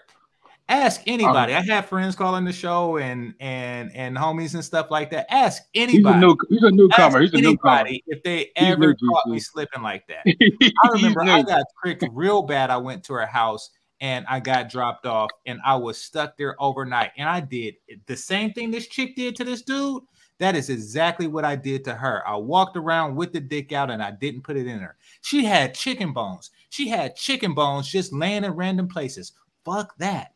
[0.70, 1.52] Ask anybody.
[1.52, 5.26] I have friends calling the show and and and homies and stuff like that.
[5.28, 6.20] Ask He's a anybody.
[6.20, 6.36] new.
[6.48, 7.18] He's a newcomer.
[7.22, 7.86] Ask He's a newcomer.
[7.88, 10.22] if they ever caught me slipping like that.
[10.84, 12.70] I remember I got tricked real bad.
[12.70, 13.70] I went to her house
[14.00, 17.10] and I got dropped off and I was stuck there overnight.
[17.18, 17.74] And I did
[18.06, 20.04] the same thing this chick did to this dude.
[20.38, 22.22] That is exactly what I did to her.
[22.26, 24.96] I walked around with the dick out and I didn't put it in her.
[25.20, 26.50] She had chicken bones.
[26.70, 29.32] She had chicken bones just laying in random places.
[29.64, 30.32] Fuck that.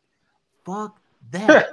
[0.65, 0.99] Fuck
[1.31, 1.69] that.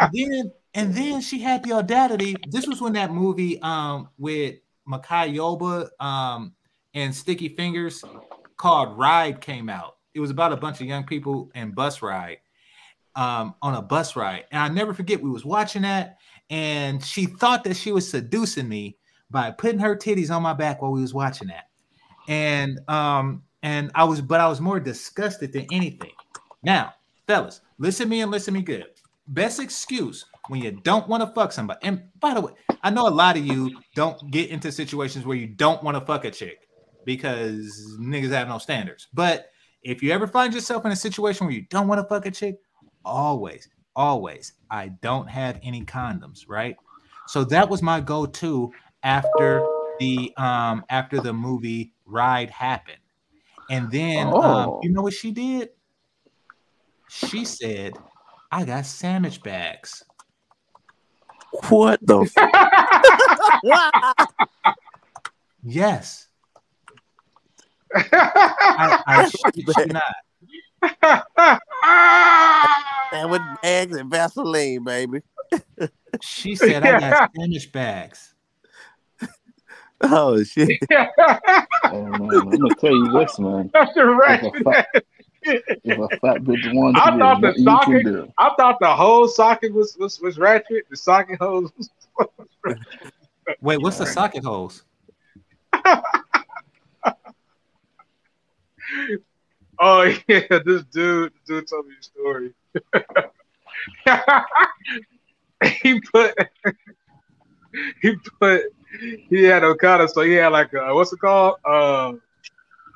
[0.00, 2.36] and then and then she had the audacity.
[2.48, 6.54] This was when that movie um with Malik Yoba um
[6.94, 8.04] and Sticky Fingaz
[8.56, 9.96] called Ride came out.
[10.14, 12.38] It was about a bunch of young people and bus ride
[13.14, 14.44] um on a bus ride.
[14.50, 16.18] And I never forget we was watching that
[16.50, 18.98] and she thought that she was seducing me
[19.30, 21.68] by putting her titties on my back while we was watching that.
[22.28, 26.12] And um and I was but I was more disgusted than anything.
[26.62, 26.94] Now,
[27.26, 28.86] fellas, listen to me and listen to me good.
[29.28, 31.80] Best excuse when you don't want to fuck somebody.
[31.82, 35.36] And by the way, I know a lot of you don't get into situations where
[35.36, 36.68] you don't want to fuck a chick
[37.04, 39.08] because niggas have no standards.
[39.12, 39.50] But
[39.82, 42.30] if you ever find yourself in a situation where you don't want to fuck a
[42.30, 42.58] chick,
[43.04, 46.76] always, always, I don't have any condoms, right?
[47.28, 48.72] So that was my go-to
[49.02, 49.64] after
[49.98, 52.98] the um after the movie Ride happened.
[53.70, 54.80] And then um, Oh.
[54.82, 55.70] you know what she did?
[57.08, 57.94] She said,
[58.50, 60.02] I got sandwich bags.
[61.68, 62.20] What the?
[62.20, 62.32] F-
[65.62, 66.26] Yes.
[67.94, 70.02] I, I shit you not.
[73.12, 75.20] and with bags and Vaseline, baby.
[76.20, 78.34] She said I got sandwich bags.
[80.02, 80.78] Oh shit!
[80.90, 83.70] Oh, man, I'm gonna tell you this, man.
[83.72, 84.44] That's a If right.
[84.44, 84.86] a fat,
[85.46, 88.26] if a fat bitch wants I thought the there's nothing you can socket.
[88.26, 88.32] do.
[88.38, 90.86] I thought the whole socket was was, was ratchet.
[90.90, 91.70] The socket hose.
[91.78, 91.88] Was,
[93.60, 94.82] Wait, what's the socket holes?
[99.78, 102.52] oh yeah, this dude, dude told me a story.
[105.82, 106.34] he put
[108.02, 108.62] he put
[109.28, 111.56] he had Okada, so he had like a, what's it called?
[111.64, 112.14] Uh,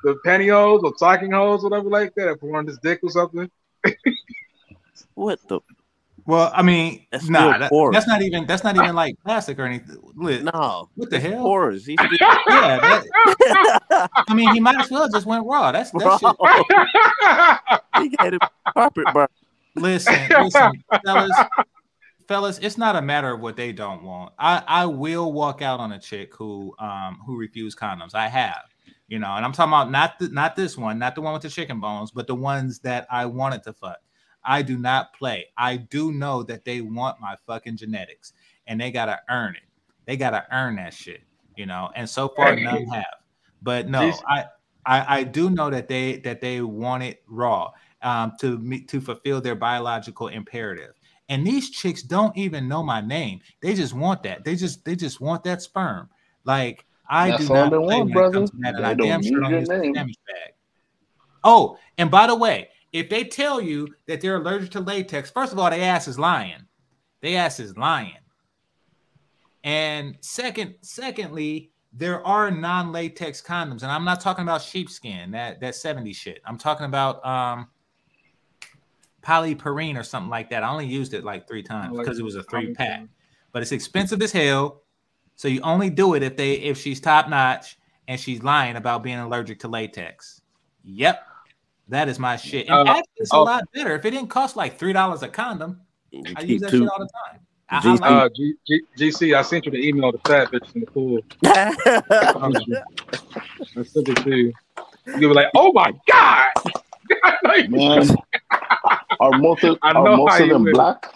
[0.03, 3.49] the pantyhose or stocking hose, whatever like that, for on his dick or something.
[5.15, 5.59] What the?
[6.27, 9.63] Well, I mean, That's nah, that- that's not even that's not even like plastic or
[9.65, 9.97] anything.
[10.15, 10.43] Lit.
[10.43, 11.41] No, What the hell?
[11.41, 11.85] porous.
[11.85, 12.17] He's still,
[12.47, 15.71] Yeah, that, I mean, he might as well just went raw.
[15.71, 16.17] That's bro.
[16.17, 18.03] that shit.
[18.03, 18.41] he got it
[18.73, 19.27] carpet burn.
[19.75, 20.13] Listen,
[20.43, 21.37] listen, fellas,
[22.27, 24.33] fellas, it's not a matter of what they don't want.
[24.37, 28.13] I I will walk out on a chick who um who refused condoms.
[28.13, 28.61] I have,
[29.11, 31.41] you know, and I'm talking about not the, not this one, not the one with
[31.41, 33.97] the chicken bones, but the ones that I wanted to fuck.
[34.41, 35.47] I do not play.
[35.57, 38.31] I do know that they want my fucking genetics,
[38.67, 39.63] and they gotta earn it.
[40.05, 41.23] They gotta earn that shit,
[41.57, 41.89] you know.
[41.93, 43.03] And so far, none have.
[43.61, 44.17] But no, Jeez.
[44.29, 44.45] I,
[44.85, 47.71] I I do know that they that they want it raw
[48.01, 50.93] um, to meet to fulfill their biological imperative.
[51.27, 53.41] And these chicks don't even know my name.
[53.61, 54.45] They just want that.
[54.45, 56.09] They just they just want that sperm.
[56.45, 58.33] Like I That's do not play want, brother.
[58.35, 60.53] comes to that, and I damn sure don't use the sandwich bag.
[61.43, 65.51] Oh, and by the way, if they tell you that they're allergic to latex, first
[65.51, 66.65] of all, they ass is lying.
[67.19, 68.13] They ass is lying.
[69.65, 75.75] And second, secondly, there are non-latex condoms, and I'm not talking about sheepskin, that that
[75.75, 76.41] 70 shit.
[76.45, 77.67] I'm talking about um
[79.29, 80.63] or something like that.
[80.63, 83.05] I only used it like three times because it was a three pack,
[83.51, 84.80] but it's expensive as hell.
[85.41, 87.75] So you only do it if they if she's top notch
[88.07, 90.39] and she's lying about being allergic to latex.
[90.83, 91.25] Yep,
[91.87, 92.69] that is my shit.
[92.69, 93.43] And Uh, actually, it's a oh.
[93.45, 95.81] lot better if it didn't cost like three dollars a condom.
[96.35, 96.81] I use that two.
[96.81, 97.39] shit all the time.
[97.71, 97.99] I, I GC.
[98.01, 100.85] like Uh, G, G, GC, I sent you the email to fat bitch in the
[100.85, 101.21] pool.
[101.43, 101.71] I
[103.83, 104.53] sent it to you.
[105.17, 106.51] You were like, oh my god.
[107.69, 108.07] Man,
[109.19, 111.11] are most of, are most of them black?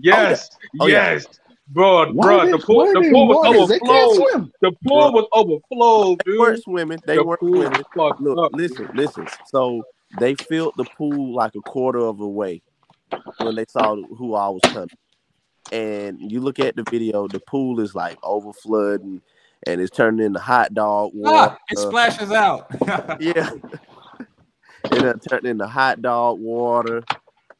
[0.00, 0.50] yes,
[0.80, 1.12] Oh, yeah.
[1.12, 1.26] yes.
[1.72, 3.68] Bro, Why bro, they- the pool, the pool was waters?
[3.68, 4.52] They can't overflowed.
[4.60, 6.98] The pool was overflowed, They weren't swimming.
[7.06, 7.82] They The weren't swimming.
[7.96, 8.50] fucked Look, up.
[8.54, 9.26] listen, listen.
[9.46, 9.82] So
[10.18, 12.60] they filled the pool like a quarter of a way
[13.38, 14.88] when they saw who I was coming.
[15.70, 19.22] And you look at the video, the pool is like over flooding
[19.66, 21.54] and it's turning into hot dog water.
[21.54, 22.66] Ah, it splashes out.
[23.20, 23.48] yeah.
[24.84, 27.02] it turned into hot dog water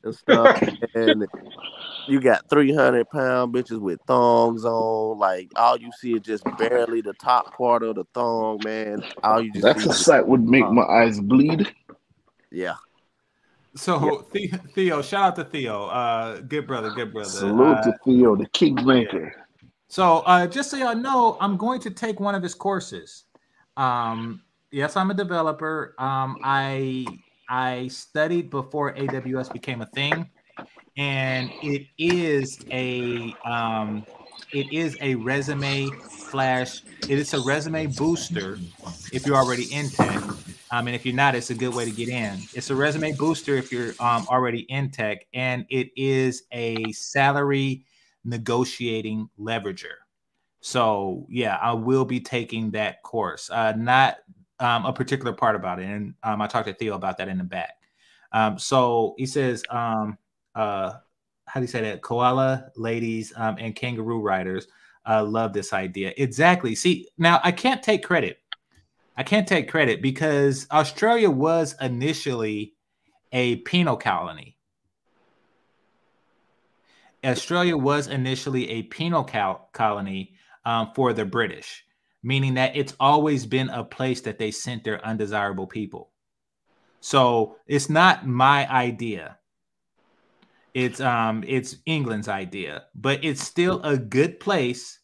[0.03, 0.61] and stuff.
[0.95, 1.27] and
[2.09, 5.19] you got 300 pound bitches with thongs on.
[5.19, 9.03] Like, all you see is just barely the top part of the thong, man.
[9.23, 11.73] All you just That's a is- sight would make my eyes bleed.
[12.51, 12.75] Yeah.
[13.75, 17.29] So The- Theo, shout out to Theo, uh, good brother, good brother.
[17.31, 19.35] Salute Uh, to Theo, the kingmaker.
[19.89, 23.25] So, uh, just so y'all know, I'm going to take one of his courses.
[23.77, 25.95] Um, yes, I'm a developer.
[25.99, 27.07] Um, I
[27.49, 30.29] I studied before AWS became a thing,
[30.97, 34.05] and it is a um,
[34.53, 38.59] it is a resume slash it is a resume booster
[39.13, 40.23] if you're already in tech.
[40.71, 42.39] Um, and if you're not, it's a good way to get in.
[42.55, 47.85] It's a resume booster if you're um, already in tech, and it is a salary
[48.25, 49.97] negotiating leverager.
[50.61, 53.51] So yeah, I will be taking that course.
[53.51, 54.19] Uh, not
[54.61, 57.39] um, a particular part about it, and um, I talked to Theo about that in
[57.39, 57.75] the back.
[58.33, 60.17] Um, so he says, um,
[60.55, 60.93] uh,
[61.47, 62.03] how do you say that?
[62.03, 64.67] Koala ladies um, and kangaroo riders
[65.07, 66.13] uh, love this idea.
[66.17, 66.75] Exactly.
[66.75, 68.39] See, now I can't take credit.
[69.17, 72.75] I can't take credit because Australia was initially
[73.33, 74.57] a penal colony.
[77.25, 80.35] Australia was initially a penal col- colony
[80.65, 81.85] um, for the British,
[82.23, 86.11] meaning that it's always been a place that they sent their undesirable people.
[87.01, 89.39] So it's not my idea.
[90.75, 95.01] It's um it's England's idea, but it's still a good place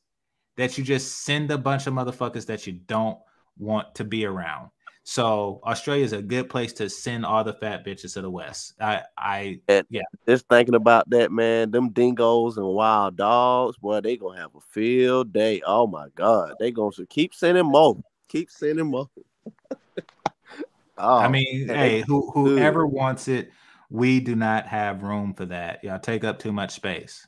[0.57, 3.19] that you just send a bunch of motherfuckers that you don't
[3.59, 4.71] want to be around.
[5.05, 8.75] So Australia is a good place to send all the fat bitches to the west.
[8.79, 10.03] I I And yeah.
[10.29, 14.61] just thinking about that, man, them dingoes and wild dogs, boy, they gonna have a
[14.61, 15.63] field day.
[15.67, 17.97] Oh my god, they gonna keep sending more,
[18.29, 19.09] keep sending more.
[20.99, 23.51] oh, I mean, hey, who whoever wants it,
[23.91, 25.83] we do not have room for that.
[25.83, 27.27] Y'all take up too much space.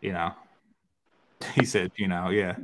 [0.00, 0.32] You know.
[1.54, 2.54] He said, you know, yeah.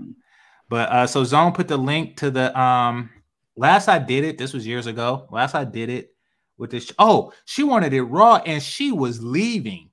[0.69, 3.09] But uh so Zone put the link to the um
[3.57, 5.27] last I did it, this was years ago.
[5.31, 6.15] Last I did it
[6.59, 6.93] with this.
[6.99, 9.89] Oh, she wanted it raw and she was leaving.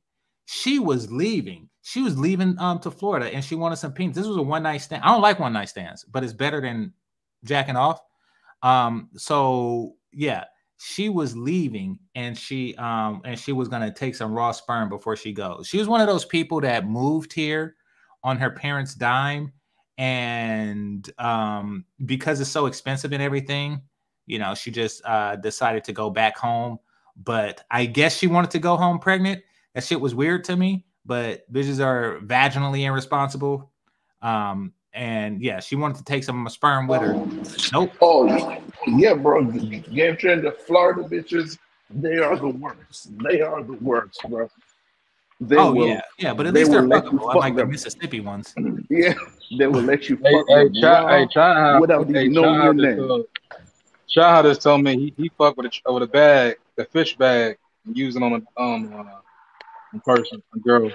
[0.46, 1.70] She was leaving.
[1.82, 4.18] She was leaving um to Florida and she wanted some pins.
[4.18, 5.04] This was a one night stand.
[5.04, 6.92] I don't like one night stands, but it's better than
[7.46, 8.02] jacking off.
[8.64, 10.44] Um, so yeah,
[10.86, 15.16] she was leaving and she um and she was gonna take some raw sperm before
[15.16, 15.66] she goes.
[15.66, 17.76] She was one of those people that moved here
[18.22, 19.54] on her parents' dime,
[19.98, 23.82] and um because it's so expensive and everything,
[24.26, 26.78] you know, she just uh decided to go back home.
[27.16, 29.42] But I guess she wanted to go home pregnant.
[29.76, 33.72] That shit was weird to me, but bitches are vaginally irresponsible.
[34.22, 37.16] Um, and yeah, she wanted to take some of my sperm with her.
[37.74, 37.92] Nope.
[38.02, 38.28] Oh
[38.88, 39.44] yeah, bro.
[39.46, 41.58] Game trend, the Florida bitches,
[41.90, 43.12] they are the worst.
[43.24, 44.50] They are the worst, bro.
[45.42, 47.36] They oh will- yeah, yeah, but at they least they're will let you fuckable, fuck
[47.36, 47.70] unlike the them.
[47.72, 48.54] Mississippi ones.
[48.90, 49.14] Yeah,
[49.58, 52.62] they will let you fuck hey, them Chad, hey, raw Chad, without hey, even knowing
[52.62, 52.98] your name.
[53.08, 53.28] just,
[54.10, 57.58] Chad just told me he, he fucked with a, with a bag, the fish bag,
[57.86, 59.04] and use it on a um uh,
[59.96, 60.92] a person, a girl.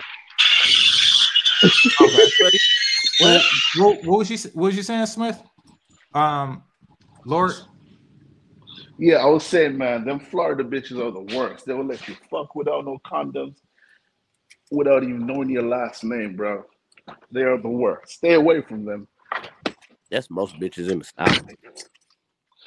[3.19, 3.43] What,
[3.77, 5.41] what, what was you what was you saying, Smith?
[6.15, 6.63] Um,
[7.25, 7.55] Lord,
[8.99, 11.67] Yeah, I was saying, man, them Florida bitches are the worst.
[11.67, 13.55] They will let you fuck without no condoms,
[14.73, 16.65] without even knowing your last name, bro.
[17.31, 18.15] They are the worst.
[18.15, 19.07] Stay away from them.
[20.11, 21.45] That's most bitches in the south.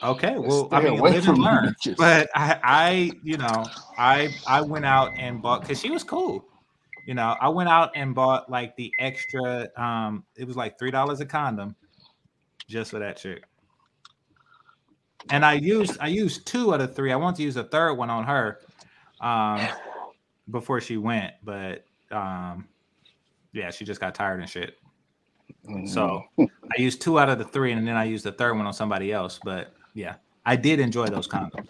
[0.03, 1.75] Okay, well, I mean, away live from and learn.
[1.75, 1.97] bitches.
[1.97, 6.45] But I, I, you know, I, I went out and bought because she was cool.
[7.05, 9.67] You know, I went out and bought like the extra.
[9.75, 11.75] Um, it was like three dollars a condom,
[12.67, 13.43] just for that chick.
[15.29, 17.11] And I used, I used two out of three.
[17.11, 18.59] I want to use a third one on her,
[19.19, 19.67] um,
[20.49, 22.67] before she went, but um,
[23.53, 24.77] yeah, she just got tired and shit.
[25.85, 26.47] So I
[26.77, 29.11] used two out of the three, and then I used the third one on somebody
[29.11, 29.39] else.
[29.43, 30.15] But yeah,
[30.45, 31.67] I did enjoy those condoms.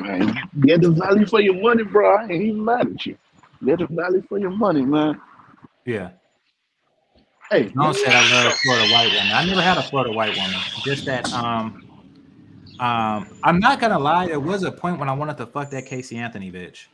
[0.00, 2.16] Man, get the value for your money, bro.
[2.16, 3.16] I ain't even mad at you.
[3.64, 5.20] Get the value for your money, man.
[5.84, 6.10] Yeah.
[7.50, 9.32] Hey, Don't said I love Florida white woman.
[9.32, 10.60] I never had a Florida white woman.
[10.84, 11.82] Just that um
[12.78, 15.86] um I'm not gonna lie, there was a point when I wanted to fuck that
[15.86, 16.86] Casey Anthony bitch.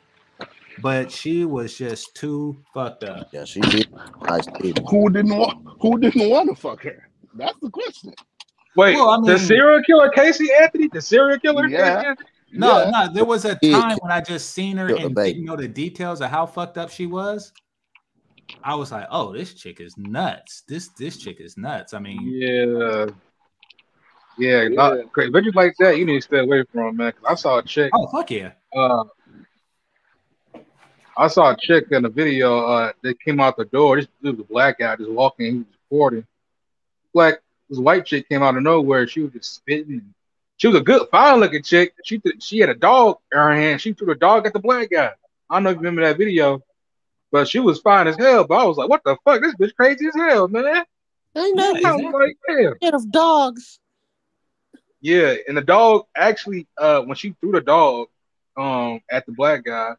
[0.81, 3.29] but she was just too fucked up.
[3.33, 3.89] Yeah, she did.
[4.23, 4.81] Nice baby.
[4.89, 5.67] Who didn't want?
[5.81, 7.09] Who didn't want to fuck her?
[7.35, 8.15] That's the question.
[8.77, 11.67] Wait, Well, I the serial killer Casey Anthony, the serial killer.
[11.67, 11.97] Yeah.
[11.97, 12.29] Casey Anthony?
[12.57, 12.91] No, Yeah.
[12.91, 15.33] no, there was a time when I just seen her Killed and baby.
[15.35, 17.53] didn't know the details of how fucked up she was.
[18.63, 20.63] I was like, oh, this chick is nuts.
[20.69, 21.95] This this chick is nuts.
[21.95, 23.07] I mean, Yeah.
[24.37, 27.13] Yeah, not- cra- bitches like that you need to stay away from, man.
[27.13, 27.91] Cause I saw a chick.
[27.95, 28.53] oh fuck yeah.
[28.77, 29.05] Uh,
[31.17, 32.67] I saw a chick in a video.
[32.67, 33.97] Uh, that came out the door.
[33.97, 35.47] This dude was a black guy just walking.
[35.53, 36.27] He was recording.
[37.13, 37.35] Black,
[37.71, 39.07] this white chick came out of nowhere.
[39.07, 40.13] She was just spitting.
[40.65, 41.93] She was a good, fine looking chick.
[42.05, 43.83] She th- she had a dog in her hand.
[43.83, 45.11] She threw the dog at the black guy.
[45.51, 46.63] I don't know if you remember that video,
[47.31, 48.47] but she was fine as hell.
[48.47, 49.43] But I was like, what the fuck?
[49.43, 50.65] This bitch crazy as hell, man.
[50.65, 50.87] Ain't
[51.37, 52.75] Yeah, nothing I was like, damn.
[52.79, 53.79] scared of dogs.
[55.03, 58.09] Yeah, and the dog actually, uh, when she threw the dog,
[58.57, 59.97] um, at the black guy,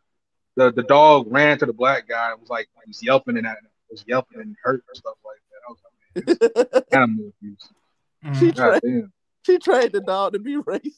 [0.55, 3.45] the the dog ran to the black guy and was like, he was yelping and
[3.45, 3.57] that
[3.91, 5.59] was yelping and hurt and stuff like that.
[5.67, 7.69] I was like, man, this animal abuse.
[8.23, 8.39] Mhm.
[8.39, 9.11] She God trained, damn.
[9.45, 10.91] She trained the dog to be racist.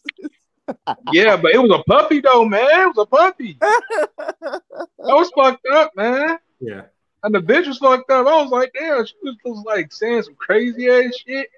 [1.13, 2.67] Yeah, but it was a puppy though, man.
[2.69, 3.57] It was a puppy.
[3.61, 4.61] That
[4.99, 6.37] was fucked up, man.
[6.59, 6.81] Yeah.
[7.23, 8.27] And the bitch was fucked up.
[8.27, 11.49] I was like, damn, she was just like saying some crazy ass shit.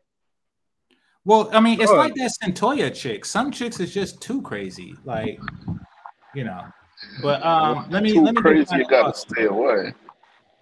[1.25, 1.97] Well, I mean, it's Bro.
[1.99, 3.25] like that Centoya chick.
[3.25, 4.93] Some chicks is just too crazy.
[5.03, 5.39] Like,
[6.35, 6.65] you know.
[7.23, 8.75] But um let me Too let me do crazy.
[8.75, 9.21] You gotta thoughts.
[9.21, 9.93] stay away.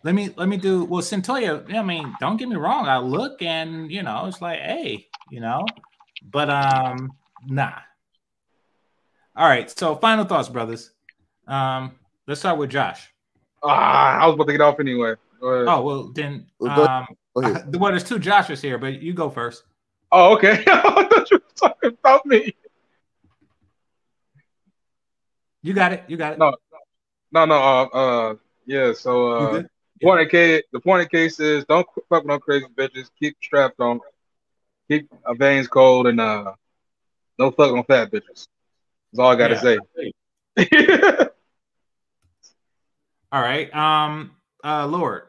[0.03, 2.87] let me let me do well Centoya, I mean, don't get me wrong.
[2.87, 5.65] I look and you know, it's like, hey, you know,
[6.21, 7.13] but um,
[7.45, 7.79] nah.
[9.35, 10.91] All right, so final thoughts, brothers.
[11.47, 11.91] Um,
[12.27, 13.07] let's start with Josh.
[13.63, 15.15] Ah, I was about to get off anyway.
[15.41, 17.75] Oh well, then Well, um, go ahead.
[17.79, 19.63] well, there's two Joshes here, but you go first.
[20.11, 20.63] Oh, okay.
[20.67, 22.55] I thought you were talking about me.
[25.61, 26.03] You got it.
[26.07, 26.39] You got it.
[26.39, 26.55] No,
[27.31, 27.55] no, no.
[27.55, 28.35] Uh, uh
[28.65, 28.93] yeah.
[28.93, 29.69] So, uh, good?
[30.01, 33.09] point of case, the point of case is don't fuck with no crazy bitches.
[33.19, 33.99] Keep strapped on.
[34.89, 36.53] Keep uh, veins cold and uh,
[37.37, 38.47] no fuck on fat bitches.
[39.11, 39.61] That's all I gotta Yeah.
[40.57, 41.27] say.
[43.31, 43.73] All right.
[43.75, 44.31] Um,
[44.63, 45.23] uh, Lord.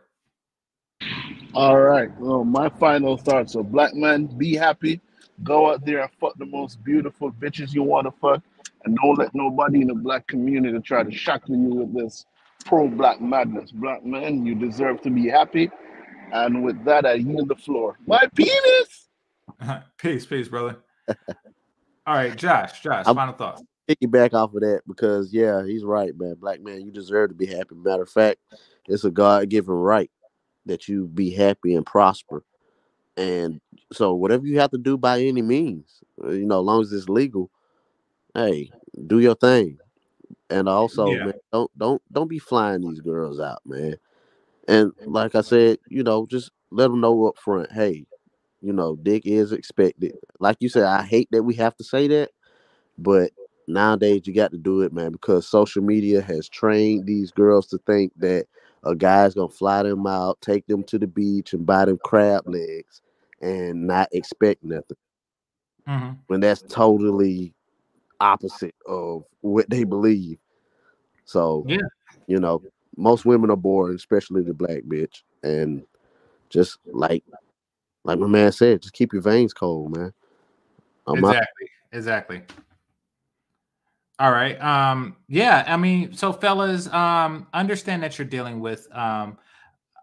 [1.55, 2.09] All right.
[2.21, 5.01] Well, my final thoughts are black men, be happy.
[5.43, 8.43] Go out there and fuck the most beautiful bitches you want to fuck.
[8.85, 12.27] And don't let nobody in the black community try to shackle you with this
[12.65, 13.73] pro black madness.
[13.73, 15.71] Black men, you deserve to be happy.
[16.33, 17.99] And with that, I yield the floor.
[18.07, 19.08] My penis!
[19.99, 20.77] peace, peace, brother.
[22.07, 22.81] All right, Josh.
[22.81, 23.63] Josh, I'm- final thoughts.
[23.89, 26.35] piggyback off of that because yeah, he's right, man.
[26.41, 27.75] Black man, you deserve to be happy.
[27.75, 28.39] Matter of fact,
[28.87, 30.11] it's a God given right
[30.67, 32.45] that you be happy and prosper.
[33.17, 33.61] And
[33.93, 36.93] so whatever you have to do by any means, uh, you know, as long as
[36.93, 37.51] it's legal,
[38.35, 38.71] hey,
[39.07, 39.79] do your thing.
[40.51, 41.25] And also, Yeah.
[41.25, 43.97] man, don't don't don't be flying these girls out, man.
[44.69, 48.07] And like I said, you know, just let them know up front, hey,
[48.61, 50.17] you know, dick is expected.
[50.41, 52.31] Like you said, I hate that we have to say that,
[52.99, 53.33] but
[53.67, 57.79] nowadays you got to do it, man, because social media has trained these girls to
[57.87, 58.47] think that
[58.85, 62.43] a guy's gonna fly them out, take them to the beach, and buy them crab
[62.47, 63.03] legs,
[63.41, 64.97] and not expect nothing.
[65.87, 66.19] Mhm.
[66.27, 67.55] When that's totally
[68.21, 70.39] opposite of what they believe.
[71.25, 71.89] So Yeah.
[72.27, 72.63] you know,
[72.97, 75.83] most women are bored, especially the black bitch, and
[76.51, 77.25] just like
[78.09, 80.13] like my man said, just keep your veins cold, man.
[81.07, 81.35] I'm out.
[81.35, 81.69] Exactly.
[81.93, 82.43] Exactly.
[84.19, 84.61] All right.
[84.61, 89.39] Um, yeah, I mean, so fellas, um, understand that you're dealing with um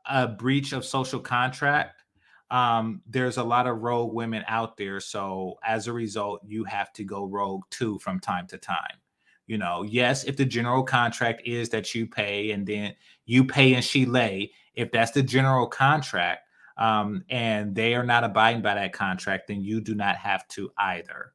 [0.07, 2.03] a breach of social contract.
[2.51, 4.99] Um, there's a lot of rogue women out there.
[4.99, 8.99] So as a result, you have to go rogue too from time to time.
[9.47, 12.93] You know, yes, if the general contract is that you pay and then
[13.25, 16.44] you pay and she lay, if that's the general contract,
[16.77, 20.71] um, and they are not abiding by that contract, then you do not have to
[20.77, 21.33] either.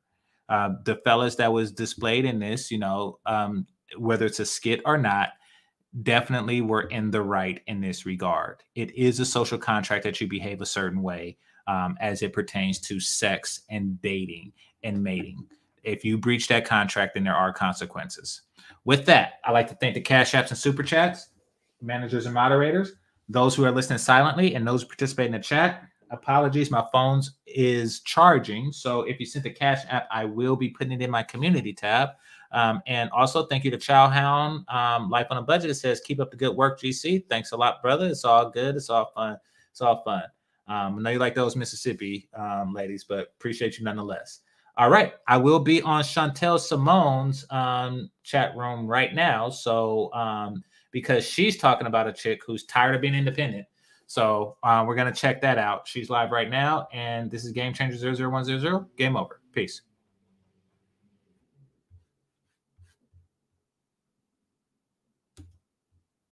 [0.49, 4.81] Uh, the fellas that was displayed in this, you know, um, whether it's a skit
[4.85, 5.31] or not,
[6.03, 8.63] definitely were in the right in this regard.
[8.75, 11.37] It is a social contract that you behave a certain way
[11.67, 14.53] um, as it pertains to sex and dating
[14.83, 15.47] and mating.
[15.83, 18.43] If you breach that contract, then there are consequences.
[18.85, 21.29] With that, I'd like to thank the Cash Apps and Super Chats,
[21.81, 22.93] managers and moderators,
[23.31, 25.85] those who are listening silently, and those who participate in the chat.
[26.11, 28.73] Apologies, my phone's is charging.
[28.73, 31.73] So if you sent the Cash App, I will be putting it in my community
[31.73, 32.11] tab.
[32.53, 35.71] Um, and also, thank you to Chowhound, um, Life on a Budget.
[35.71, 37.29] It says, keep up the good work, GC.
[37.29, 38.09] Thanks a lot, brother.
[38.09, 38.75] It's all good.
[38.75, 39.39] It's all fun.
[39.71, 40.25] It's all fun.
[40.67, 44.41] Um, I know you like those Mississippi um, ladies, but appreciate you nonetheless.
[44.77, 45.15] All right.
[45.29, 49.51] I will be on Chantel Simone's um, chat room right now.
[49.51, 53.67] So um, because she's talking about a chick who's tired of being independent.
[54.07, 55.87] So uh, we're gonna check that out.
[55.87, 58.97] She's live right now, and this is Game Changer 00100.
[58.97, 59.41] Game over.
[59.53, 59.83] Peace.